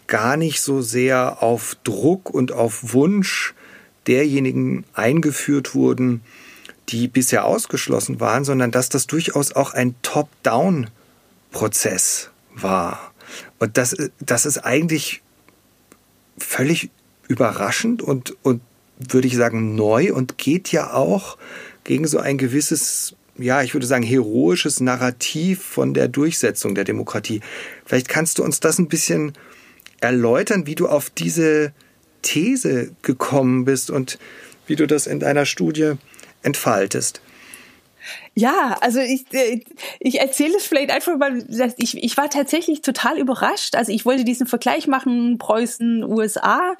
gar 0.08 0.36
nicht 0.36 0.60
so 0.62 0.82
sehr 0.82 1.42
auf 1.42 1.78
Druck 1.84 2.30
und 2.30 2.52
auf 2.52 2.92
Wunsch 2.94 3.54
derjenigen 4.08 4.84
eingeführt 4.94 5.76
wurden, 5.76 6.20
die 6.90 7.08
bisher 7.08 7.46
ausgeschlossen 7.46 8.20
waren, 8.20 8.44
sondern 8.44 8.72
dass 8.72 8.90
das 8.90 9.08
durchaus 9.08 9.54
auch 9.54 9.74
ein 9.74 9.96
Top-Down-Prozess 10.02 12.30
war. 12.54 13.13
Und 13.64 13.78
das, 13.78 13.96
das 14.20 14.46
ist 14.46 14.58
eigentlich 14.58 15.22
völlig 16.38 16.90
überraschend 17.30 18.02
und, 18.02 18.36
und 18.44 18.60
würde 18.98 19.26
ich 19.26 19.38
sagen 19.38 19.76
neu 19.76 20.14
und 20.14 20.38
geht 20.38 20.74
ja 20.74 20.92
auch 20.92 21.38
gegen 21.86 22.06
so 22.06 22.20
ein 22.20 22.38
gewisses, 22.38 23.16
ja, 23.38 23.64
ich 23.64 23.74
würde 23.74 23.88
sagen, 23.88 24.04
heroisches 24.04 24.82
Narrativ 24.82 25.64
von 25.64 25.94
der 25.94 26.10
Durchsetzung 26.10 26.76
der 26.76 26.84
Demokratie. 26.84 27.40
Vielleicht 27.86 28.10
kannst 28.10 28.38
du 28.38 28.44
uns 28.44 28.60
das 28.60 28.80
ein 28.80 28.90
bisschen 28.90 29.32
erläutern, 30.02 30.68
wie 30.68 30.76
du 30.76 30.90
auf 30.90 31.10
diese 31.10 31.72
These 32.22 32.92
gekommen 33.02 33.64
bist 33.64 33.90
und 33.90 34.20
wie 34.68 34.76
du 34.76 34.88
das 34.88 35.08
in 35.08 35.22
deiner 35.22 35.46
Studie 35.46 35.94
entfaltest. 36.42 37.22
Ja, 38.36 38.78
also 38.82 39.00
ich, 39.00 39.26
äh, 39.32 39.62
ich 40.00 40.20
erzähle 40.20 40.56
es 40.58 40.66
vielleicht 40.66 40.90
einfach 40.90 41.18
mal. 41.18 41.44
Ich, 41.78 41.96
ich 41.96 42.18
war 42.18 42.30
tatsächlich 42.32 42.82
total 42.82 43.20
überrascht. 43.20 43.76
Also 43.76 43.92
ich 43.92 44.06
wollte 44.06 44.24
diesen 44.24 44.48
Vergleich 44.48 44.88
machen, 44.88 45.38
Preußen, 45.38 46.04
USA, 46.04 46.74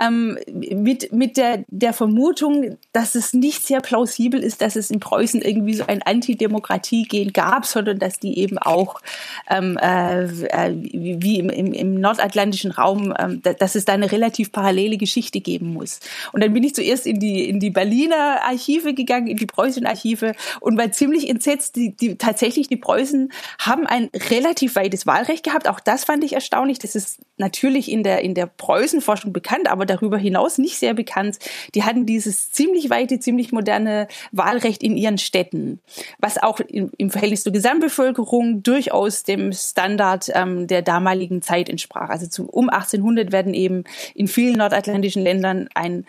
ähm, 0.00 0.36
mit, 0.52 1.12
mit 1.12 1.36
der, 1.36 1.64
der 1.68 1.92
Vermutung, 1.92 2.76
dass 2.92 3.14
es 3.14 3.34
nicht 3.34 3.64
sehr 3.64 3.80
plausibel 3.80 4.42
ist, 4.42 4.60
dass 4.62 4.74
es 4.74 4.90
in 4.90 4.98
Preußen 4.98 5.42
irgendwie 5.42 5.74
so 5.74 5.86
ein 5.86 6.02
Antidemokratie-Gen 6.02 7.32
gab, 7.32 7.66
sondern 7.66 8.00
dass 8.00 8.18
die 8.18 8.38
eben 8.40 8.58
auch 8.58 9.00
ähm, 9.48 9.78
äh, 9.80 10.24
äh 10.24 10.74
wie 10.74 11.38
im, 11.38 11.50
im, 11.50 11.72
im 11.72 12.00
nordatlantischen 12.00 12.72
Raum, 12.72 13.14
ähm, 13.16 13.42
dass 13.42 13.76
es 13.76 13.84
da 13.84 13.92
eine 13.92 14.10
relativ 14.10 14.50
parallele 14.50 14.96
Geschichte 14.96 15.40
geben 15.40 15.72
muss. 15.72 16.00
Und 16.32 16.42
dann 16.42 16.52
bin 16.52 16.64
ich 16.64 16.74
zuerst 16.74 17.06
in 17.06 17.20
die, 17.20 17.48
in 17.48 17.60
die 17.60 17.70
Berliner 17.70 18.42
Archive 18.42 18.92
gegangen, 18.92 19.28
in 19.28 19.36
die 19.36 19.46
preußischen 19.46 19.86
Archive 19.86 20.34
und 20.60 20.76
war 20.76 20.90
ziemlich 20.96 21.28
entsetzt. 21.28 21.76
Die, 21.76 21.94
die, 21.94 22.16
tatsächlich, 22.16 22.68
die 22.68 22.76
Preußen 22.76 23.32
haben 23.58 23.86
ein 23.86 24.10
relativ 24.30 24.74
weites 24.76 25.06
Wahlrecht 25.06 25.44
gehabt. 25.44 25.68
Auch 25.68 25.80
das 25.80 26.04
fand 26.04 26.24
ich 26.24 26.32
erstaunlich. 26.32 26.78
Das 26.78 26.94
ist 26.94 27.20
natürlich 27.36 27.90
in 27.90 28.02
der, 28.02 28.22
in 28.22 28.34
der 28.34 28.46
Preußenforschung 28.46 29.32
bekannt, 29.32 29.70
aber 29.70 29.86
darüber 29.86 30.18
hinaus 30.18 30.58
nicht 30.58 30.78
sehr 30.78 30.94
bekannt. 30.94 31.38
Die 31.74 31.84
hatten 31.84 32.06
dieses 32.06 32.50
ziemlich 32.50 32.90
weite, 32.90 33.20
ziemlich 33.20 33.52
moderne 33.52 34.08
Wahlrecht 34.32 34.82
in 34.82 34.96
ihren 34.96 35.18
Städten, 35.18 35.80
was 36.18 36.42
auch 36.42 36.60
im, 36.60 36.90
im 36.96 37.10
Verhältnis 37.10 37.42
zur 37.42 37.52
Gesamtbevölkerung 37.52 38.62
durchaus 38.62 39.22
dem 39.22 39.52
Standard 39.52 40.30
ähm, 40.34 40.66
der 40.66 40.82
damaligen 40.82 41.42
Zeit 41.42 41.68
entsprach. 41.68 42.08
Also 42.08 42.26
zu, 42.26 42.48
um 42.48 42.70
1800 42.70 43.32
werden 43.32 43.54
eben 43.54 43.84
in 44.14 44.28
vielen 44.28 44.56
nordatlantischen 44.56 45.22
Ländern 45.22 45.68
ein 45.74 46.06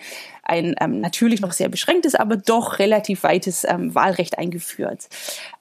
ein 0.47 0.75
ähm, 0.79 0.99
natürlich 1.01 1.41
noch 1.41 1.51
sehr 1.51 1.69
beschränktes, 1.69 2.15
aber 2.15 2.37
doch 2.37 2.79
relativ 2.79 3.23
weites 3.23 3.65
ähm, 3.67 3.93
Wahlrecht 3.93 4.37
eingeführt. 4.37 5.09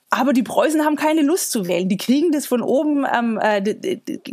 Aber 0.08 0.32
die 0.32 0.44
Preußen 0.44 0.84
haben 0.84 0.94
keine 0.94 1.22
Lust 1.22 1.50
zu 1.50 1.66
wählen. 1.66 1.88
Die 1.88 1.96
kriegen 1.96 2.30
das 2.30 2.46
von 2.46 2.62
oben. 2.62 3.04
Ähm, 3.12 3.40
äh, 3.42 3.74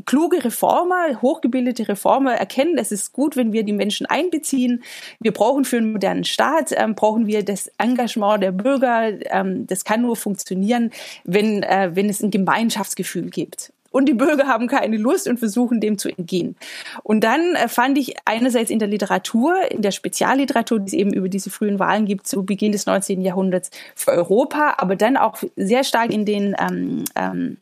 kluge 0.05 0.43
Reformer, 0.45 1.21
hochgebildete 1.21 1.87
Reformer 1.87 2.35
erkennen, 2.35 2.77
es 2.77 2.91
ist 2.91 3.11
gut, 3.11 3.35
wenn 3.35 3.53
wir 3.53 3.63
die 3.63 3.73
Menschen 3.73 4.05
einbeziehen. 4.05 4.83
Wir 5.19 5.33
brauchen 5.33 5.65
für 5.65 5.77
einen 5.77 5.91
modernen 5.91 6.25
Staat, 6.25 6.71
ähm, 6.77 6.93
brauchen 6.93 7.25
wir 7.25 7.43
das 7.43 7.71
Engagement 7.79 8.43
der 8.43 8.51
Bürger. 8.51 9.13
Ähm, 9.31 9.65
das 9.65 9.83
kann 9.83 10.03
nur 10.03 10.15
funktionieren, 10.15 10.91
wenn, 11.23 11.63
äh, 11.63 11.91
wenn 11.93 12.07
es 12.07 12.21
ein 12.21 12.31
Gemeinschaftsgefühl 12.31 13.29
gibt 13.29 13.73
und 13.93 14.07
die 14.09 14.13
Bürger 14.13 14.47
haben 14.47 14.67
keine 14.67 14.97
Lust 14.97 15.27
und 15.27 15.37
versuchen 15.37 15.79
dem 15.79 15.97
zu 15.97 16.09
entgehen. 16.09 16.57
Und 17.03 17.23
dann 17.23 17.55
äh, 17.55 17.67
fand 17.67 17.97
ich 17.97 18.15
einerseits 18.25 18.71
in 18.71 18.79
der 18.79 18.87
Literatur, 18.87 19.55
in 19.71 19.81
der 19.83 19.91
Spezialliteratur, 19.91 20.79
die 20.79 20.87
es 20.87 20.93
eben 20.93 21.13
über 21.13 21.29
diese 21.29 21.51
frühen 21.51 21.79
Wahlen 21.79 22.05
gibt, 22.05 22.27
zu 22.27 22.43
Beginn 22.43 22.71
des 22.71 22.87
19. 22.87 23.21
Jahrhunderts 23.21 23.69
für 23.95 24.11
Europa, 24.11 24.75
aber 24.77 24.95
dann 24.95 25.15
auch 25.15 25.37
sehr 25.55 25.83
stark 25.83 26.11
in 26.11 26.25
den 26.25 26.55
ähm, 26.59 27.05
ähm, 27.15 27.57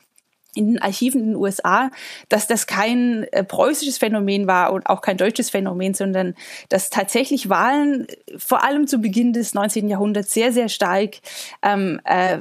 in 0.53 0.67
den 0.67 0.81
Archiven 0.81 1.21
in 1.21 1.27
den 1.27 1.35
USA, 1.35 1.91
dass 2.27 2.47
das 2.47 2.67
kein 2.67 3.23
äh, 3.31 3.43
preußisches 3.43 3.97
Phänomen 3.97 4.47
war 4.47 4.73
und 4.73 4.87
auch 4.87 5.01
kein 5.01 5.17
deutsches 5.17 5.49
Phänomen, 5.49 5.93
sondern 5.93 6.35
dass 6.69 6.89
tatsächlich 6.89 7.49
Wahlen 7.49 8.07
vor 8.37 8.63
allem 8.63 8.87
zu 8.87 8.99
Beginn 8.99 9.33
des 9.33 9.53
19. 9.53 9.87
Jahrhunderts 9.87 10.33
sehr, 10.33 10.51
sehr 10.51 10.67
stark 10.67 11.15
ähm, 11.61 12.01
äh, 12.03 12.39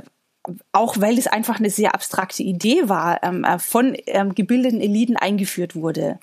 auch 0.72 1.00
weil 1.00 1.18
es 1.18 1.26
einfach 1.26 1.58
eine 1.58 1.70
sehr 1.70 1.94
abstrakte 1.94 2.42
Idee 2.42 2.88
war, 2.88 3.22
ähm, 3.22 3.44
äh, 3.44 3.58
von 3.58 3.96
ähm, 4.06 4.34
gebildeten 4.34 4.80
Eliten 4.80 5.16
eingeführt 5.16 5.74
wurde. 5.74 6.18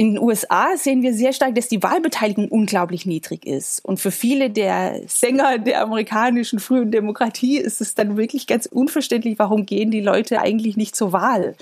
In 0.00 0.14
den 0.14 0.22
USA 0.22 0.76
sehen 0.76 1.02
wir 1.02 1.12
sehr 1.12 1.32
stark, 1.32 1.56
dass 1.56 1.66
die 1.66 1.82
Wahlbeteiligung 1.82 2.46
unglaublich 2.46 3.04
niedrig 3.04 3.44
ist. 3.44 3.84
Und 3.84 3.98
für 3.98 4.12
viele 4.12 4.48
der 4.48 5.00
Sänger 5.08 5.58
der 5.58 5.82
amerikanischen 5.82 6.60
frühen 6.60 6.92
Demokratie 6.92 7.58
ist 7.58 7.80
es 7.80 7.96
dann 7.96 8.16
wirklich 8.16 8.46
ganz 8.46 8.66
unverständlich, 8.66 9.40
warum 9.40 9.66
gehen 9.66 9.90
die 9.90 10.00
Leute 10.00 10.40
eigentlich 10.40 10.76
nicht 10.76 10.94
zur 10.94 11.12
Wahl. 11.12 11.56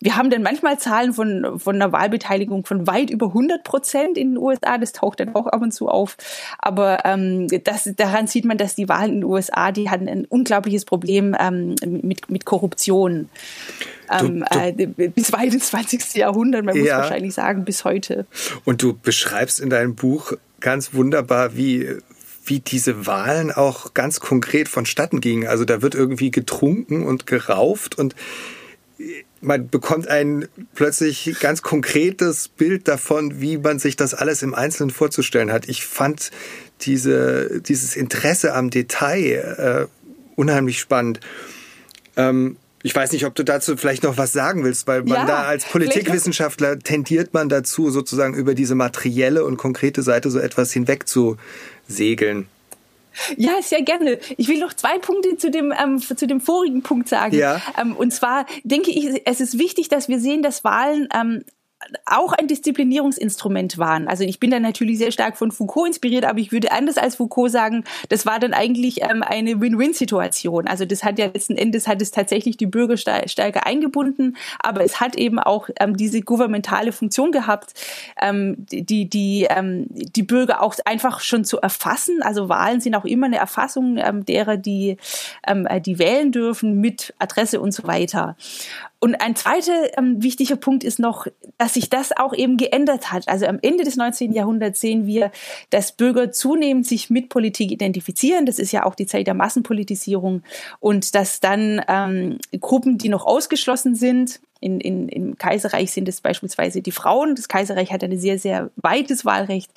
Wir 0.00 0.16
haben 0.16 0.30
dann 0.30 0.42
manchmal 0.42 0.78
Zahlen 0.78 1.12
von, 1.12 1.58
von 1.58 1.76
einer 1.76 1.92
Wahlbeteiligung 1.92 2.64
von 2.64 2.86
weit 2.86 3.10
über 3.10 3.26
100 3.26 3.64
Prozent 3.64 4.18
in 4.18 4.32
den 4.32 4.38
USA. 4.38 4.78
Das 4.78 4.92
taucht 4.92 5.20
dann 5.20 5.34
auch 5.34 5.46
ab 5.46 5.62
und 5.62 5.72
zu 5.72 5.88
auf. 5.88 6.16
Aber 6.58 7.04
ähm, 7.04 7.48
das, 7.64 7.90
daran 7.96 8.26
sieht 8.26 8.44
man, 8.44 8.58
dass 8.58 8.74
die 8.74 8.88
Wahlen 8.88 9.14
in 9.14 9.20
den 9.20 9.24
USA, 9.24 9.72
die 9.72 9.90
hatten 9.90 10.08
ein 10.08 10.24
unglaubliches 10.24 10.84
Problem 10.84 11.36
ähm, 11.38 11.74
mit, 11.84 12.30
mit 12.30 12.44
Korruption. 12.44 13.28
Ähm, 14.10 14.44
du, 14.50 14.72
du, 14.72 15.02
äh, 15.02 15.08
bis 15.08 15.32
weit 15.32 15.54
ins 15.54 15.68
20. 15.68 16.14
Jahrhundert, 16.14 16.64
man 16.64 16.78
muss 16.78 16.88
wahrscheinlich 16.88 17.34
sagen, 17.34 17.64
bis 17.64 17.84
heute. 17.84 18.26
Und 18.64 18.82
du 18.82 18.94
beschreibst 18.94 19.60
in 19.60 19.70
deinem 19.70 19.94
Buch 19.94 20.32
ganz 20.60 20.94
wunderbar, 20.94 21.56
wie 21.56 21.88
wie 22.48 22.60
diese 22.60 23.06
Wahlen 23.06 23.50
auch 23.50 23.92
ganz 23.92 24.20
konkret 24.20 24.68
vonstatten 24.68 25.20
gingen. 25.20 25.48
Also 25.48 25.64
da 25.64 25.82
wird 25.82 25.94
irgendwie 25.94 26.30
getrunken 26.30 27.04
und 27.04 27.26
gerauft 27.26 27.98
und 27.98 28.14
man 29.40 29.68
bekommt 29.68 30.08
ein 30.08 30.48
plötzlich 30.74 31.36
ganz 31.40 31.62
konkretes 31.62 32.48
Bild 32.48 32.88
davon, 32.88 33.40
wie 33.40 33.58
man 33.58 33.78
sich 33.78 33.96
das 33.96 34.14
alles 34.14 34.42
im 34.42 34.54
Einzelnen 34.54 34.90
vorzustellen 34.90 35.52
hat. 35.52 35.68
Ich 35.68 35.84
fand 35.84 36.30
diese, 36.82 37.60
dieses 37.60 37.96
Interesse 37.96 38.54
am 38.54 38.70
Detail 38.70 39.88
äh, 39.88 40.10
unheimlich 40.36 40.78
spannend. 40.78 41.20
Ähm, 42.16 42.56
ich 42.82 42.94
weiß 42.94 43.12
nicht, 43.12 43.26
ob 43.26 43.34
du 43.34 43.42
dazu 43.42 43.76
vielleicht 43.76 44.04
noch 44.04 44.16
was 44.16 44.32
sagen 44.32 44.62
willst, 44.62 44.86
weil 44.86 45.02
man 45.02 45.18
ja, 45.18 45.26
da 45.26 45.42
als 45.42 45.64
Politikwissenschaftler 45.64 46.78
tendiert 46.78 47.34
man 47.34 47.48
dazu, 47.48 47.90
sozusagen 47.90 48.34
über 48.34 48.54
diese 48.54 48.74
materielle 48.74 49.44
und 49.44 49.56
konkrete 49.56 50.02
Seite 50.02 50.30
so 50.30 50.38
etwas 50.38 50.72
hinweg 50.72 51.08
zu 51.08 51.36
segeln. 51.88 52.46
Ja, 53.36 53.62
sehr 53.62 53.82
gerne. 53.82 54.18
Ich 54.36 54.48
will 54.48 54.58
noch 54.58 54.72
zwei 54.72 54.98
Punkte 54.98 55.36
zu 55.36 55.50
dem, 55.50 55.72
ähm, 55.72 56.00
zu 56.00 56.26
dem 56.26 56.40
vorigen 56.40 56.82
Punkt 56.82 57.08
sagen. 57.08 57.36
Ja. 57.36 57.60
Ähm, 57.80 57.96
und 57.96 58.12
zwar 58.12 58.46
denke 58.64 58.90
ich, 58.90 59.22
es 59.24 59.40
ist 59.40 59.58
wichtig, 59.58 59.88
dass 59.88 60.08
wir 60.08 60.20
sehen, 60.20 60.42
dass 60.42 60.64
Wahlen 60.64 61.08
ähm, 61.14 61.44
auch 62.04 62.32
ein 62.32 62.48
Disziplinierungsinstrument 62.48 63.78
waren. 63.78 64.08
Also 64.08 64.24
ich 64.24 64.40
bin 64.40 64.50
da 64.50 64.58
natürlich 64.58 64.98
sehr 64.98 65.12
stark 65.12 65.36
von 65.36 65.52
Foucault 65.52 65.88
inspiriert, 65.88 66.24
aber 66.24 66.38
ich 66.38 66.50
würde 66.50 66.72
anders 66.72 66.96
als 66.96 67.16
Foucault 67.16 67.52
sagen, 67.52 67.84
das 68.08 68.26
war 68.26 68.38
dann 68.38 68.54
eigentlich 68.54 69.02
ähm, 69.02 69.22
eine 69.22 69.60
Win-Win-Situation. 69.60 70.66
Also 70.66 70.84
das 70.84 71.04
hat 71.04 71.18
ja 71.18 71.26
letzten 71.26 71.56
Endes 71.56 71.86
hat 71.86 72.00
es 72.00 72.10
tatsächlich 72.10 72.56
die 72.56 72.66
Bürger 72.66 72.96
stärker 72.96 73.66
eingebunden, 73.66 74.36
aber 74.58 74.84
es 74.84 75.00
hat 75.00 75.16
eben 75.16 75.38
auch 75.38 75.68
ähm, 75.78 75.96
diese 75.96 76.22
gouvernementale 76.22 76.92
Funktion 76.92 77.30
gehabt, 77.30 77.74
ähm, 78.20 78.56
die 78.70 79.08
die 79.08 79.46
ähm, 79.48 79.86
die 79.90 80.22
Bürger 80.22 80.62
auch 80.62 80.74
einfach 80.84 81.20
schon 81.20 81.44
zu 81.44 81.60
erfassen. 81.60 82.22
Also 82.22 82.48
Wahlen 82.48 82.80
sind 82.80 82.94
auch 82.94 83.04
immer 83.04 83.26
eine 83.26 83.36
Erfassung 83.36 83.98
ähm, 83.98 84.24
derer, 84.24 84.56
die 84.56 84.96
ähm, 85.46 85.68
die 85.84 85.98
wählen 85.98 86.32
dürfen 86.32 86.80
mit 86.80 87.14
Adresse 87.18 87.60
und 87.60 87.72
so 87.72 87.86
weiter. 87.86 88.36
Und 88.98 89.14
ein 89.16 89.36
zweiter 89.36 89.96
ähm, 89.98 90.22
wichtiger 90.22 90.56
Punkt 90.56 90.82
ist 90.82 90.98
noch, 90.98 91.26
dass 91.58 91.74
sich 91.74 91.90
das 91.90 92.16
auch 92.16 92.34
eben 92.34 92.56
geändert 92.56 93.12
hat. 93.12 93.28
Also 93.28 93.46
am 93.46 93.58
Ende 93.60 93.84
des 93.84 93.96
19. 93.96 94.32
Jahrhunderts 94.32 94.80
sehen 94.80 95.06
wir, 95.06 95.30
dass 95.70 95.92
Bürger 95.92 96.32
zunehmend 96.32 96.86
sich 96.86 97.10
mit 97.10 97.28
Politik 97.28 97.70
identifizieren. 97.70 98.46
Das 98.46 98.58
ist 98.58 98.72
ja 98.72 98.84
auch 98.84 98.94
die 98.94 99.06
Zeit 99.06 99.26
der 99.26 99.34
Massenpolitisierung. 99.34 100.42
Und 100.80 101.14
dass 101.14 101.40
dann 101.40 101.82
ähm, 101.88 102.38
Gruppen, 102.58 102.96
die 102.96 103.10
noch 103.10 103.26
ausgeschlossen 103.26 103.94
sind, 103.94 104.40
in, 104.60 104.80
in, 104.80 105.08
Im 105.08 105.38
Kaiserreich 105.38 105.92
sind 105.92 106.08
es 106.08 106.20
beispielsweise 106.20 106.80
die 106.80 106.92
Frauen. 106.92 107.34
Das 107.34 107.48
Kaiserreich 107.48 107.92
hat 107.92 108.02
ein 108.02 108.18
sehr, 108.18 108.38
sehr 108.38 108.70
weites 108.76 109.24
Wahlrecht, 109.24 109.70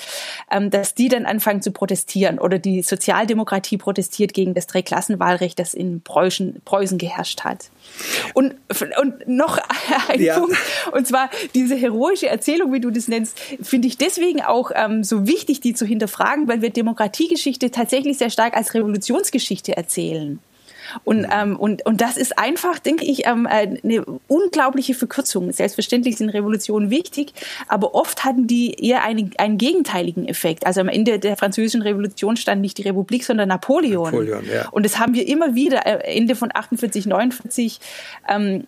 ähm, 0.49 0.69
dass 0.69 0.95
die 0.95 1.09
dann 1.09 1.25
anfangen 1.25 1.61
zu 1.61 1.71
protestieren. 1.71 2.39
Oder 2.39 2.59
die 2.59 2.81
Sozialdemokratie 2.81 3.77
protestiert 3.77 4.33
gegen 4.33 4.53
das 4.53 4.67
Dreiklassenwahlrecht, 4.67 5.59
das 5.59 5.73
in 5.73 6.01
Preußen, 6.01 6.61
Preußen 6.63 6.97
geherrscht 6.97 7.41
hat. 7.41 7.71
Und, 8.33 8.55
und 9.01 9.27
noch 9.27 9.59
ein 10.07 10.21
ja. 10.21 10.39
Punkt, 10.39 10.55
und 10.93 11.07
zwar 11.07 11.29
diese 11.53 11.75
heroische 11.75 12.27
Erzählung, 12.27 12.71
wie 12.71 12.79
du 12.79 12.89
das 12.89 13.07
nennst, 13.09 13.37
finde 13.61 13.87
ich 13.87 13.97
deswegen 13.97 14.41
auch 14.41 14.71
ähm, 14.73 15.03
so 15.03 15.27
wichtig, 15.27 15.59
die 15.59 15.73
zu 15.73 15.85
hinterfragen, 15.85 16.47
weil 16.47 16.61
wir 16.61 16.69
Demokratiegeschichte 16.69 17.71
tatsächlich 17.71 18.17
sehr 18.17 18.29
stark 18.29 18.55
als 18.55 18.73
Revolutionsgeschichte 18.73 19.75
erzählen. 19.75 20.39
Und, 21.03 21.27
ähm, 21.31 21.55
und, 21.55 21.85
und 21.85 22.01
das 22.01 22.17
ist 22.17 22.37
einfach, 22.37 22.79
denke 22.79 23.05
ich, 23.05 23.25
ähm, 23.25 23.47
eine 23.47 24.05
unglaubliche 24.27 24.93
Verkürzung. 24.93 25.51
Selbstverständlich 25.51 26.17
sind 26.17 26.29
Revolutionen 26.29 26.89
wichtig, 26.89 27.33
aber 27.67 27.95
oft 27.95 28.23
hatten 28.25 28.47
die 28.47 28.73
eher 28.73 29.03
einen, 29.03 29.31
einen 29.37 29.57
gegenteiligen 29.57 30.27
Effekt. 30.27 30.65
Also 30.65 30.81
am 30.81 30.89
Ende 30.89 31.19
der 31.19 31.37
französischen 31.37 31.81
Revolution 31.81 32.37
stand 32.37 32.61
nicht 32.61 32.77
die 32.77 32.83
Republik, 32.83 33.23
sondern 33.23 33.49
Napoleon. 33.49 34.05
Napoleon 34.05 34.45
ja. 34.45 34.69
Und 34.69 34.85
das 34.85 34.99
haben 34.99 35.13
wir 35.13 35.27
immer 35.27 35.55
wieder, 35.55 35.85
äh, 35.85 36.17
Ende 36.17 36.35
von 36.35 36.49
48, 36.53 37.05
49, 37.05 37.79
ähm, 38.29 38.63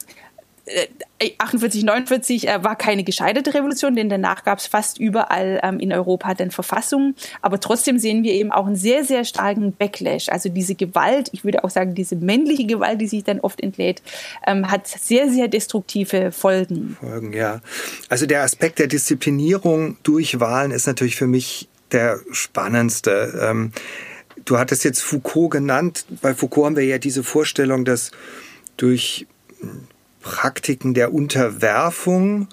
48, 1.40 1.84
49 1.84 2.48
äh, 2.48 2.64
war 2.64 2.76
keine 2.76 3.04
gescheiterte 3.04 3.54
Revolution, 3.54 3.96
denn 3.96 4.10
danach 4.10 4.44
gab 4.44 4.60
es 4.60 4.68
fast 4.68 5.00
überall 5.00 5.60
ähm, 5.64 5.80
in 5.80 5.94
Europa 5.94 6.34
dann 6.34 6.52
Verfassungen. 6.52 7.16
Aber 7.42 7.60
trotzdem 7.60 8.00
sehen 8.00 8.24
wir 8.24 8.34
eben 8.34 8.52
auch 8.52 8.66
einen 8.66 8.76
sehr, 8.76 9.04
sehr 9.04 9.24
starken 9.24 9.74
Backlash. 9.74 10.30
Also 10.30 10.50
diese 10.50 10.76
Gewalt, 10.76 11.30
ich 11.32 11.44
würde 11.44 11.64
auch 11.64 11.70
sagen, 11.70 11.94
diese 11.96 12.16
männliche 12.16 12.66
Gewalt, 12.66 13.02
die 13.02 13.08
sich 13.08 13.24
dann 13.24 13.40
oft 13.40 13.62
entlädt, 13.62 14.02
ähm, 14.48 14.72
hat 14.72 14.88
sehr, 14.88 15.30
sehr 15.30 15.48
destruktive 15.48 16.32
Folgen. 16.32 16.98
Folgen, 17.00 17.34
ja. 17.34 17.62
Also 18.10 18.26
der 18.26 18.44
Aspekt 18.44 18.80
der 18.80 18.88
Disziplinierung 18.88 19.98
durch 20.04 20.40
Wahlen 20.40 20.72
ist 20.72 20.88
natürlich 20.88 21.16
für 21.16 21.28
mich 21.28 21.70
der 21.92 22.20
spannendste. 22.32 23.40
Ähm, 23.42 23.72
du 24.46 24.58
hattest 24.58 24.84
jetzt 24.84 25.02
Foucault 25.02 25.52
genannt. 25.52 26.06
Bei 26.22 26.34
Foucault 26.34 26.66
haben 26.66 26.76
wir 26.76 26.86
ja 26.86 26.98
diese 26.98 27.24
Vorstellung, 27.24 27.86
dass 27.86 28.12
durch 28.78 29.28
Praktiken 30.22 30.94
der 30.94 31.14
Unterwerfung, 31.14 32.48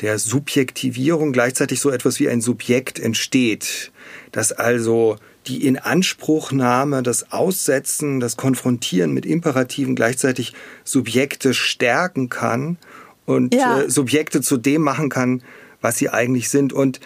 der 0.00 0.18
Subjektivierung 0.18 1.32
gleichzeitig 1.32 1.80
so 1.80 1.90
etwas 1.90 2.20
wie 2.20 2.28
ein 2.28 2.40
Subjekt 2.40 2.98
entsteht, 2.98 3.92
dass 4.32 4.52
also 4.52 5.16
die 5.46 5.66
Inanspruchnahme, 5.66 7.02
das 7.02 7.32
Aussetzen, 7.32 8.20
das 8.20 8.36
Konfrontieren 8.36 9.12
mit 9.12 9.26
Imperativen 9.26 9.94
gleichzeitig 9.94 10.54
Subjekte 10.84 11.54
stärken 11.54 12.28
kann 12.28 12.78
und 13.26 13.54
ja. 13.54 13.82
äh, 13.82 13.90
Subjekte 13.90 14.40
zu 14.40 14.56
dem 14.56 14.82
machen 14.82 15.10
kann, 15.10 15.42
was 15.80 15.98
sie 15.98 16.08
eigentlich 16.08 16.48
sind. 16.48 16.72
Und 16.72 17.00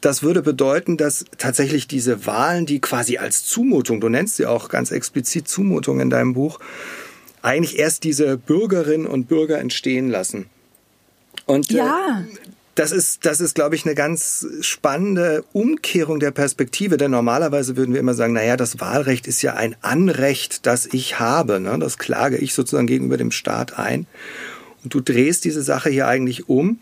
das 0.00 0.22
würde 0.22 0.42
bedeuten, 0.42 0.96
dass 0.96 1.24
tatsächlich 1.38 1.86
diese 1.86 2.26
Wahlen, 2.26 2.66
die 2.66 2.80
quasi 2.80 3.18
als 3.18 3.44
Zumutung, 3.44 4.00
du 4.00 4.08
nennst 4.08 4.36
sie 4.36 4.46
auch 4.46 4.68
ganz 4.68 4.90
explizit 4.90 5.48
Zumutung 5.48 6.00
in 6.00 6.10
deinem 6.10 6.34
Buch, 6.34 6.60
eigentlich 7.44 7.78
erst 7.78 8.04
diese 8.04 8.36
Bürgerinnen 8.38 9.06
und 9.06 9.28
Bürger 9.28 9.58
entstehen 9.58 10.08
lassen. 10.08 10.46
Und 11.46 11.70
äh, 11.70 11.76
ja. 11.76 12.20
Äh, 12.20 12.38
das 12.74 12.90
ist, 12.90 13.24
das 13.24 13.40
ist, 13.40 13.54
glaube 13.54 13.76
ich, 13.76 13.84
eine 13.84 13.94
ganz 13.94 14.44
spannende 14.60 15.44
Umkehrung 15.52 16.18
der 16.18 16.32
Perspektive, 16.32 16.96
denn 16.96 17.12
normalerweise 17.12 17.76
würden 17.76 17.94
wir 17.94 18.00
immer 18.00 18.14
sagen, 18.14 18.32
naja, 18.32 18.56
das 18.56 18.80
Wahlrecht 18.80 19.28
ist 19.28 19.42
ja 19.42 19.54
ein 19.54 19.76
Anrecht, 19.80 20.66
das 20.66 20.86
ich 20.86 21.20
habe. 21.20 21.60
Ne? 21.60 21.78
Das 21.78 21.98
klage 21.98 22.36
ich 22.36 22.52
sozusagen 22.52 22.88
gegenüber 22.88 23.16
dem 23.16 23.30
Staat 23.30 23.78
ein. 23.78 24.06
Und 24.82 24.92
du 24.92 25.00
drehst 25.00 25.44
diese 25.44 25.62
Sache 25.62 25.88
hier 25.88 26.08
eigentlich 26.08 26.48
um. 26.48 26.80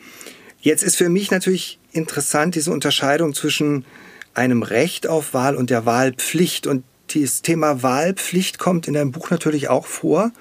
Jetzt 0.62 0.83
ist 0.83 0.96
für 0.96 1.11
mich 1.11 1.31
natürlich 1.31 1.79
interessant 1.92 2.55
diese 2.55 2.72
Unterscheidung 2.72 3.35
zwischen 3.35 3.85
einem 4.33 4.62
Recht 4.62 5.07
auf 5.07 5.35
Wahl 5.35 5.57
und 5.57 5.68
der 5.68 5.85
Wahlpflicht. 5.85 6.66
Und 6.66 6.85
das 7.20 7.42
Thema 7.42 7.83
Wahlpflicht 7.83 8.59
kommt 8.59 8.88
in 8.88 8.94
deinem 8.94 9.12
Buch 9.12 9.31
natürlich 9.31 9.68
auch 9.68 9.87
vor. 9.87 10.33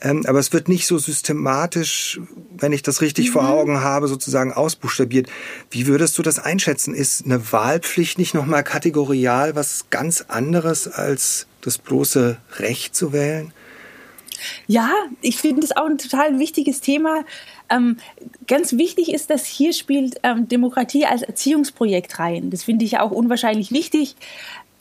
Ähm, 0.00 0.24
aber 0.26 0.38
es 0.38 0.52
wird 0.52 0.68
nicht 0.68 0.86
so 0.86 0.98
systematisch, 0.98 2.20
wenn 2.56 2.72
ich 2.72 2.82
das 2.82 3.00
richtig 3.00 3.28
mhm. 3.28 3.32
vor 3.32 3.48
Augen 3.48 3.80
habe, 3.80 4.06
sozusagen 4.06 4.52
ausbuchstabiert. 4.52 5.28
Wie 5.70 5.86
würdest 5.86 6.18
du 6.18 6.22
das 6.22 6.38
einschätzen? 6.38 6.94
Ist 6.94 7.24
eine 7.24 7.52
Wahlpflicht 7.52 8.18
nicht 8.18 8.34
nochmal 8.34 8.62
kategorial 8.62 9.56
was 9.56 9.86
ganz 9.90 10.26
anderes 10.28 10.88
als 10.88 11.46
das 11.62 11.78
bloße 11.78 12.36
Recht 12.58 12.94
zu 12.94 13.12
wählen? 13.12 13.52
Ja, 14.66 14.90
ich 15.22 15.38
finde 15.38 15.62
das 15.62 15.76
auch 15.76 15.86
ein 15.86 15.96
total 15.96 16.38
wichtiges 16.38 16.80
Thema. 16.80 17.24
Ähm, 17.70 17.96
ganz 18.46 18.76
wichtig 18.76 19.12
ist, 19.12 19.30
dass 19.30 19.46
hier 19.46 19.72
spielt 19.72 20.20
ähm, 20.22 20.48
Demokratie 20.48 21.06
als 21.06 21.22
Erziehungsprojekt 21.22 22.18
rein. 22.18 22.50
Das 22.50 22.64
finde 22.64 22.84
ich 22.84 22.98
auch 22.98 23.10
unwahrscheinlich 23.10 23.72
wichtig. 23.72 24.16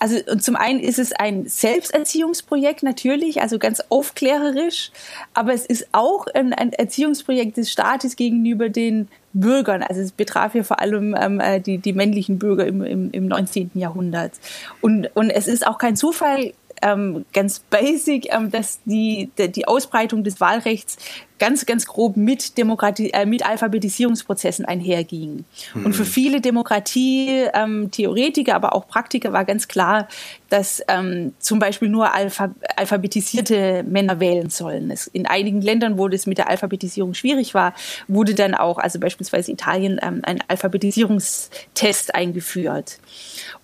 Also 0.04 0.18
und 0.30 0.44
zum 0.44 0.58
einen 0.58 0.82
ist 0.82 1.00
es 1.00 1.14
ein 1.14 1.48
Selbsterziehungsprojekt 1.48 2.84
natürlich, 2.84 3.42
also 3.42 3.58
ganz 3.58 3.82
aufklärerisch, 3.88 4.92
aber 5.34 5.54
es 5.54 5.66
ist 5.66 5.88
auch 5.94 6.28
ein, 6.28 6.52
ein 6.52 6.74
Erziehungsprojekt 6.74 7.56
des 7.56 7.72
Staates 7.72 8.18
gegenüber 8.18 8.68
den 8.68 9.08
Bürgern. 9.32 9.82
Also 9.82 10.02
es 10.02 10.12
betraf 10.12 10.52
hier 10.52 10.66
vor 10.66 10.82
allem 10.82 11.16
ähm, 11.18 11.40
äh, 11.40 11.62
die, 11.62 11.78
die 11.78 11.94
männlichen 11.94 12.38
Bürger 12.38 12.68
im, 12.68 12.84
im, 12.84 13.12
im 13.12 13.28
19. 13.30 13.72
Jahrhundert. 13.76 14.34
Und, 14.82 15.08
und 15.16 15.30
es 15.30 15.48
ist 15.48 15.66
auch 15.66 15.78
kein 15.78 15.96
Zufall, 15.96 16.52
ähm, 16.82 17.24
ganz 17.32 17.60
basic, 17.60 18.28
ähm, 18.34 18.52
dass 18.52 18.82
die, 18.84 19.32
die 19.38 19.70
Ausbreitung 19.70 20.26
des 20.26 20.42
Wahlrechts 20.42 20.98
ganz, 21.44 21.66
ganz 21.66 21.86
grob 21.86 22.16
mit 22.16 22.58
Demokratie, 22.58 23.12
äh, 23.12 23.26
mit 23.26 23.46
Alphabetisierungsprozessen 23.46 24.64
einherging. 24.64 25.44
Mhm. 25.74 25.86
Und 25.86 25.94
für 25.94 26.06
viele 26.06 26.40
Demokratie-Theoretiker, 26.40 28.52
ähm, 28.52 28.56
aber 28.56 28.74
auch 28.74 28.88
Praktiker 28.88 29.34
war 29.34 29.44
ganz 29.44 29.68
klar, 29.68 30.08
dass 30.50 30.82
ähm, 30.88 31.34
zum 31.40 31.60
Beispiel 31.60 31.90
nur 31.90 32.14
Alpha 32.14 32.52
alphabetisierte 32.78 33.84
Männer 33.84 34.22
wählen 34.22 34.50
sollen. 34.50 34.90
Es, 34.90 35.08
in 35.08 35.26
einigen 35.26 35.62
Ländern, 35.62 35.98
wo 35.98 36.08
das 36.08 36.28
mit 36.28 36.38
der 36.38 36.50
Alphabetisierung 36.50 37.14
schwierig 37.14 37.54
war, 37.54 37.74
wurde 38.08 38.36
dann 38.36 38.56
auch, 38.56 38.78
also 38.78 39.02
beispielsweise 39.02 39.52
Italien, 39.52 40.00
ähm, 40.02 40.22
ein 40.24 40.40
Alphabetisierungstest 40.48 42.16
eingeführt. 42.16 43.00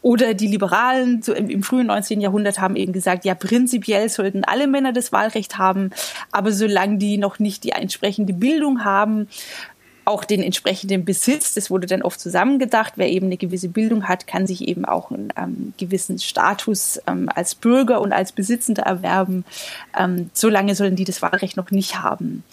Oder 0.01 0.33
die 0.33 0.47
Liberalen 0.47 1.21
so 1.21 1.33
im, 1.33 1.49
im 1.49 1.61
frühen 1.61 1.87
19. 1.87 2.21
Jahrhundert 2.21 2.59
haben 2.59 2.75
eben 2.75 2.91
gesagt, 2.91 3.23
ja, 3.23 3.35
prinzipiell 3.35 4.09
sollten 4.09 4.43
alle 4.43 4.67
Männer 4.67 4.93
das 4.93 5.11
Wahlrecht 5.11 5.57
haben, 5.57 5.91
aber 6.31 6.51
solange 6.51 6.97
die 6.97 7.17
noch 7.17 7.39
nicht 7.39 7.63
die 7.63 7.68
entsprechende 7.69 8.33
Bildung 8.33 8.83
haben, 8.83 9.27
auch 10.09 10.25
den 10.25 10.41
entsprechenden 10.41 11.05
Besitz, 11.05 11.53
das 11.53 11.69
wurde 11.69 11.85
dann 11.85 12.01
oft 12.01 12.19
zusammengedacht, 12.19 12.93
wer 12.95 13.09
eben 13.09 13.27
eine 13.27 13.37
gewisse 13.37 13.69
Bildung 13.69 14.07
hat, 14.07 14.25
kann 14.25 14.47
sich 14.47 14.67
eben 14.67 14.83
auch 14.83 15.11
einen 15.11 15.31
ähm, 15.37 15.73
gewissen 15.77 16.17
Status 16.17 16.99
ähm, 17.05 17.29
als 17.33 17.53
Bürger 17.53 18.01
und 18.01 18.11
als 18.11 18.31
Besitzender 18.31 18.83
erwerben. 18.83 19.45
Ähm, 19.97 20.31
solange 20.33 20.73
sollen 20.73 20.95
die 20.95 21.03
das 21.03 21.21
Wahlrecht 21.21 21.57
noch 21.57 21.69
nicht 21.69 22.01
haben. 22.01 22.43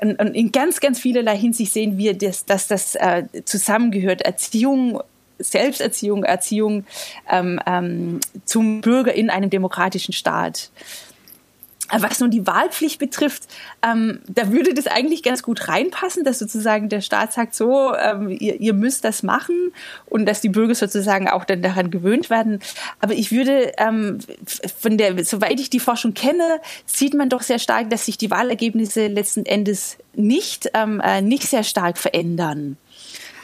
Und, 0.00 0.18
und 0.18 0.34
in 0.34 0.52
ganz, 0.52 0.80
ganz 0.80 0.98
vielerlei 0.98 1.36
Hinsicht 1.36 1.72
sehen 1.72 1.98
wir, 1.98 2.16
dass, 2.16 2.46
dass 2.46 2.66
das 2.66 2.94
äh, 2.94 3.24
zusammengehört. 3.44 4.22
Erziehung 4.22 5.02
Selbsterziehung, 5.38 6.24
Erziehung 6.24 6.86
ähm, 7.30 7.60
ähm, 7.66 8.20
zum 8.44 8.80
Bürger 8.80 9.12
in 9.12 9.28
einem 9.28 9.50
demokratischen 9.50 10.14
Staat. 10.14 10.70
Was 11.90 12.20
nun 12.20 12.30
die 12.30 12.46
Wahlpflicht 12.46 12.98
betrifft, 12.98 13.44
ähm, 13.82 14.20
da 14.28 14.50
würde 14.50 14.74
das 14.74 14.86
eigentlich 14.86 15.22
ganz 15.22 15.42
gut 15.42 15.68
reinpassen, 15.68 16.24
dass 16.24 16.38
sozusagen 16.38 16.88
der 16.88 17.00
Staat 17.00 17.32
sagt, 17.32 17.54
so, 17.54 17.94
ähm, 17.94 18.28
ihr, 18.28 18.60
ihr 18.60 18.72
müsst 18.72 19.04
das 19.04 19.22
machen 19.22 19.72
und 20.06 20.26
dass 20.26 20.40
die 20.40 20.48
Bürger 20.48 20.74
sozusagen 20.74 21.28
auch 21.28 21.44
dann 21.44 21.62
daran 21.62 21.90
gewöhnt 21.90 22.28
werden. 22.30 22.60
Aber 23.00 23.14
ich 23.14 23.30
würde, 23.30 23.72
ähm, 23.78 24.18
von 24.78 24.98
der, 24.98 25.24
soweit 25.24 25.60
ich 25.60 25.70
die 25.70 25.80
Forschung 25.80 26.14
kenne, 26.14 26.60
sieht 26.86 27.14
man 27.14 27.28
doch 27.28 27.42
sehr 27.42 27.58
stark, 27.58 27.90
dass 27.90 28.06
sich 28.06 28.18
die 28.18 28.30
Wahlergebnisse 28.30 29.06
letzten 29.06 29.46
Endes 29.46 29.98
nicht, 30.14 30.70
ähm, 30.74 31.00
äh, 31.00 31.22
nicht 31.22 31.44
sehr 31.44 31.62
stark 31.62 31.98
verändern. 31.98 32.76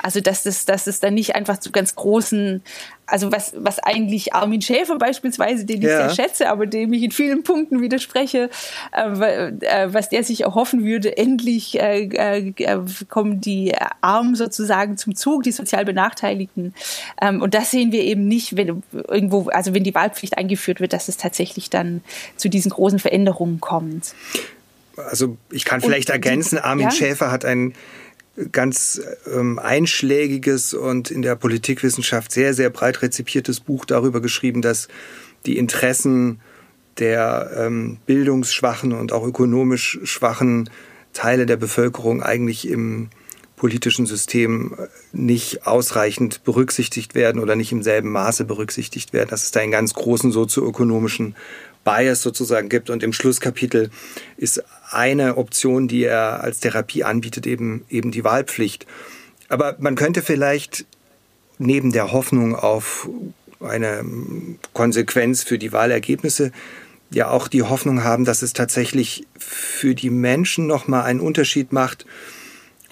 Also 0.02 0.20
dass 0.20 0.42
das, 0.42 0.64
dass 0.64 0.86
es 0.86 1.00
dann 1.00 1.14
nicht 1.14 1.34
einfach 1.34 1.58
zu 1.58 1.70
ganz 1.70 1.94
großen, 1.94 2.62
also 3.06 3.30
was, 3.30 3.52
was 3.56 3.78
eigentlich 3.78 4.34
Armin 4.34 4.60
Schäfer 4.62 4.98
beispielsweise, 4.98 5.64
den 5.64 5.78
ich 5.78 5.88
ja. 5.88 6.08
sehr 6.08 6.24
schätze, 6.24 6.48
aber 6.48 6.66
dem 6.66 6.92
ich 6.92 7.02
in 7.02 7.10
vielen 7.10 7.42
Punkten 7.42 7.80
widerspreche, 7.80 8.50
äh, 8.92 9.48
äh 9.60 9.92
was 9.92 10.08
der 10.08 10.24
sich 10.24 10.42
erhoffen 10.42 10.84
würde, 10.84 11.16
endlich 11.16 11.80
äh, 11.80 12.04
äh, 12.04 12.78
kommen 13.08 13.40
die 13.40 13.74
Armen 14.00 14.34
sozusagen 14.34 14.96
zum 14.96 15.14
Zug, 15.14 15.44
die 15.44 15.52
sozial 15.52 15.84
Benachteiligten. 15.84 16.74
Ähm, 17.20 17.40
und 17.40 17.54
das 17.54 17.70
sehen 17.70 17.92
wir 17.92 18.02
eben 18.02 18.26
nicht, 18.26 18.56
wenn 18.56 18.82
irgendwo, 18.92 19.48
also 19.50 19.74
wenn 19.74 19.84
die 19.84 19.94
Wahlpflicht 19.94 20.36
eingeführt 20.36 20.80
wird, 20.80 20.92
dass 20.92 21.08
es 21.08 21.16
tatsächlich 21.16 21.70
dann 21.70 22.02
zu 22.36 22.48
diesen 22.48 22.70
großen 22.70 22.98
Veränderungen 22.98 23.60
kommt. 23.60 24.14
Also 24.96 25.36
ich 25.50 25.64
kann 25.64 25.80
vielleicht 25.80 26.10
und, 26.10 26.14
ergänzen, 26.14 26.58
Armin 26.58 26.84
ja? 26.84 26.90
Schäfer 26.90 27.30
hat 27.30 27.44
ein 27.44 27.74
ganz 28.50 29.00
ähm, 29.32 29.58
einschlägiges 29.58 30.74
und 30.74 31.10
in 31.10 31.22
der 31.22 31.36
Politikwissenschaft 31.36 32.32
sehr, 32.32 32.54
sehr 32.54 32.70
breit 32.70 33.02
rezipiertes 33.02 33.60
Buch 33.60 33.84
darüber 33.84 34.20
geschrieben, 34.20 34.62
dass 34.62 34.88
die 35.44 35.58
Interessen 35.58 36.40
der 36.98 37.50
ähm, 37.56 37.98
bildungsschwachen 38.06 38.92
und 38.92 39.12
auch 39.12 39.26
ökonomisch 39.26 40.00
schwachen 40.04 40.70
Teile 41.12 41.46
der 41.46 41.56
Bevölkerung 41.56 42.22
eigentlich 42.22 42.68
im 42.68 43.10
politischen 43.56 44.06
System 44.06 44.74
äh, 44.78 44.88
nicht 45.12 45.66
ausreichend 45.66 46.42
berücksichtigt 46.44 47.14
werden 47.14 47.40
oder 47.40 47.54
nicht 47.54 47.72
im 47.72 47.82
selben 47.82 48.10
Maße 48.10 48.44
berücksichtigt 48.44 49.12
werden, 49.12 49.30
dass 49.30 49.44
es 49.44 49.50
da 49.50 49.60
einen 49.60 49.72
ganz 49.72 49.94
großen 49.94 50.32
sozioökonomischen 50.32 51.36
Bias 51.84 52.22
sozusagen 52.22 52.68
gibt. 52.68 52.90
Und 52.90 53.02
im 53.02 53.12
Schlusskapitel 53.12 53.90
ist 54.36 54.64
eine 54.94 55.36
Option, 55.36 55.88
die 55.88 56.04
er 56.04 56.42
als 56.42 56.60
Therapie 56.60 57.04
anbietet, 57.04 57.46
eben, 57.46 57.84
eben 57.88 58.10
die 58.10 58.24
Wahlpflicht. 58.24 58.86
Aber 59.48 59.76
man 59.78 59.94
könnte 59.94 60.22
vielleicht 60.22 60.86
neben 61.58 61.92
der 61.92 62.12
Hoffnung 62.12 62.54
auf 62.54 63.08
eine 63.60 64.04
Konsequenz 64.72 65.42
für 65.42 65.58
die 65.58 65.72
Wahlergebnisse 65.72 66.52
ja 67.14 67.30
auch 67.30 67.48
die 67.48 67.62
Hoffnung 67.62 68.04
haben, 68.04 68.24
dass 68.24 68.42
es 68.42 68.52
tatsächlich 68.52 69.26
für 69.38 69.94
die 69.94 70.10
Menschen 70.10 70.66
nochmal 70.66 71.04
einen 71.04 71.20
Unterschied 71.20 71.72
macht, 71.72 72.06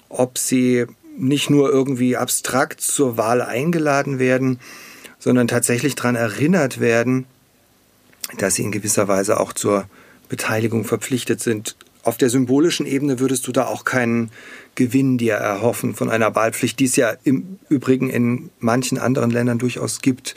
ob 0.09 0.37
sie 0.37 0.85
nicht 1.17 1.49
nur 1.49 1.69
irgendwie 1.69 2.17
abstrakt 2.17 2.81
zur 2.81 3.17
Wahl 3.17 3.41
eingeladen 3.41 4.19
werden, 4.19 4.59
sondern 5.19 5.47
tatsächlich 5.47 5.95
daran 5.95 6.15
erinnert 6.15 6.79
werden, 6.79 7.25
dass 8.37 8.55
sie 8.55 8.63
in 8.63 8.71
gewisser 8.71 9.07
Weise 9.07 9.39
auch 9.39 9.53
zur 9.53 9.85
Beteiligung 10.29 10.85
verpflichtet 10.85 11.41
sind. 11.41 11.75
Auf 12.03 12.17
der 12.17 12.29
symbolischen 12.29 12.85
Ebene 12.85 13.19
würdest 13.19 13.47
du 13.47 13.51
da 13.51 13.67
auch 13.67 13.83
keinen 13.83 14.31
Gewinn 14.75 15.17
dir 15.17 15.35
erhoffen 15.35 15.93
von 15.93 16.09
einer 16.09 16.33
Wahlpflicht, 16.33 16.79
die 16.79 16.85
es 16.85 16.95
ja 16.95 17.13
im 17.23 17.59
Übrigen 17.69 18.09
in 18.09 18.49
manchen 18.59 18.97
anderen 18.97 19.29
Ländern 19.29 19.59
durchaus 19.59 20.01
gibt. 20.01 20.35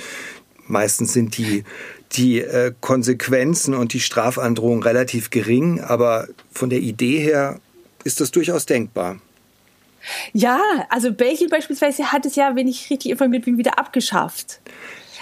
Meistens 0.66 1.12
sind 1.12 1.38
die, 1.38 1.64
die 2.12 2.40
äh, 2.40 2.72
Konsequenzen 2.80 3.74
und 3.74 3.92
die 3.92 4.00
Strafandrohung 4.00 4.82
relativ 4.82 5.30
gering, 5.30 5.80
aber 5.80 6.28
von 6.52 6.70
der 6.70 6.80
Idee 6.80 7.18
her 7.20 7.60
ist 8.04 8.20
das 8.20 8.30
durchaus 8.30 8.66
denkbar. 8.66 9.20
Ja, 10.32 10.60
also 10.90 11.12
Belgien 11.12 11.48
beispielsweise 11.48 12.12
hat 12.12 12.26
es 12.26 12.36
ja, 12.36 12.56
wenn 12.56 12.68
ich 12.68 12.90
richtig 12.90 13.10
informiert 13.10 13.46
bin, 13.46 13.56
wieder 13.56 13.78
abgeschafft. 13.78 14.60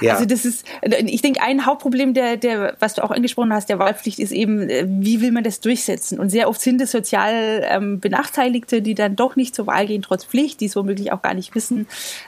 Ja. 0.02 0.14
Also 0.14 0.26
das 0.26 0.44
ist, 0.44 0.66
ich 0.82 1.22
denke, 1.22 1.40
ein 1.42 1.66
Hauptproblem, 1.66 2.14
der, 2.14 2.36
der, 2.36 2.76
was 2.78 2.94
du 2.94 3.04
auch 3.04 3.10
angesprochen 3.10 3.52
hast, 3.52 3.68
der 3.68 3.78
Wahlpflicht, 3.78 4.18
ist 4.18 4.32
eben, 4.32 4.68
äh, 4.68 4.86
wie 4.88 5.20
will 5.20 5.32
man 5.32 5.44
das 5.44 5.60
durchsetzen? 5.60 6.18
Und 6.18 6.30
sehr 6.30 6.48
oft 6.48 6.60
sind 6.60 6.80
es 6.80 6.90
sozial 6.90 7.66
ähm, 7.68 8.00
Benachteiligte, 8.00 8.82
die 8.82 8.94
dann 8.94 9.16
doch 9.16 9.36
nicht 9.36 9.54
zur 9.54 9.66
Wahl 9.66 9.86
gehen, 9.86 10.02
trotz 10.02 10.24
Pflicht, 10.24 10.60
die 10.60 10.66
es 10.66 10.76
womöglich 10.76 11.12
auch 11.12 11.22
gar 11.22 11.34
nicht 11.34 11.54
wissen. 11.54 11.86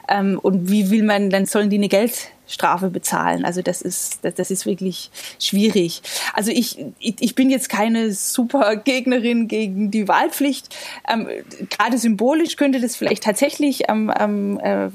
Ähm, 0.09 0.39
und 0.41 0.71
wie 0.71 0.91
will 0.91 1.03
man, 1.03 1.31
dann 1.31 1.47
sollen 1.47 1.71
die 1.71 1.77
eine 1.77 1.89
Geld 1.89 2.31
Strafe 2.47 2.91
bezahlen. 2.91 3.45
Also 3.45 3.63
das 3.63 3.81
ist, 3.81 4.25
das, 4.25 4.35
das 4.35 4.51
ist 4.51 4.67
wirklich 4.67 5.11
schwierig. 5.39 6.03
Also 6.35 6.51
ich, 6.51 6.85
ich, 6.99 7.17
ich 7.21 7.35
bin 7.35 7.51
jetzt 7.51 7.69
keine 7.69 8.13
super 8.13 8.77
Gegnerin 8.77 9.49
gegen 9.49 9.91
die 9.91 10.09
Wahlpflicht. 10.09 10.75
Ähm, 11.09 11.27
gerade 11.71 11.99
symbolisch 11.99 12.57
könnte 12.57 12.81
das 12.81 12.97
vielleicht 12.97 13.23
tatsächlich, 13.23 13.85
ähm, 13.89 14.13
ähm, 14.19 14.61
äh, 14.61 14.89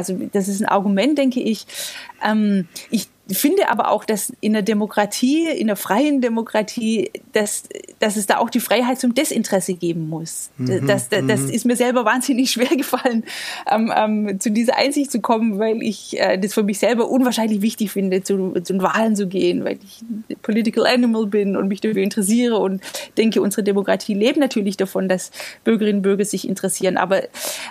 also 0.00 0.18
das 0.32 0.48
ist 0.48 0.62
ein 0.62 0.66
Argument, 0.66 1.18
denke 1.18 1.40
ich. 1.40 1.66
Ähm, 2.24 2.66
ich 2.90 3.08
finde 3.38 3.68
aber 3.68 3.90
auch, 3.90 4.04
dass 4.04 4.32
in 4.40 4.52
der 4.52 4.62
Demokratie, 4.62 5.46
in 5.46 5.68
der 5.68 5.76
freien 5.76 6.20
Demokratie, 6.20 7.10
dass, 7.32 7.64
dass 7.98 8.16
es 8.16 8.26
da 8.26 8.38
auch 8.38 8.50
die 8.50 8.60
Freiheit 8.60 9.00
zum 9.00 9.14
Desinteresse 9.14 9.74
geben 9.74 10.08
muss. 10.08 10.50
Mhm, 10.58 10.86
das, 10.86 11.08
das, 11.08 11.26
das, 11.26 11.40
mhm. 11.42 11.50
ist 11.50 11.66
mir 11.66 11.76
selber 11.76 12.04
wahnsinnig 12.04 12.50
schwer 12.52 12.76
gefallen, 12.76 13.24
ähm, 13.70 13.92
ähm, 13.94 14.40
zu 14.40 14.50
dieser 14.50 14.76
Einsicht 14.76 15.10
zu 15.10 15.20
kommen, 15.20 15.58
weil 15.58 15.82
ich 15.82 16.18
äh, 16.18 16.38
das 16.38 16.54
für 16.54 16.62
mich 16.62 16.78
selber 16.78 17.08
unwahrscheinlich 17.08 17.62
wichtig 17.62 17.90
finde, 17.90 18.22
zu, 18.22 18.54
zu 18.62 18.80
Wahlen 18.80 19.16
zu 19.16 19.26
gehen, 19.26 19.64
weil 19.64 19.78
ich 19.82 20.02
Political 20.42 20.86
Animal 20.86 21.26
bin 21.26 21.56
und 21.56 21.68
mich 21.68 21.80
dafür 21.80 22.02
interessiere 22.02 22.58
und 22.58 22.82
denke, 23.18 23.40
unsere 23.40 23.62
Demokratie 23.62 24.14
lebt 24.14 24.38
natürlich 24.38 24.76
davon, 24.76 25.08
dass 25.08 25.30
Bürgerinnen 25.64 25.98
und 25.98 26.02
Bürger 26.02 26.24
sich 26.24 26.48
interessieren. 26.48 26.96
Aber 26.96 27.22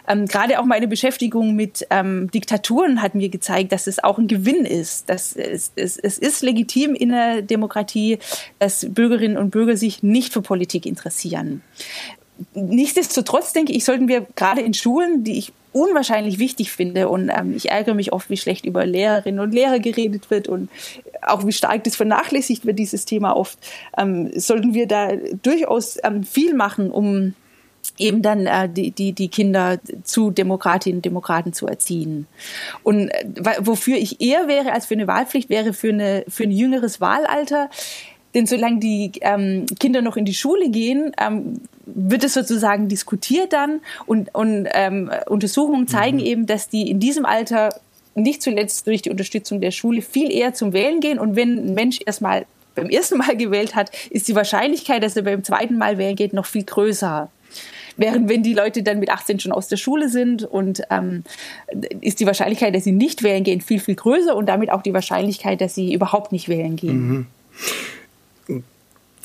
ähm, 0.07 0.25
gerade 0.25 0.59
auch 0.59 0.65
meine 0.65 0.87
Beschäftigung 0.87 1.55
mit 1.55 1.85
ähm, 1.89 2.29
Diktaturen 2.31 3.01
hat 3.01 3.15
mir 3.15 3.29
gezeigt, 3.29 3.71
dass 3.71 3.87
es 3.87 4.03
auch 4.03 4.17
ein 4.17 4.27
Gewinn 4.27 4.65
ist, 4.65 5.09
dass 5.09 5.35
es, 5.49 5.71
es, 5.75 5.97
es 5.97 6.17
ist 6.17 6.41
legitim 6.41 6.95
in 6.95 7.09
der 7.09 7.41
Demokratie, 7.41 8.19
dass 8.59 8.85
Bürgerinnen 8.89 9.37
und 9.37 9.51
Bürger 9.51 9.77
sich 9.77 10.03
nicht 10.03 10.33
für 10.33 10.41
Politik 10.41 10.85
interessieren. 10.85 11.61
Nichtsdestotrotz 12.53 13.51
denke 13.53 13.73
ich, 13.73 13.83
sollten 13.83 14.07
wir 14.07 14.25
gerade 14.35 14.61
in 14.61 14.73
Schulen, 14.73 15.23
die 15.23 15.37
ich 15.37 15.51
unwahrscheinlich 15.71 16.39
wichtig 16.39 16.71
finde 16.71 17.09
und 17.09 17.29
ähm, 17.29 17.55
ich 17.55 17.69
ärgere 17.69 17.93
mich 17.93 18.11
oft, 18.13 18.29
wie 18.29 18.37
schlecht 18.37 18.65
über 18.65 18.85
Lehrerinnen 18.85 19.39
und 19.39 19.53
Lehrer 19.53 19.79
geredet 19.79 20.31
wird 20.31 20.47
und 20.47 20.69
auch 21.21 21.45
wie 21.45 21.51
stark 21.51 21.83
das 21.83 21.95
vernachlässigt 21.95 22.65
wird, 22.65 22.79
dieses 22.79 23.05
Thema 23.05 23.35
oft, 23.35 23.59
ähm, 23.97 24.31
sollten 24.39 24.73
wir 24.73 24.87
da 24.87 25.15
durchaus 25.15 25.97
ähm, 26.03 26.23
viel 26.23 26.53
machen, 26.53 26.89
um 26.89 27.35
eben 27.97 28.21
dann 28.21 28.45
äh, 28.45 28.69
die, 28.69 28.91
die, 28.91 29.13
die 29.13 29.27
Kinder 29.27 29.79
zu 30.03 30.31
Demokratinnen 30.31 30.99
und 30.99 31.05
Demokraten 31.05 31.53
zu 31.53 31.67
erziehen. 31.67 32.27
Und 32.83 33.09
äh, 33.09 33.25
wofür 33.59 33.97
ich 33.97 34.21
eher 34.21 34.47
wäre 34.47 34.71
als 34.71 34.85
für 34.85 34.95
eine 34.95 35.07
Wahlpflicht, 35.07 35.49
wäre 35.49 35.73
für, 35.73 35.89
eine, 35.89 36.23
für 36.27 36.43
ein 36.43 36.51
jüngeres 36.51 37.01
Wahlalter. 37.01 37.69
Denn 38.33 38.45
solange 38.45 38.79
die 38.79 39.11
ähm, 39.21 39.65
Kinder 39.79 40.01
noch 40.01 40.15
in 40.15 40.25
die 40.25 40.35
Schule 40.35 40.69
gehen, 40.69 41.11
ähm, 41.19 41.61
wird 41.85 42.23
es 42.23 42.35
sozusagen 42.35 42.87
diskutiert 42.87 43.53
dann 43.53 43.81
und, 44.05 44.33
und 44.35 44.67
ähm, 44.71 45.09
Untersuchungen 45.27 45.87
zeigen 45.87 46.17
mhm. 46.17 46.25
eben, 46.25 46.45
dass 46.45 46.69
die 46.69 46.89
in 46.89 46.99
diesem 46.99 47.25
Alter 47.25 47.69
nicht 48.13 48.41
zuletzt 48.41 48.85
durch 48.85 49.01
die 49.01 49.09
Unterstützung 49.09 49.61
der 49.61 49.71
Schule 49.71 50.01
viel 50.01 50.31
eher 50.31 50.53
zum 50.53 50.73
Wählen 50.73 50.99
gehen 50.99 51.17
und 51.17 51.35
wenn 51.35 51.57
ein 51.57 51.73
Mensch 51.73 51.99
erstmal 52.05 52.45
beim 52.75 52.89
ersten 52.89 53.17
Mal 53.17 53.35
gewählt 53.37 53.75
hat, 53.75 53.91
ist 54.09 54.27
die 54.27 54.35
Wahrscheinlichkeit, 54.35 55.01
dass 55.01 55.15
er 55.15 55.23
beim 55.23 55.43
zweiten 55.43 55.77
Mal 55.77 55.97
wählen 55.97 56.15
geht, 56.15 56.33
noch 56.33 56.45
viel 56.45 56.63
größer. 56.63 57.29
Während 57.99 58.29
wenn 58.29 58.43
die 58.43 58.53
Leute 58.53 58.81
dann 58.81 58.99
mit 58.99 59.09
18 59.09 59.41
schon 59.41 59.51
aus 59.51 59.67
der 59.67 59.75
Schule 59.75 60.07
sind 60.07 60.45
und 60.45 60.81
ähm, 60.89 61.23
ist 61.99 62.21
die 62.21 62.25
Wahrscheinlichkeit, 62.25 62.73
dass 62.73 62.85
sie 62.85 62.93
nicht 62.93 63.23
wählen 63.23 63.43
gehen, 63.43 63.59
viel, 63.59 63.81
viel 63.81 63.95
größer 63.95 64.35
und 64.37 64.45
damit 64.45 64.71
auch 64.71 64.81
die 64.81 64.93
Wahrscheinlichkeit, 64.93 65.59
dass 65.59 65.75
sie 65.75 65.93
überhaupt 65.93 66.31
nicht 66.31 66.47
wählen 66.47 66.77
gehen. 66.77 67.27
Mhm. 68.47 68.63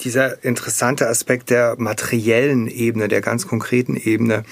Dieser 0.00 0.42
interessante 0.44 1.08
Aspekt 1.08 1.50
der 1.50 1.76
materiellen 1.78 2.66
Ebene, 2.66 3.06
der 3.06 3.20
ganz 3.20 3.46
konkreten 3.46 3.96
Ebene, 3.96 4.42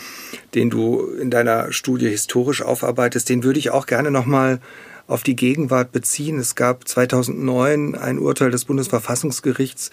den 0.54 0.70
du 0.70 1.04
in 1.20 1.30
deiner 1.30 1.72
Studie 1.72 2.08
historisch 2.08 2.62
aufarbeitest, 2.62 3.28
den 3.28 3.42
würde 3.42 3.58
ich 3.58 3.70
auch 3.70 3.86
gerne 3.86 4.12
nochmal 4.12 4.60
auf 5.08 5.24
die 5.24 5.34
Gegenwart 5.34 5.90
beziehen. 5.90 6.38
Es 6.38 6.54
gab 6.54 6.86
2009 6.86 7.96
ein 7.96 8.20
Urteil 8.20 8.52
des 8.52 8.66
Bundesverfassungsgerichts, 8.66 9.90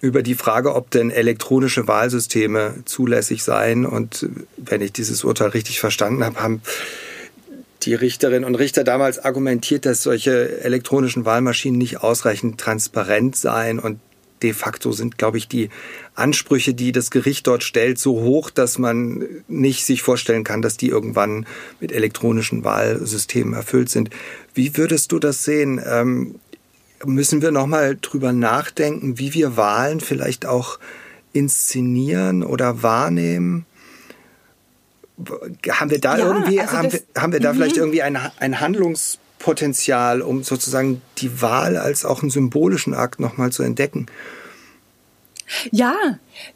über 0.00 0.22
die 0.22 0.34
Frage, 0.34 0.74
ob 0.74 0.90
denn 0.90 1.10
elektronische 1.10 1.86
Wahlsysteme 1.88 2.74
zulässig 2.84 3.42
seien. 3.42 3.86
Und 3.86 4.28
wenn 4.56 4.80
ich 4.80 4.92
dieses 4.92 5.24
Urteil 5.24 5.48
richtig 5.48 5.80
verstanden 5.80 6.24
habe, 6.24 6.40
haben 6.42 6.62
die 7.82 7.94
Richterinnen 7.94 8.44
und 8.44 8.56
Richter 8.56 8.84
damals 8.84 9.18
argumentiert, 9.18 9.86
dass 9.86 10.02
solche 10.02 10.60
elektronischen 10.62 11.24
Wahlmaschinen 11.24 11.78
nicht 11.78 12.02
ausreichend 12.02 12.60
transparent 12.60 13.36
seien 13.36 13.78
und 13.78 14.00
de 14.42 14.52
facto 14.52 14.92
sind, 14.92 15.18
glaube 15.18 15.38
ich, 15.38 15.48
die 15.48 15.70
Ansprüche, 16.14 16.74
die 16.74 16.92
das 16.92 17.10
Gericht 17.10 17.46
dort 17.46 17.62
stellt, 17.62 17.98
so 17.98 18.20
hoch, 18.20 18.50
dass 18.50 18.78
man 18.78 19.24
nicht 19.48 19.84
sich 19.84 20.02
vorstellen 20.02 20.44
kann, 20.44 20.62
dass 20.62 20.76
die 20.76 20.88
irgendwann 20.88 21.46
mit 21.80 21.92
elektronischen 21.92 22.64
Wahlsystemen 22.64 23.54
erfüllt 23.54 23.88
sind. 23.88 24.10
Wie 24.54 24.76
würdest 24.76 25.12
du 25.12 25.18
das 25.18 25.44
sehen? 25.44 25.80
Ähm, 25.84 26.36
müssen 27.06 27.42
wir 27.42 27.50
nochmal 27.50 27.96
drüber 28.00 28.32
nachdenken, 28.32 29.18
wie 29.18 29.34
wir 29.34 29.56
Wahlen 29.56 30.00
vielleicht 30.00 30.46
auch 30.46 30.78
inszenieren 31.32 32.42
oder 32.42 32.82
wahrnehmen? 32.82 33.66
Haben 35.68 35.90
wir 35.90 36.00
da 36.00 36.18
ja, 36.18 36.26
irgendwie, 36.26 36.60
also 36.60 36.76
haben, 36.76 36.92
wir, 36.92 37.00
haben 37.16 37.32
wir 37.32 37.40
da 37.40 37.52
mhm. 37.52 37.56
vielleicht 37.56 37.76
irgendwie 37.76 38.02
ein, 38.02 38.18
ein 38.38 38.60
Handlungspotenzial, 38.60 40.20
um 40.20 40.42
sozusagen 40.42 41.00
die 41.18 41.40
Wahl 41.40 41.76
als 41.76 42.04
auch 42.04 42.22
einen 42.22 42.30
symbolischen 42.30 42.94
Akt 42.94 43.20
nochmal 43.20 43.50
zu 43.50 43.62
entdecken? 43.62 44.06
Ja, 45.70 45.94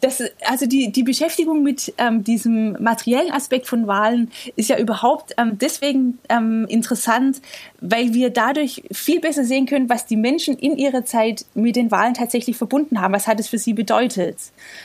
das, 0.00 0.22
also 0.46 0.66
die, 0.66 0.90
die 0.90 1.02
Beschäftigung 1.02 1.62
mit 1.62 1.94
ähm, 1.98 2.24
diesem 2.24 2.72
materiellen 2.82 3.30
Aspekt 3.30 3.66
von 3.66 3.86
Wahlen 3.86 4.30
ist 4.56 4.68
ja 4.68 4.78
überhaupt 4.78 5.32
ähm, 5.38 5.58
deswegen 5.58 6.18
ähm, 6.28 6.66
interessant, 6.68 7.40
weil 7.80 8.14
wir 8.14 8.30
dadurch 8.30 8.82
viel 8.90 9.20
besser 9.20 9.44
sehen 9.44 9.66
können, 9.66 9.88
was 9.88 10.06
die 10.06 10.16
Menschen 10.16 10.56
in 10.56 10.76
ihrer 10.76 11.04
Zeit 11.04 11.46
mit 11.54 11.76
den 11.76 11.90
Wahlen 11.90 12.14
tatsächlich 12.14 12.56
verbunden 12.56 13.00
haben. 13.00 13.14
Was 13.14 13.28
hat 13.28 13.38
es 13.38 13.48
für 13.48 13.58
sie 13.58 13.74
bedeutet? 13.74 14.36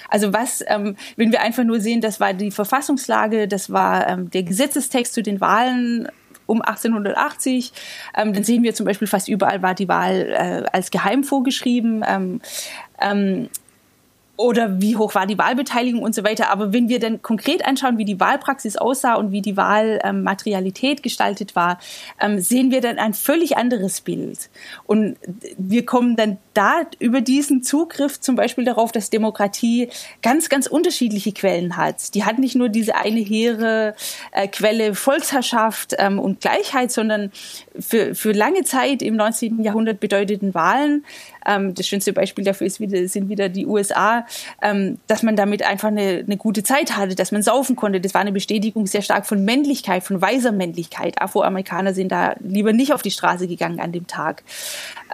Also 0.09 0.33
was, 0.33 0.63
ähm, 0.67 0.95
wenn 1.15 1.31
wir 1.31 1.41
einfach 1.41 1.63
nur 1.63 1.79
sehen, 1.79 2.01
das 2.01 2.19
war 2.19 2.33
die 2.33 2.51
Verfassungslage, 2.51 3.47
das 3.47 3.71
war 3.71 4.07
ähm, 4.07 4.29
der 4.29 4.43
Gesetzestext 4.43 5.13
zu 5.13 5.23
den 5.23 5.41
Wahlen 5.41 6.09
um 6.45 6.61
1880. 6.61 7.73
Ähm, 8.15 8.33
dann 8.33 8.43
sehen 8.43 8.63
wir 8.63 8.73
zum 8.73 8.85
Beispiel 8.85 9.07
fast 9.07 9.27
überall 9.27 9.61
war 9.61 9.73
die 9.73 9.87
Wahl 9.87 10.29
äh, 10.29 10.63
als 10.71 10.91
geheim 10.91 11.23
vorgeschrieben. 11.23 12.03
Ähm, 12.07 12.41
ähm, 12.99 13.49
oder 14.37 14.81
wie 14.81 14.97
hoch 14.97 15.15
war 15.15 15.25
die 15.25 15.37
Wahlbeteiligung 15.37 16.01
und 16.01 16.13
so 16.13 16.23
weiter. 16.23 16.49
Aber 16.51 16.73
wenn 16.73 16.89
wir 16.89 16.99
dann 16.99 17.21
konkret 17.21 17.65
anschauen, 17.65 17.97
wie 17.97 18.05
die 18.05 18.19
Wahlpraxis 18.19 18.75
aussah 18.75 19.15
und 19.15 19.31
wie 19.31 19.41
die 19.41 19.55
Wahlmaterialität 19.55 20.99
ähm, 20.99 21.01
gestaltet 21.03 21.55
war, 21.55 21.79
ähm, 22.19 22.39
sehen 22.39 22.71
wir 22.71 22.81
dann 22.81 22.97
ein 22.97 23.13
völlig 23.13 23.57
anderes 23.57 24.01
Bild. 24.01 24.49
Und 24.85 25.15
wir 25.57 25.85
kommen 25.85 26.15
dann 26.15 26.37
da 26.53 26.81
über 26.99 27.21
diesen 27.21 27.63
Zugriff 27.63 28.19
zum 28.19 28.35
Beispiel 28.35 28.65
darauf, 28.65 28.91
dass 28.91 29.09
Demokratie 29.09 29.89
ganz, 30.21 30.49
ganz 30.49 30.67
unterschiedliche 30.67 31.31
Quellen 31.31 31.77
hat. 31.77 32.13
Die 32.13 32.25
hat 32.25 32.37
nicht 32.37 32.55
nur 32.55 32.69
diese 32.69 32.95
eine 32.95 33.19
hehre 33.19 33.95
äh, 34.31 34.47
Quelle 34.47 34.95
Volksherrschaft 34.95 35.95
ähm, 35.97 36.19
und 36.19 36.41
Gleichheit, 36.41 36.91
sondern 36.91 37.31
für, 37.79 38.15
für 38.15 38.33
lange 38.33 38.63
Zeit 38.63 39.01
im 39.01 39.15
19. 39.15 39.63
Jahrhundert 39.63 39.99
bedeuteten 39.99 40.53
Wahlen 40.53 41.05
ähm, 41.45 41.73
das 41.73 41.87
schönste 41.87 42.11
Beispiel 42.11 42.43
dafür 42.43 42.67
ist 42.67 42.79
wieder, 42.79 43.07
sind 43.07 43.29
wieder 43.29 43.49
die 43.49 43.65
USA, 43.65 44.24
ähm, 44.61 44.99
dass 45.07 45.23
man 45.23 45.35
damit 45.35 45.63
einfach 45.63 45.89
eine, 45.89 46.23
eine 46.25 46.37
gute 46.37 46.63
Zeit 46.63 46.97
hatte, 46.97 47.15
dass 47.15 47.31
man 47.31 47.43
saufen 47.43 47.75
konnte. 47.75 48.01
Das 48.01 48.13
war 48.13 48.21
eine 48.21 48.31
Bestätigung 48.31 48.87
sehr 48.87 49.01
stark 49.01 49.25
von 49.25 49.43
Männlichkeit, 49.43 50.03
von 50.03 50.21
weiser 50.21 50.51
Männlichkeit. 50.51 51.21
Afroamerikaner 51.21 51.93
sind 51.93 52.11
da 52.11 52.35
lieber 52.39 52.73
nicht 52.73 52.93
auf 52.93 53.01
die 53.01 53.11
Straße 53.11 53.47
gegangen 53.47 53.79
an 53.79 53.91
dem 53.91 54.07
Tag. 54.07 54.43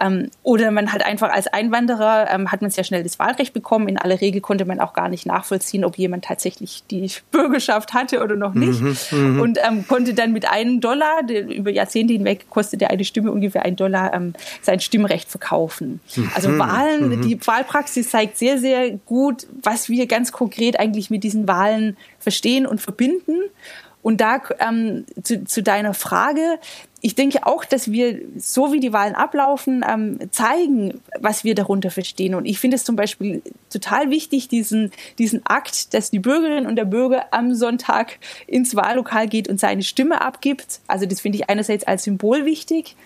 Ähm, 0.00 0.30
oder 0.42 0.70
man 0.70 0.92
hat 0.92 1.04
einfach 1.04 1.30
als 1.30 1.46
Einwanderer, 1.46 2.28
ähm, 2.30 2.50
hat 2.50 2.62
man 2.62 2.70
sehr 2.70 2.84
schnell 2.84 3.02
das 3.02 3.18
Wahlrecht 3.18 3.52
bekommen. 3.52 3.88
In 3.88 3.98
aller 3.98 4.20
Regel 4.20 4.40
konnte 4.40 4.64
man 4.64 4.80
auch 4.80 4.94
gar 4.94 5.08
nicht 5.08 5.26
nachvollziehen, 5.26 5.84
ob 5.84 5.98
jemand 5.98 6.24
tatsächlich 6.24 6.82
die 6.90 7.10
Bürgerschaft 7.30 7.94
hatte 7.94 8.22
oder 8.22 8.36
noch 8.36 8.54
nicht. 8.54 8.80
Mhm, 8.80 8.96
mhm. 9.10 9.40
und 9.40 9.58
ähm, 9.66 9.86
konnte 9.86 10.14
dann 10.14 10.32
mit 10.32 10.50
einem 10.50 10.80
Dollar, 10.80 11.22
der, 11.22 11.46
über 11.46 11.70
Jahrzehnte 11.70 12.14
hinweg 12.14 12.46
kostete 12.50 12.90
eine 12.90 13.04
Stimme 13.04 13.30
ungefähr 13.30 13.64
ein 13.64 13.76
Dollar, 13.76 14.14
ähm, 14.14 14.34
sein 14.62 14.80
Stimmrecht 14.80 15.28
verkaufen. 15.28 16.00
Also 16.34 16.48
mhm. 16.48 16.58
Wahlen, 16.58 17.08
mhm. 17.08 17.22
die 17.22 17.46
Wahlpraxis 17.46 18.10
zeigt 18.10 18.38
sehr, 18.38 18.58
sehr 18.58 18.98
gut, 19.06 19.46
was 19.62 19.88
wir 19.88 20.06
ganz 20.06 20.32
konkret 20.32 20.78
eigentlich 20.78 21.10
mit 21.10 21.24
diesen 21.24 21.48
Wahlen 21.48 21.96
verstehen 22.18 22.66
und 22.66 22.80
verbinden. 22.80 23.38
Und 24.02 24.20
da 24.20 24.42
ähm, 24.58 25.06
zu, 25.22 25.44
zu 25.44 25.62
deiner 25.62 25.94
Frage, 25.94 26.58
ich 27.00 27.14
denke 27.14 27.46
auch, 27.46 27.64
dass 27.64 27.90
wir, 27.90 28.20
so 28.36 28.72
wie 28.72 28.80
die 28.80 28.92
Wahlen 28.92 29.14
ablaufen, 29.14 29.84
ähm, 29.88 30.18
zeigen, 30.30 31.00
was 31.20 31.44
wir 31.44 31.54
darunter 31.54 31.90
verstehen. 31.90 32.34
Und 32.34 32.44
ich 32.44 32.58
finde 32.58 32.76
es 32.76 32.84
zum 32.84 32.96
Beispiel 32.96 33.42
total 33.70 34.10
wichtig, 34.10 34.48
diesen, 34.48 34.90
diesen 35.18 35.42
Akt, 35.44 35.94
dass 35.94 36.10
die 36.10 36.18
Bürgerin 36.18 36.66
und 36.66 36.76
der 36.76 36.84
Bürger 36.84 37.26
am 37.32 37.54
Sonntag 37.54 38.18
ins 38.46 38.74
Wahllokal 38.74 39.28
geht 39.28 39.48
und 39.48 39.60
seine 39.60 39.82
Stimme 39.82 40.20
abgibt. 40.20 40.80
Also 40.88 41.06
das 41.06 41.20
finde 41.20 41.38
ich 41.38 41.48
einerseits 41.48 41.84
als 41.84 42.04
Symbol 42.04 42.44
wichtig. 42.44 42.96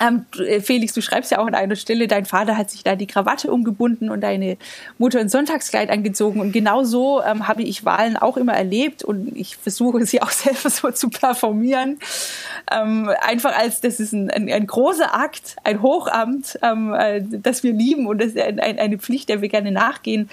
Ähm, 0.00 0.26
äh, 0.38 0.60
Felix, 0.60 0.92
du 0.92 1.02
schreibst 1.02 1.30
ja 1.30 1.38
auch 1.38 1.46
an 1.46 1.54
einer 1.54 1.76
Stelle, 1.76 2.06
dein 2.06 2.24
Vater 2.24 2.56
hat 2.56 2.70
sich 2.70 2.84
da 2.84 2.94
die 2.94 3.06
Krawatte 3.06 3.50
umgebunden 3.50 4.10
und 4.10 4.20
deine 4.20 4.56
Mutter 4.98 5.18
ein 5.20 5.28
Sonntagskleid 5.28 5.90
angezogen. 5.90 6.40
Und 6.40 6.52
genau 6.52 6.84
so 6.84 7.22
ähm, 7.22 7.48
habe 7.48 7.62
ich 7.62 7.84
Wahlen 7.84 8.16
auch 8.16 8.36
immer 8.36 8.54
erlebt 8.54 9.02
und 9.02 9.36
ich 9.36 9.56
versuche 9.56 10.04
sie 10.06 10.22
auch 10.22 10.30
selber 10.30 10.70
so 10.70 10.90
zu 10.90 11.10
performieren. 11.10 11.98
Ähm, 12.70 13.10
einfach 13.20 13.56
als, 13.56 13.80
das 13.80 14.00
ist 14.00 14.12
ein, 14.12 14.30
ein, 14.30 14.50
ein 14.50 14.66
großer 14.66 15.14
Akt, 15.14 15.56
ein 15.64 15.82
Hochamt, 15.82 16.58
ähm, 16.62 16.94
äh, 16.94 17.22
das 17.22 17.62
wir 17.62 17.72
lieben 17.72 18.06
und 18.06 18.20
das 18.20 18.28
ist 18.28 18.38
ein, 18.38 18.60
eine 18.60 18.98
Pflicht, 18.98 19.28
der 19.28 19.42
wir 19.42 19.48
gerne 19.48 19.72
nachgehen. 19.72 20.28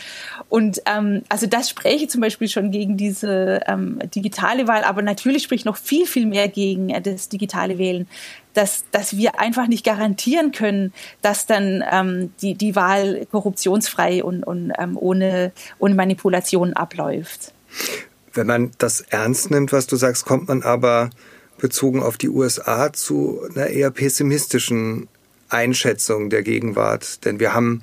Und 0.50 0.82
ähm, 0.86 1.24
also 1.30 1.48
das 1.48 1.70
spreche 1.70 2.08
zum 2.08 2.22
Beispiel 2.22 2.48
schon 2.48 2.72
gegen 2.72 2.98
diese 2.98 3.62
ähm, 3.68 4.00
digitale 4.14 4.68
Wahl, 4.68 4.84
aber 4.84 5.02
natürlich 5.02 5.44
spricht 5.44 5.66
noch 5.66 5.78
viel, 5.78 6.06
viel 6.06 6.26
mehr 6.26 6.48
gegen 6.48 6.90
äh, 6.90 7.02
das 7.02 7.30
digitale 7.30 7.78
Wählen 7.78 8.08
dass, 8.56 8.86
dass 8.92 9.18
wir 9.18 9.40
einfach 9.40 9.68
nicht 9.68 9.86
garantieren 9.86 10.52
können, 10.52 10.94
dass 11.22 11.46
dann 11.46 11.84
ähm, 11.92 12.34
die, 12.42 12.56
die 12.56 12.76
Wahl 12.76 13.28
korruptionsfrei 13.32 14.24
und, 14.24 14.44
und 14.44 14.72
ähm, 14.78 14.98
ohne, 14.98 15.52
ohne 15.78 15.96
Manipulation 15.96 16.74
abläuft. 16.74 17.54
Wenn 18.34 18.48
man 18.48 18.72
das 18.78 19.02
ernst 19.02 19.52
nimmt, 19.52 19.72
was 19.72 19.88
du 19.88 19.96
sagst, 19.96 20.26
kommt 20.26 20.48
man 20.48 20.64
aber 20.64 21.10
bezogen 21.58 22.02
auf 22.02 22.18
die 22.18 22.30
USA 22.30 22.92
zu 22.92 23.42
einer 23.54 23.68
eher 23.68 23.92
pessimistischen 23.92 25.08
Einschätzung 25.50 26.30
der 26.30 26.44
Gegenwart. 26.44 27.24
Denn 27.26 27.40
wir 27.40 27.54
haben 27.54 27.82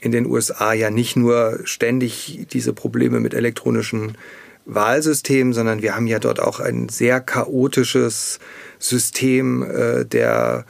in 0.00 0.12
den 0.12 0.26
USA 0.26 0.72
ja 0.72 0.90
nicht 0.90 1.16
nur 1.16 1.60
ständig 1.64 2.46
diese 2.52 2.72
Probleme 2.72 3.20
mit 3.20 3.34
elektronischen 3.34 4.16
Wahlsystemen, 4.66 5.52
sondern 5.52 5.82
wir 5.82 5.94
haben 5.94 6.06
ja 6.06 6.18
dort 6.18 6.40
auch 6.40 6.60
ein 6.60 6.88
sehr 6.88 7.20
chaotisches 7.20 8.40
System 8.78 9.62
äh, 9.62 10.04
der 10.04 10.64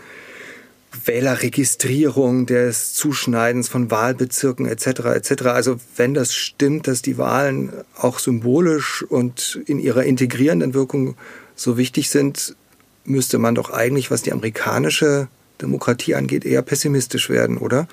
Wählerregistrierung, 1.05 2.47
des 2.47 2.95
Zuschneidens 2.95 3.69
von 3.69 3.91
Wahlbezirken 3.91 4.67
etc. 4.67 4.87
etc. 5.15 5.43
Also 5.47 5.77
wenn 5.97 6.15
das 6.15 6.35
stimmt, 6.35 6.89
dass 6.89 7.03
die 7.03 7.19
Wahlen 7.19 7.73
auch 7.97 8.19
symbolisch 8.19 9.03
und 9.03 9.61
in 9.67 9.79
ihrer 9.79 10.05
integrierenden 10.05 10.75
Wirkung 10.75 11.17
so 11.55 11.77
wichtig 11.77 12.11
sind, 12.11 12.57
müsste 13.05 13.39
man 13.39 13.55
doch 13.55 13.71
eigentlich, 13.71 14.11
was 14.11 14.23
die 14.23 14.33
amerikanische 14.33 15.29
Demokratie 15.61 16.15
angeht, 16.15 16.45
eher 16.45 16.63
pessimistisch 16.63 17.31
werden, 17.31 17.59
oder? 17.59 17.89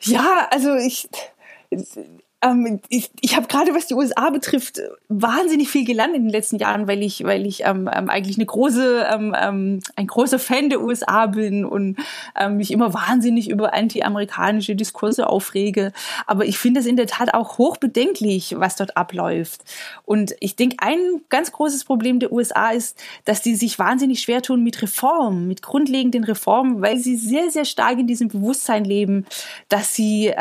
Ja, 0.00 0.48
also 0.50 0.74
ich 0.76 1.08
ähm, 2.42 2.80
ich 2.88 3.10
ich 3.20 3.36
habe 3.36 3.46
gerade, 3.46 3.74
was 3.74 3.86
die 3.86 3.94
USA 3.94 4.30
betrifft, 4.30 4.80
wahnsinnig 5.08 5.68
viel 5.68 5.84
gelernt 5.84 6.14
in 6.14 6.24
den 6.24 6.30
letzten 6.30 6.56
Jahren, 6.56 6.88
weil 6.88 7.02
ich, 7.02 7.22
weil 7.24 7.46
ich 7.46 7.62
ähm, 7.64 7.88
ähm, 7.92 8.10
eigentlich 8.10 8.36
eine 8.36 8.46
große, 8.46 9.06
ähm, 9.12 9.34
ähm, 9.40 9.80
ein 9.94 10.08
großer 10.08 10.40
Fan 10.40 10.68
der 10.68 10.82
USA 10.82 11.26
bin 11.26 11.64
und 11.64 11.96
ähm, 12.38 12.56
mich 12.56 12.72
immer 12.72 12.92
wahnsinnig 12.94 13.48
über 13.48 13.74
anti-amerikanische 13.74 14.74
Diskurse 14.74 15.28
aufrege. 15.28 15.92
Aber 16.26 16.44
ich 16.44 16.58
finde 16.58 16.80
es 16.80 16.86
in 16.86 16.96
der 16.96 17.06
Tat 17.06 17.32
auch 17.32 17.58
hochbedenklich, 17.58 18.56
was 18.58 18.74
dort 18.74 18.96
abläuft. 18.96 19.62
Und 20.04 20.34
ich 20.40 20.56
denke, 20.56 20.76
ein 20.80 20.98
ganz 21.28 21.52
großes 21.52 21.84
Problem 21.84 22.18
der 22.18 22.32
USA 22.32 22.70
ist, 22.70 23.00
dass 23.24 23.42
die 23.42 23.54
sich 23.54 23.78
wahnsinnig 23.78 24.20
schwer 24.20 24.42
tun 24.42 24.64
mit 24.64 24.82
Reformen, 24.82 25.46
mit 25.46 25.62
grundlegenden 25.62 26.24
Reformen, 26.24 26.82
weil 26.82 26.98
sie 26.98 27.16
sehr, 27.16 27.50
sehr 27.50 27.64
stark 27.64 27.98
in 27.98 28.08
diesem 28.08 28.28
Bewusstsein 28.28 28.84
leben, 28.84 29.26
dass 29.68 29.94
sie 29.94 30.32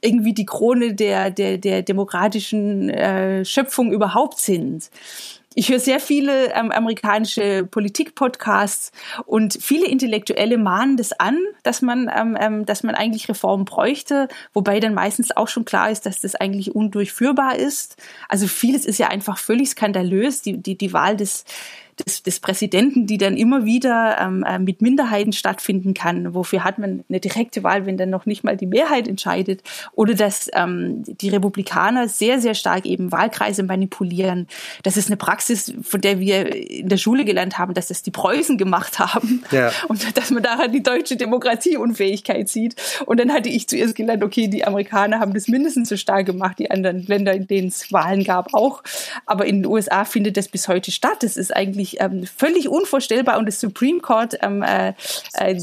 irgendwie 0.00 0.32
die 0.32 0.46
Krone 0.46 0.94
der, 0.94 1.30
der 1.30 1.43
der, 1.44 1.58
der 1.58 1.82
demokratischen 1.82 2.88
äh, 2.88 3.44
Schöpfung 3.44 3.92
überhaupt 3.92 4.38
sind. 4.38 4.90
Ich 5.56 5.68
höre 5.68 5.78
sehr 5.78 6.00
viele 6.00 6.52
ähm, 6.52 6.72
amerikanische 6.72 7.64
Politik-Podcasts 7.64 8.90
und 9.24 9.56
viele 9.60 9.86
Intellektuelle 9.86 10.58
mahnen 10.58 10.96
das 10.96 11.12
an, 11.12 11.38
dass 11.62 11.80
man, 11.80 12.10
ähm, 12.12 12.36
ähm, 12.40 12.66
dass 12.66 12.82
man 12.82 12.96
eigentlich 12.96 13.28
Reformen 13.28 13.64
bräuchte, 13.64 14.26
wobei 14.52 14.80
dann 14.80 14.94
meistens 14.94 15.36
auch 15.36 15.46
schon 15.46 15.64
klar 15.64 15.90
ist, 15.90 16.06
dass 16.06 16.20
das 16.20 16.34
eigentlich 16.34 16.74
undurchführbar 16.74 17.54
ist. 17.54 17.96
Also 18.28 18.48
vieles 18.48 18.84
ist 18.84 18.98
ja 18.98 19.08
einfach 19.08 19.38
völlig 19.38 19.70
skandalös. 19.70 20.42
Die, 20.42 20.60
die, 20.60 20.76
die 20.76 20.92
Wahl 20.92 21.16
des, 21.16 21.44
des, 21.98 22.22
des 22.22 22.40
Präsidenten, 22.40 23.06
die 23.06 23.18
dann 23.18 23.36
immer 23.36 23.64
wieder 23.64 24.18
ähm, 24.20 24.44
äh, 24.44 24.58
mit 24.58 24.82
Minderheiten 24.82 25.32
stattfinden 25.32 25.94
kann. 25.94 26.34
Wofür 26.34 26.64
hat 26.64 26.78
man 26.78 27.04
eine 27.08 27.20
direkte 27.20 27.62
Wahl, 27.62 27.86
wenn 27.86 27.96
dann 27.96 28.10
noch 28.10 28.26
nicht 28.26 28.44
mal 28.44 28.56
die 28.56 28.66
Mehrheit 28.66 29.08
entscheidet? 29.08 29.62
Oder 29.92 30.14
dass 30.14 30.50
ähm, 30.54 31.02
die 31.06 31.28
Republikaner 31.28 32.08
sehr, 32.08 32.40
sehr 32.40 32.54
stark 32.54 32.86
eben 32.86 33.12
Wahlkreise 33.12 33.62
manipulieren. 33.62 34.48
Das 34.82 34.96
ist 34.96 35.08
eine 35.08 35.16
Praxis, 35.16 35.72
von 35.82 36.00
der 36.00 36.20
wir 36.20 36.54
in 36.54 36.88
der 36.88 36.96
Schule 36.96 37.24
gelernt 37.24 37.58
haben, 37.58 37.74
dass 37.74 37.88
das 37.88 38.02
die 38.02 38.10
Preußen 38.10 38.58
gemacht 38.58 38.98
haben. 38.98 39.44
Ja. 39.50 39.70
Und 39.88 40.16
dass 40.16 40.30
man 40.30 40.42
daran 40.42 40.72
die 40.72 40.82
deutsche 40.82 41.16
Demokratieunfähigkeit 41.16 42.48
sieht. 42.48 42.76
Und 43.06 43.20
dann 43.20 43.32
hatte 43.32 43.48
ich 43.48 43.68
zuerst 43.68 43.94
gelernt, 43.94 44.22
okay, 44.22 44.48
die 44.48 44.64
Amerikaner 44.66 45.20
haben 45.20 45.34
das 45.34 45.48
mindestens 45.48 45.88
so 45.88 45.96
stark 45.96 46.26
gemacht, 46.26 46.58
die 46.58 46.70
anderen 46.70 47.06
Länder, 47.06 47.34
in 47.34 47.46
denen 47.46 47.68
es 47.68 47.92
Wahlen 47.92 48.24
gab, 48.24 48.54
auch. 48.54 48.82
Aber 49.26 49.46
in 49.46 49.62
den 49.62 49.66
USA 49.66 50.04
findet 50.04 50.36
das 50.36 50.48
bis 50.48 50.68
heute 50.68 50.90
statt. 50.90 51.18
Das 51.22 51.36
ist 51.36 51.54
eigentlich 51.54 51.83
eigentlich 51.84 52.00
ähm, 52.00 52.26
völlig 52.26 52.68
unvorstellbar 52.68 53.38
und 53.38 53.46
das 53.46 53.60
Supreme 53.60 54.00
Court 54.00 54.38
ähm, 54.42 54.62
äh, 54.62 54.94
äh, 55.34 55.60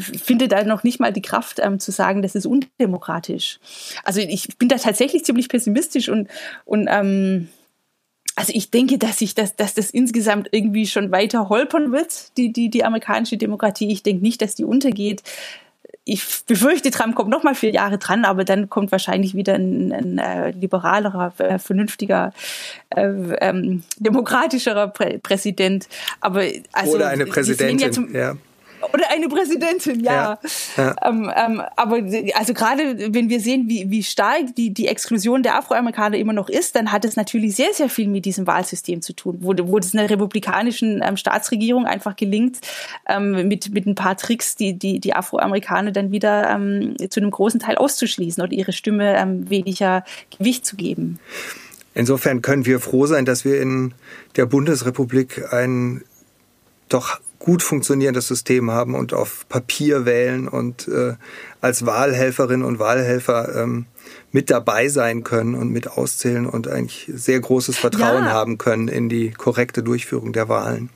findet 0.00 0.52
da 0.52 0.64
noch 0.64 0.82
nicht 0.82 1.00
mal 1.00 1.12
die 1.12 1.22
Kraft 1.22 1.60
ähm, 1.60 1.78
zu 1.78 1.90
sagen, 1.92 2.22
das 2.22 2.34
ist 2.34 2.46
undemokratisch. 2.46 3.58
Also 4.04 4.20
ich 4.20 4.58
bin 4.58 4.68
da 4.68 4.76
tatsächlich 4.76 5.24
ziemlich 5.24 5.48
pessimistisch 5.48 6.08
und, 6.08 6.28
und 6.64 6.88
ähm, 6.90 7.48
also 8.34 8.52
ich 8.54 8.70
denke, 8.70 8.98
dass 8.98 9.18
sich 9.18 9.34
das, 9.34 9.56
dass 9.56 9.74
das 9.74 9.90
insgesamt 9.90 10.48
irgendwie 10.52 10.86
schon 10.86 11.12
weiter 11.12 11.48
holpern 11.48 11.92
wird, 11.92 12.36
die, 12.36 12.52
die, 12.52 12.70
die 12.70 12.84
amerikanische 12.84 13.36
Demokratie. 13.36 13.92
Ich 13.92 14.02
denke 14.02 14.22
nicht, 14.22 14.40
dass 14.40 14.54
die 14.54 14.64
untergeht 14.64 15.22
ich 16.04 16.44
befürchte, 16.46 16.90
Trump 16.90 17.14
kommt 17.14 17.30
noch 17.30 17.44
mal 17.44 17.54
vier 17.54 17.70
Jahre 17.70 17.98
dran, 17.98 18.24
aber 18.24 18.44
dann 18.44 18.68
kommt 18.68 18.90
wahrscheinlich 18.90 19.34
wieder 19.34 19.54
ein, 19.54 19.92
ein, 19.92 20.18
ein 20.18 20.44
äh, 20.44 20.50
liberalerer, 20.50 21.32
äh, 21.38 21.58
vernünftiger, 21.58 22.32
äh, 22.90 23.06
ähm, 23.40 23.84
demokratischerer 23.98 24.88
Prä 24.88 25.18
Präsident. 25.18 25.88
Aber 26.20 26.44
also, 26.72 26.94
Oder 26.94 27.08
eine 27.08 27.26
Präsidentin, 27.26 28.12
ja. 28.12 28.34
Oder 28.92 29.10
eine 29.10 29.28
Präsidentin, 29.28 30.00
ja. 30.00 30.38
ja, 30.76 30.84
ja. 30.84 30.96
Ähm, 31.02 31.30
ähm, 31.34 31.62
aber 31.76 32.02
also 32.34 32.54
gerade 32.54 33.14
wenn 33.14 33.28
wir 33.28 33.40
sehen, 33.40 33.68
wie, 33.68 33.90
wie 33.90 34.02
stark 34.02 34.54
die, 34.56 34.72
die 34.72 34.88
Exklusion 34.88 35.42
der 35.42 35.56
Afroamerikaner 35.56 36.16
immer 36.16 36.32
noch 36.32 36.48
ist, 36.48 36.76
dann 36.76 36.92
hat 36.92 37.04
es 37.04 37.16
natürlich 37.16 37.56
sehr, 37.56 37.72
sehr 37.72 37.88
viel 37.88 38.08
mit 38.08 38.24
diesem 38.24 38.46
Wahlsystem 38.46 39.02
zu 39.02 39.12
tun, 39.12 39.38
wo, 39.40 39.54
wo 39.56 39.78
es 39.78 39.94
einer 39.94 40.08
republikanischen 40.08 41.02
ähm, 41.02 41.16
Staatsregierung 41.16 41.86
einfach 41.86 42.16
gelingt, 42.16 42.58
ähm, 43.08 43.48
mit, 43.48 43.72
mit 43.72 43.86
ein 43.86 43.94
paar 43.94 44.16
Tricks 44.16 44.56
die, 44.56 44.78
die, 44.78 45.00
die 45.00 45.14
Afroamerikaner 45.14 45.92
dann 45.92 46.10
wieder 46.12 46.50
ähm, 46.50 46.96
zu 47.10 47.20
einem 47.20 47.30
großen 47.30 47.60
Teil 47.60 47.76
auszuschließen 47.76 48.42
oder 48.42 48.52
ihre 48.52 48.72
Stimme 48.72 49.16
ähm, 49.16 49.48
weniger 49.48 50.04
Gewicht 50.36 50.66
zu 50.66 50.76
geben. 50.76 51.18
Insofern 51.94 52.40
können 52.42 52.64
wir 52.64 52.80
froh 52.80 53.06
sein, 53.06 53.24
dass 53.24 53.44
wir 53.44 53.60
in 53.60 53.92
der 54.36 54.46
Bundesrepublik 54.46 55.52
ein 55.52 56.02
doch 56.88 57.20
gut 57.42 57.64
funktionierendes 57.64 58.28
System 58.28 58.70
haben 58.70 58.94
und 58.94 59.12
auf 59.12 59.48
Papier 59.48 60.04
wählen 60.04 60.46
und 60.46 60.86
äh, 60.86 61.14
als 61.60 61.84
Wahlhelferinnen 61.84 62.64
und 62.64 62.78
Wahlhelfer 62.78 63.60
ähm, 63.60 63.86
mit 64.30 64.48
dabei 64.48 64.88
sein 64.88 65.24
können 65.24 65.56
und 65.56 65.70
mit 65.70 65.88
auszählen 65.88 66.46
und 66.46 66.68
eigentlich 66.68 67.10
sehr 67.12 67.40
großes 67.40 67.76
Vertrauen 67.76 68.26
ja. 68.26 68.30
haben 68.30 68.58
können 68.58 68.86
in 68.86 69.08
die 69.08 69.32
korrekte 69.32 69.82
Durchführung 69.82 70.32
der 70.32 70.48
Wahlen. 70.48 70.90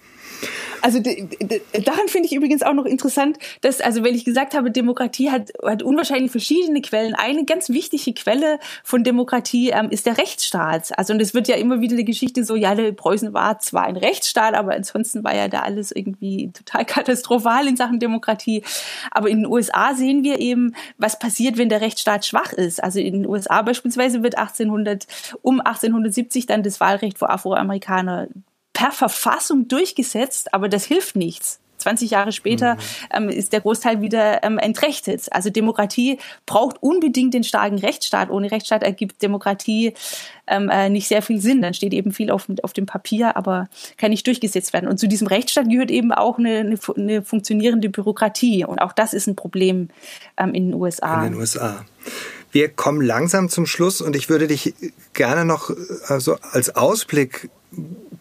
Also 0.82 1.00
daran 1.00 2.08
finde 2.08 2.26
ich 2.26 2.34
übrigens 2.34 2.62
auch 2.62 2.72
noch 2.72 2.84
interessant, 2.84 3.38
dass, 3.60 3.80
also 3.80 4.04
wenn 4.04 4.14
ich 4.14 4.24
gesagt 4.24 4.54
habe, 4.54 4.70
Demokratie 4.70 5.30
hat, 5.30 5.50
hat 5.64 5.82
unwahrscheinlich 5.82 6.30
verschiedene 6.30 6.80
Quellen. 6.80 7.14
Eine 7.14 7.44
ganz 7.44 7.70
wichtige 7.70 8.12
Quelle 8.14 8.58
von 8.84 9.02
Demokratie 9.02 9.70
ähm, 9.70 9.90
ist 9.90 10.06
der 10.06 10.18
Rechtsstaat. 10.18 10.96
Also 10.96 11.12
und 11.12 11.20
es 11.20 11.34
wird 11.34 11.48
ja 11.48 11.56
immer 11.56 11.80
wieder 11.80 11.96
die 11.96 12.04
Geschichte 12.04 12.44
so, 12.44 12.56
ja, 12.56 12.74
der 12.74 12.92
Preußen 12.92 13.32
war 13.32 13.58
zwar 13.58 13.84
ein 13.86 13.96
Rechtsstaat, 13.96 14.54
aber 14.54 14.74
ansonsten 14.74 15.24
war 15.24 15.34
ja 15.34 15.48
da 15.48 15.60
alles 15.60 15.92
irgendwie 15.92 16.50
total 16.52 16.84
katastrophal 16.86 17.66
in 17.66 17.76
Sachen 17.76 17.98
Demokratie. 17.98 18.62
Aber 19.10 19.28
in 19.28 19.38
den 19.38 19.46
USA 19.46 19.94
sehen 19.94 20.22
wir 20.24 20.38
eben, 20.38 20.74
was 20.98 21.18
passiert, 21.18 21.58
wenn 21.58 21.68
der 21.68 21.80
Rechtsstaat 21.80 22.24
schwach 22.24 22.52
ist. 22.52 22.82
Also 22.82 23.00
in 23.00 23.14
den 23.14 23.26
USA 23.26 23.62
beispielsweise 23.62 24.22
wird 24.22 24.38
1800, 24.38 25.06
um 25.42 25.60
1870 25.60 26.46
dann 26.46 26.62
das 26.62 26.80
Wahlrecht 26.80 27.18
für 27.18 27.30
Afroamerikaner 27.30 28.28
per 28.76 28.92
Verfassung 28.92 29.68
durchgesetzt, 29.68 30.52
aber 30.52 30.68
das 30.68 30.84
hilft 30.84 31.16
nichts. 31.16 31.60
20 31.78 32.10
Jahre 32.10 32.32
später 32.32 32.74
mhm. 32.74 32.80
ähm, 33.12 33.28
ist 33.30 33.54
der 33.54 33.62
Großteil 33.62 34.02
wieder 34.02 34.44
ähm, 34.44 34.58
entrechtet. 34.58 35.28
Also 35.30 35.48
Demokratie 35.48 36.18
braucht 36.44 36.82
unbedingt 36.82 37.32
den 37.32 37.42
starken 37.42 37.78
Rechtsstaat. 37.78 38.28
Ohne 38.28 38.50
Rechtsstaat 38.50 38.82
ergibt 38.82 39.22
Demokratie 39.22 39.94
ähm, 40.46 40.68
äh, 40.68 40.90
nicht 40.90 41.08
sehr 41.08 41.22
viel 41.22 41.40
Sinn. 41.40 41.62
Dann 41.62 41.72
steht 41.72 41.94
eben 41.94 42.12
viel 42.12 42.30
auf, 42.30 42.48
auf 42.62 42.74
dem 42.74 42.84
Papier, 42.84 43.34
aber 43.36 43.68
kann 43.96 44.10
nicht 44.10 44.26
durchgesetzt 44.26 44.74
werden. 44.74 44.88
Und 44.88 44.98
zu 44.98 45.08
diesem 45.08 45.26
Rechtsstaat 45.26 45.70
gehört 45.70 45.90
eben 45.90 46.12
auch 46.12 46.38
eine, 46.38 46.58
eine, 46.58 46.78
eine 46.96 47.22
funktionierende 47.22 47.88
Bürokratie. 47.88 48.66
Und 48.66 48.80
auch 48.80 48.92
das 48.92 49.14
ist 49.14 49.26
ein 49.26 49.36
Problem 49.36 49.88
ähm, 50.36 50.52
in 50.52 50.70
den 50.70 50.74
USA. 50.74 51.24
In 51.24 51.32
den 51.32 51.40
USA. 51.40 51.86
Wir 52.52 52.68
kommen 52.68 53.00
langsam 53.00 53.48
zum 53.48 53.64
Schluss 53.64 54.02
und 54.02 54.16
ich 54.16 54.28
würde 54.28 54.48
dich 54.48 54.74
gerne 55.14 55.46
noch 55.46 55.70
also 56.08 56.36
als 56.52 56.74
Ausblick 56.74 57.48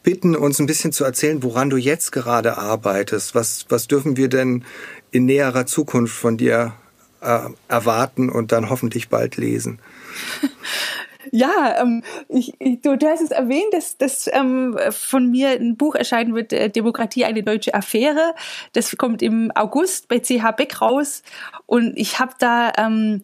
bitten, 0.04 0.36
uns 0.36 0.60
ein 0.60 0.68
bisschen 0.68 0.92
zu 0.92 1.04
erzählen, 1.04 1.44
woran 1.44 1.70
du 1.70 1.78
jetzt 1.78 2.12
gerade 2.12 2.58
arbeitest. 2.58 3.36
Was, 3.36 3.66
was 3.70 3.88
dürfen 3.88 4.18
wir 4.18 4.30
denn 4.30 4.64
in 5.12 5.26
näherer 5.26 5.66
Zukunft 5.66 6.16
von 6.16 6.38
dir 6.38 6.74
äh, 7.22 7.40
erwarten 7.68 8.30
und 8.30 8.52
dann 8.52 8.70
hoffentlich 8.70 9.10
bald 9.10 9.38
lesen? 9.38 9.80
Ja, 11.32 11.82
ähm, 11.82 12.04
ich, 12.30 12.54
ich, 12.60 12.82
du, 12.82 12.98
du 12.98 13.08
hast 13.08 13.22
es 13.22 13.32
erwähnt, 13.32 13.74
dass, 13.74 13.98
dass 13.98 14.30
ähm, 14.32 14.78
von 14.92 15.32
mir 15.32 15.50
ein 15.50 15.76
Buch 15.76 15.96
erscheinen 15.96 16.36
wird, 16.36 16.54
äh, 16.54 16.70
Demokratie, 16.70 17.26
eine 17.26 17.44
deutsche 17.44 17.74
Affäre. 17.74 18.36
Das 18.74 18.96
kommt 18.96 19.22
im 19.22 19.52
August 19.56 20.08
bei 20.08 20.20
CH 20.20 20.52
Beck 20.56 20.82
raus. 20.82 21.24
Und 21.66 21.98
ich 21.98 22.20
habe 22.20 22.34
da 22.40 22.72
ähm, 22.78 23.24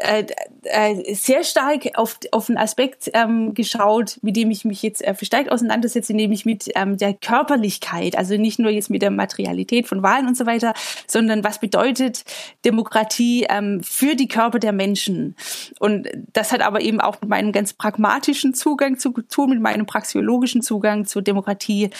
äh, 0.00 0.24
äh, 0.62 1.14
sehr 1.14 1.42
stark 1.42 1.88
auf, 1.94 2.20
auf 2.30 2.48
einen 2.48 2.56
Aspekt 2.56 3.10
ähm, 3.14 3.54
geschaut, 3.54 4.18
mit 4.22 4.36
dem 4.36 4.50
ich 4.50 4.64
mich 4.64 4.82
jetzt 4.82 5.04
äh, 5.04 5.12
verstärkt 5.12 5.50
auseinandersetze, 5.50 6.14
nämlich 6.14 6.44
mit 6.44 6.70
ähm, 6.76 6.96
der 6.96 7.14
Körperlichkeit. 7.14 8.16
Also 8.16 8.36
nicht 8.36 8.60
nur 8.60 8.70
jetzt 8.70 8.90
mit 8.90 9.02
der 9.02 9.10
Materialität 9.10 9.88
von 9.88 10.04
Wahlen 10.04 10.28
und 10.28 10.36
so 10.36 10.46
weiter, 10.46 10.72
sondern 11.08 11.42
was 11.42 11.58
bedeutet 11.58 12.24
Demokratie 12.64 13.46
ähm, 13.48 13.82
für 13.82 14.14
die 14.14 14.28
Körper 14.28 14.60
der 14.60 14.72
Menschen. 14.72 15.34
Und 15.80 16.08
das 16.32 16.52
hat 16.52 16.60
aber 16.60 16.80
eben 16.80 17.00
auch 17.00 17.20
mit 17.20 17.30
meinem 17.30 17.50
ganz 17.50 17.72
pragmatischen 17.72 18.54
Zugang 18.54 18.98
zu 18.98 19.10
tun, 19.10 19.50
mit 19.50 19.60
meinem 19.60 19.86
praxiologischen 19.86 20.62
Zugang 20.62 21.06
zur 21.06 21.22
Demokratie. 21.22 21.90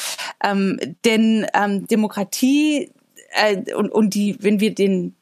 Ähm, 0.44 0.78
denn 1.04 1.46
ähm, 1.52 1.86
Demokratie 1.88 2.92
äh, 3.32 3.74
und, 3.74 3.90
und 3.90 4.14
die, 4.14 4.36
wenn 4.40 4.60
wir 4.60 4.72
den 4.74 5.14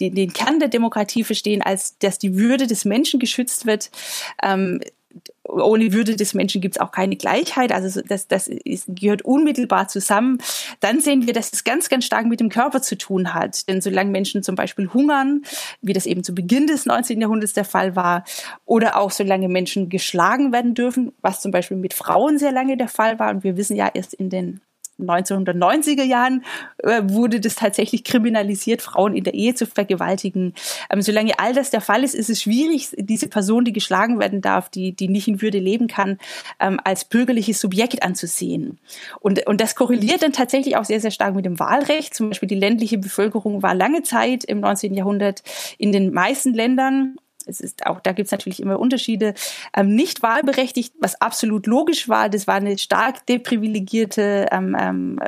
die, 0.00 0.10
den 0.10 0.32
Kern 0.32 0.58
der 0.58 0.68
Demokratie 0.68 1.24
verstehen, 1.24 1.62
als 1.62 1.98
dass 1.98 2.18
die 2.18 2.36
Würde 2.36 2.66
des 2.66 2.84
Menschen 2.84 3.20
geschützt 3.20 3.66
wird. 3.66 3.90
Ähm, 4.42 4.80
ohne 5.44 5.92
Würde 5.92 6.14
des 6.14 6.34
Menschen 6.34 6.60
gibt 6.60 6.76
es 6.76 6.80
auch 6.80 6.92
keine 6.92 7.16
Gleichheit, 7.16 7.72
also 7.72 8.00
das, 8.02 8.28
das 8.28 8.46
ist, 8.46 8.84
gehört 8.88 9.22
unmittelbar 9.22 9.88
zusammen. 9.88 10.38
Dann 10.78 11.00
sehen 11.00 11.26
wir, 11.26 11.32
dass 11.32 11.52
es 11.52 11.64
ganz, 11.64 11.88
ganz 11.88 12.04
stark 12.04 12.26
mit 12.26 12.40
dem 12.40 12.48
Körper 12.48 12.80
zu 12.82 12.96
tun 12.96 13.34
hat. 13.34 13.68
Denn 13.68 13.80
solange 13.80 14.10
Menschen 14.10 14.42
zum 14.42 14.54
Beispiel 14.54 14.88
hungern, 14.92 15.42
wie 15.82 15.92
das 15.92 16.06
eben 16.06 16.22
zu 16.22 16.34
Beginn 16.34 16.66
des 16.66 16.86
19. 16.86 17.20
Jahrhunderts 17.20 17.52
der 17.52 17.64
Fall 17.64 17.96
war, 17.96 18.24
oder 18.64 18.96
auch 18.96 19.10
solange 19.10 19.48
Menschen 19.48 19.88
geschlagen 19.88 20.52
werden 20.52 20.74
dürfen, 20.74 21.12
was 21.20 21.40
zum 21.40 21.50
Beispiel 21.50 21.76
mit 21.76 21.94
Frauen 21.94 22.38
sehr 22.38 22.52
lange 22.52 22.76
der 22.76 22.88
Fall 22.88 23.18
war, 23.18 23.30
und 23.30 23.42
wir 23.42 23.56
wissen 23.56 23.76
ja 23.76 23.90
erst 23.92 24.14
in 24.14 24.30
den 24.30 24.60
1990er 25.02 26.02
Jahren 26.02 26.44
äh, 26.78 27.02
wurde 27.04 27.40
das 27.40 27.54
tatsächlich 27.54 28.04
kriminalisiert, 28.04 28.82
Frauen 28.82 29.14
in 29.14 29.24
der 29.24 29.34
Ehe 29.34 29.54
zu 29.54 29.66
vergewaltigen. 29.66 30.54
Ähm, 30.90 31.02
solange 31.02 31.38
all 31.38 31.52
das 31.52 31.70
der 31.70 31.80
Fall 31.80 32.04
ist, 32.04 32.14
ist 32.14 32.30
es 32.30 32.42
schwierig, 32.42 32.88
diese 32.96 33.28
Person, 33.28 33.64
die 33.64 33.72
geschlagen 33.72 34.18
werden 34.18 34.40
darf, 34.40 34.68
die, 34.68 34.92
die 34.92 35.08
nicht 35.08 35.28
in 35.28 35.42
Würde 35.42 35.58
leben 35.58 35.86
kann, 35.86 36.18
ähm, 36.58 36.80
als 36.84 37.04
bürgerliches 37.04 37.60
Subjekt 37.60 38.02
anzusehen. 38.02 38.78
Und, 39.20 39.46
und 39.46 39.60
das 39.60 39.74
korreliert 39.74 40.22
dann 40.22 40.32
tatsächlich 40.32 40.76
auch 40.76 40.84
sehr, 40.84 41.00
sehr 41.00 41.10
stark 41.10 41.34
mit 41.34 41.44
dem 41.44 41.58
Wahlrecht. 41.58 42.14
Zum 42.14 42.30
Beispiel 42.30 42.48
die 42.48 42.54
ländliche 42.54 42.98
Bevölkerung 42.98 43.62
war 43.62 43.74
lange 43.74 44.02
Zeit 44.02 44.44
im 44.44 44.60
19. 44.60 44.94
Jahrhundert 44.94 45.42
in 45.78 45.92
den 45.92 46.12
meisten 46.12 46.54
Ländern 46.54 47.16
es 47.46 47.60
ist 47.60 47.86
auch, 47.86 48.00
da 48.00 48.12
gibt 48.12 48.26
es 48.26 48.32
natürlich 48.32 48.60
immer 48.60 48.78
Unterschiede, 48.78 49.34
ähm, 49.76 49.94
nicht 49.94 50.22
wahlberechtigt, 50.22 50.94
was 51.00 51.20
absolut 51.20 51.66
logisch 51.66 52.08
war. 52.08 52.28
Das 52.28 52.46
war 52.46 52.56
eine 52.56 52.78
stark 52.78 53.26
deprivilegierte 53.26 54.46
ähm, 54.50 54.76
ähm, 54.78 55.20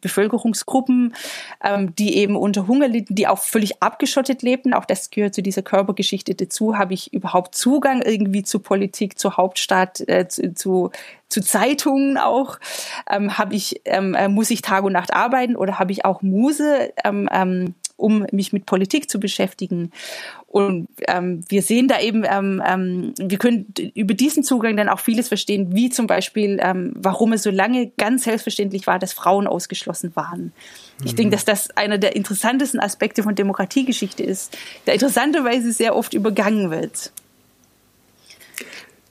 Bevölkerungsgruppen, 0.00 1.14
ähm, 1.62 1.94
die 1.96 2.16
eben 2.16 2.36
unter 2.36 2.66
Hunger 2.66 2.88
litten, 2.88 3.14
die 3.14 3.26
auch 3.26 3.38
völlig 3.38 3.82
abgeschottet 3.82 4.42
lebten. 4.42 4.74
Auch 4.74 4.84
das 4.84 5.10
gehört 5.10 5.34
zu 5.34 5.42
dieser 5.42 5.62
Körpergeschichte 5.62 6.34
dazu. 6.34 6.78
Habe 6.78 6.94
ich 6.94 7.12
überhaupt 7.12 7.54
Zugang 7.54 8.02
irgendwie 8.02 8.42
zu 8.42 8.60
Politik, 8.60 9.18
zur 9.18 9.36
Hauptstadt, 9.36 10.06
äh, 10.08 10.28
zu, 10.28 10.54
zu 10.54 10.90
zu 11.28 11.42
Zeitungen 11.42 12.16
auch. 12.16 12.58
Ähm, 13.10 13.36
habe 13.36 13.54
ich, 13.54 13.82
ähm, 13.84 14.14
äh, 14.14 14.28
muss 14.28 14.50
ich 14.50 14.62
Tag 14.62 14.84
und 14.84 14.92
Nacht 14.92 15.12
arbeiten 15.12 15.56
oder 15.56 15.78
habe 15.78 15.92
ich 15.92 16.04
auch 16.04 16.22
Muse, 16.22 16.90
ähm, 17.04 17.28
ähm, 17.30 17.74
um 17.98 18.26
mich 18.32 18.54
mit 18.54 18.64
Politik 18.64 19.10
zu 19.10 19.20
beschäftigen? 19.20 19.92
Und 20.46 20.88
ähm, 21.06 21.44
wir 21.50 21.60
sehen 21.60 21.88
da 21.88 22.00
eben, 22.00 22.24
ähm, 22.26 22.62
ähm, 22.66 23.12
wir 23.18 23.36
können 23.36 23.66
über 23.94 24.14
diesen 24.14 24.42
Zugang 24.42 24.78
dann 24.78 24.88
auch 24.88 25.00
vieles 25.00 25.28
verstehen, 25.28 25.74
wie 25.74 25.90
zum 25.90 26.06
Beispiel, 26.06 26.58
ähm, 26.62 26.94
warum 26.96 27.34
es 27.34 27.42
so 27.42 27.50
lange 27.50 27.92
ganz 27.98 28.24
selbstverständlich 28.24 28.86
war, 28.86 28.98
dass 28.98 29.12
Frauen 29.12 29.46
ausgeschlossen 29.46 30.16
waren. 30.16 30.52
Ich 31.04 31.12
mhm. 31.12 31.16
denke, 31.16 31.36
dass 31.36 31.44
das 31.44 31.70
einer 31.76 31.98
der 31.98 32.16
interessantesten 32.16 32.80
Aspekte 32.80 33.22
von 33.22 33.34
Demokratiegeschichte 33.34 34.22
ist, 34.22 34.56
der 34.86 34.94
interessanterweise 34.94 35.70
sehr 35.70 35.94
oft 35.94 36.14
übergangen 36.14 36.70
wird. 36.70 37.12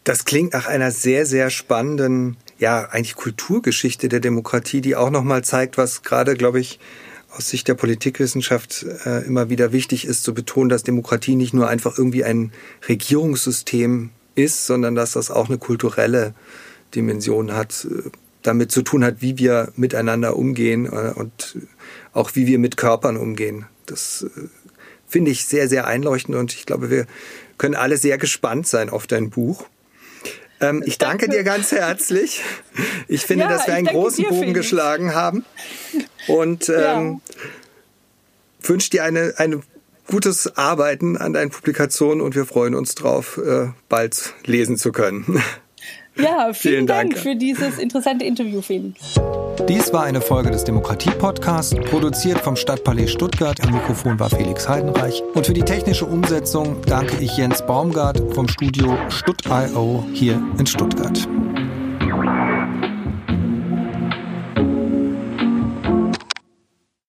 Das 0.03 0.25
klingt 0.25 0.53
nach 0.53 0.67
einer 0.67 0.89
sehr, 0.89 1.25
sehr 1.25 1.49
spannenden, 1.49 2.37
ja, 2.57 2.85
eigentlich 2.85 3.15
Kulturgeschichte 3.15 4.09
der 4.09 4.21
Demokratie, 4.21 4.81
die 4.81 4.95
auch 4.95 5.09
nochmal 5.09 5.43
zeigt, 5.43 5.77
was 5.77 6.01
gerade, 6.01 6.35
glaube 6.35 6.61
ich, 6.61 6.79
aus 7.31 7.49
Sicht 7.49 7.67
der 7.67 7.75
Politikwissenschaft 7.75 8.85
äh, 9.05 9.25
immer 9.25 9.49
wieder 9.49 9.71
wichtig 9.71 10.05
ist, 10.05 10.23
zu 10.23 10.33
betonen, 10.33 10.69
dass 10.69 10.83
Demokratie 10.83 11.35
nicht 11.35 11.53
nur 11.53 11.67
einfach 11.67 11.97
irgendwie 11.97 12.23
ein 12.23 12.51
Regierungssystem 12.87 14.11
ist, 14.35 14.65
sondern 14.65 14.95
dass 14.95 15.13
das 15.13 15.31
auch 15.31 15.49
eine 15.49 15.57
kulturelle 15.57 16.33
Dimension 16.95 17.53
hat, 17.53 17.85
äh, 17.85 18.09
damit 18.43 18.71
zu 18.71 18.81
tun 18.81 19.03
hat, 19.03 19.21
wie 19.21 19.37
wir 19.37 19.71
miteinander 19.75 20.37
umgehen 20.37 20.85
äh, 20.85 21.13
und 21.15 21.57
auch 22.13 22.35
wie 22.35 22.47
wir 22.47 22.59
mit 22.59 22.77
Körpern 22.77 23.17
umgehen. 23.17 23.65
Das 23.85 24.23
äh, 24.23 24.47
finde 25.07 25.31
ich 25.31 25.45
sehr, 25.45 25.67
sehr 25.67 25.87
einleuchtend 25.87 26.37
und 26.37 26.53
ich 26.53 26.65
glaube, 26.65 26.89
wir 26.89 27.07
können 27.57 27.75
alle 27.75 27.97
sehr 27.97 28.17
gespannt 28.17 28.67
sein 28.67 28.89
auf 28.89 29.07
dein 29.07 29.29
Buch. 29.29 29.65
Ähm, 30.59 30.83
ich 30.85 30.97
danke, 30.97 31.27
danke, 31.27 31.37
dir 31.37 31.43
ganz 31.43 31.71
herzlich. 31.71 32.43
Ich 33.07 33.25
finde, 33.25 33.45
ja, 33.45 33.49
dass 33.49 33.67
wir 33.67 33.73
einen 33.73 33.87
großen 33.87 34.23
dir, 34.23 34.29
Bogen 34.29 34.53
geschlagen 34.53 35.13
haben 35.13 35.45
und 36.27 36.69
ähm, 36.69 36.75
ja. 36.75 37.19
wünsche 38.61 38.89
dir 38.89 39.03
eine, 39.03 39.33
eine 39.37 39.61
gutes 40.07 40.57
Arbeiten 40.57 41.17
an 41.17 41.33
deinen 41.33 41.51
Publikationen 41.51 42.21
und 42.21 42.35
wir 42.35 42.45
freuen 42.45 42.75
uns 42.75 42.95
drauf, 42.95 43.37
äh, 43.37 43.67
bald 43.89 44.33
lesen 44.45 44.77
zu 44.77 44.91
können. 44.91 45.43
Ja, 46.19 46.53
vielen, 46.53 46.53
vielen 46.53 46.87
Dank. 46.87 47.11
Dank 47.11 47.23
für 47.23 47.35
dieses 47.35 47.77
interessante 47.77 48.25
Interview, 48.25 48.61
Felix. 48.61 49.19
Dies 49.67 49.91
war 49.91 50.03
eine 50.03 50.21
Folge 50.21 50.51
des 50.51 50.63
Demokratie-Podcasts, 50.63 51.75
produziert 51.89 52.39
vom 52.39 52.55
Stadtpalais 52.55 53.11
Stuttgart. 53.11 53.59
Am 53.65 53.73
Mikrofon 53.73 54.19
war 54.19 54.29
Felix 54.29 54.69
Heidenreich. 54.69 55.21
Und 55.33 55.45
für 55.45 55.53
die 55.53 55.63
technische 55.63 56.05
Umsetzung 56.05 56.81
danke 56.85 57.17
ich 57.21 57.37
Jens 57.37 57.65
Baumgart 57.65 58.21
vom 58.33 58.47
Studio 58.47 58.97
Stutt.io 59.09 60.05
hier 60.13 60.41
in 60.57 60.65
Stuttgart. 60.65 61.27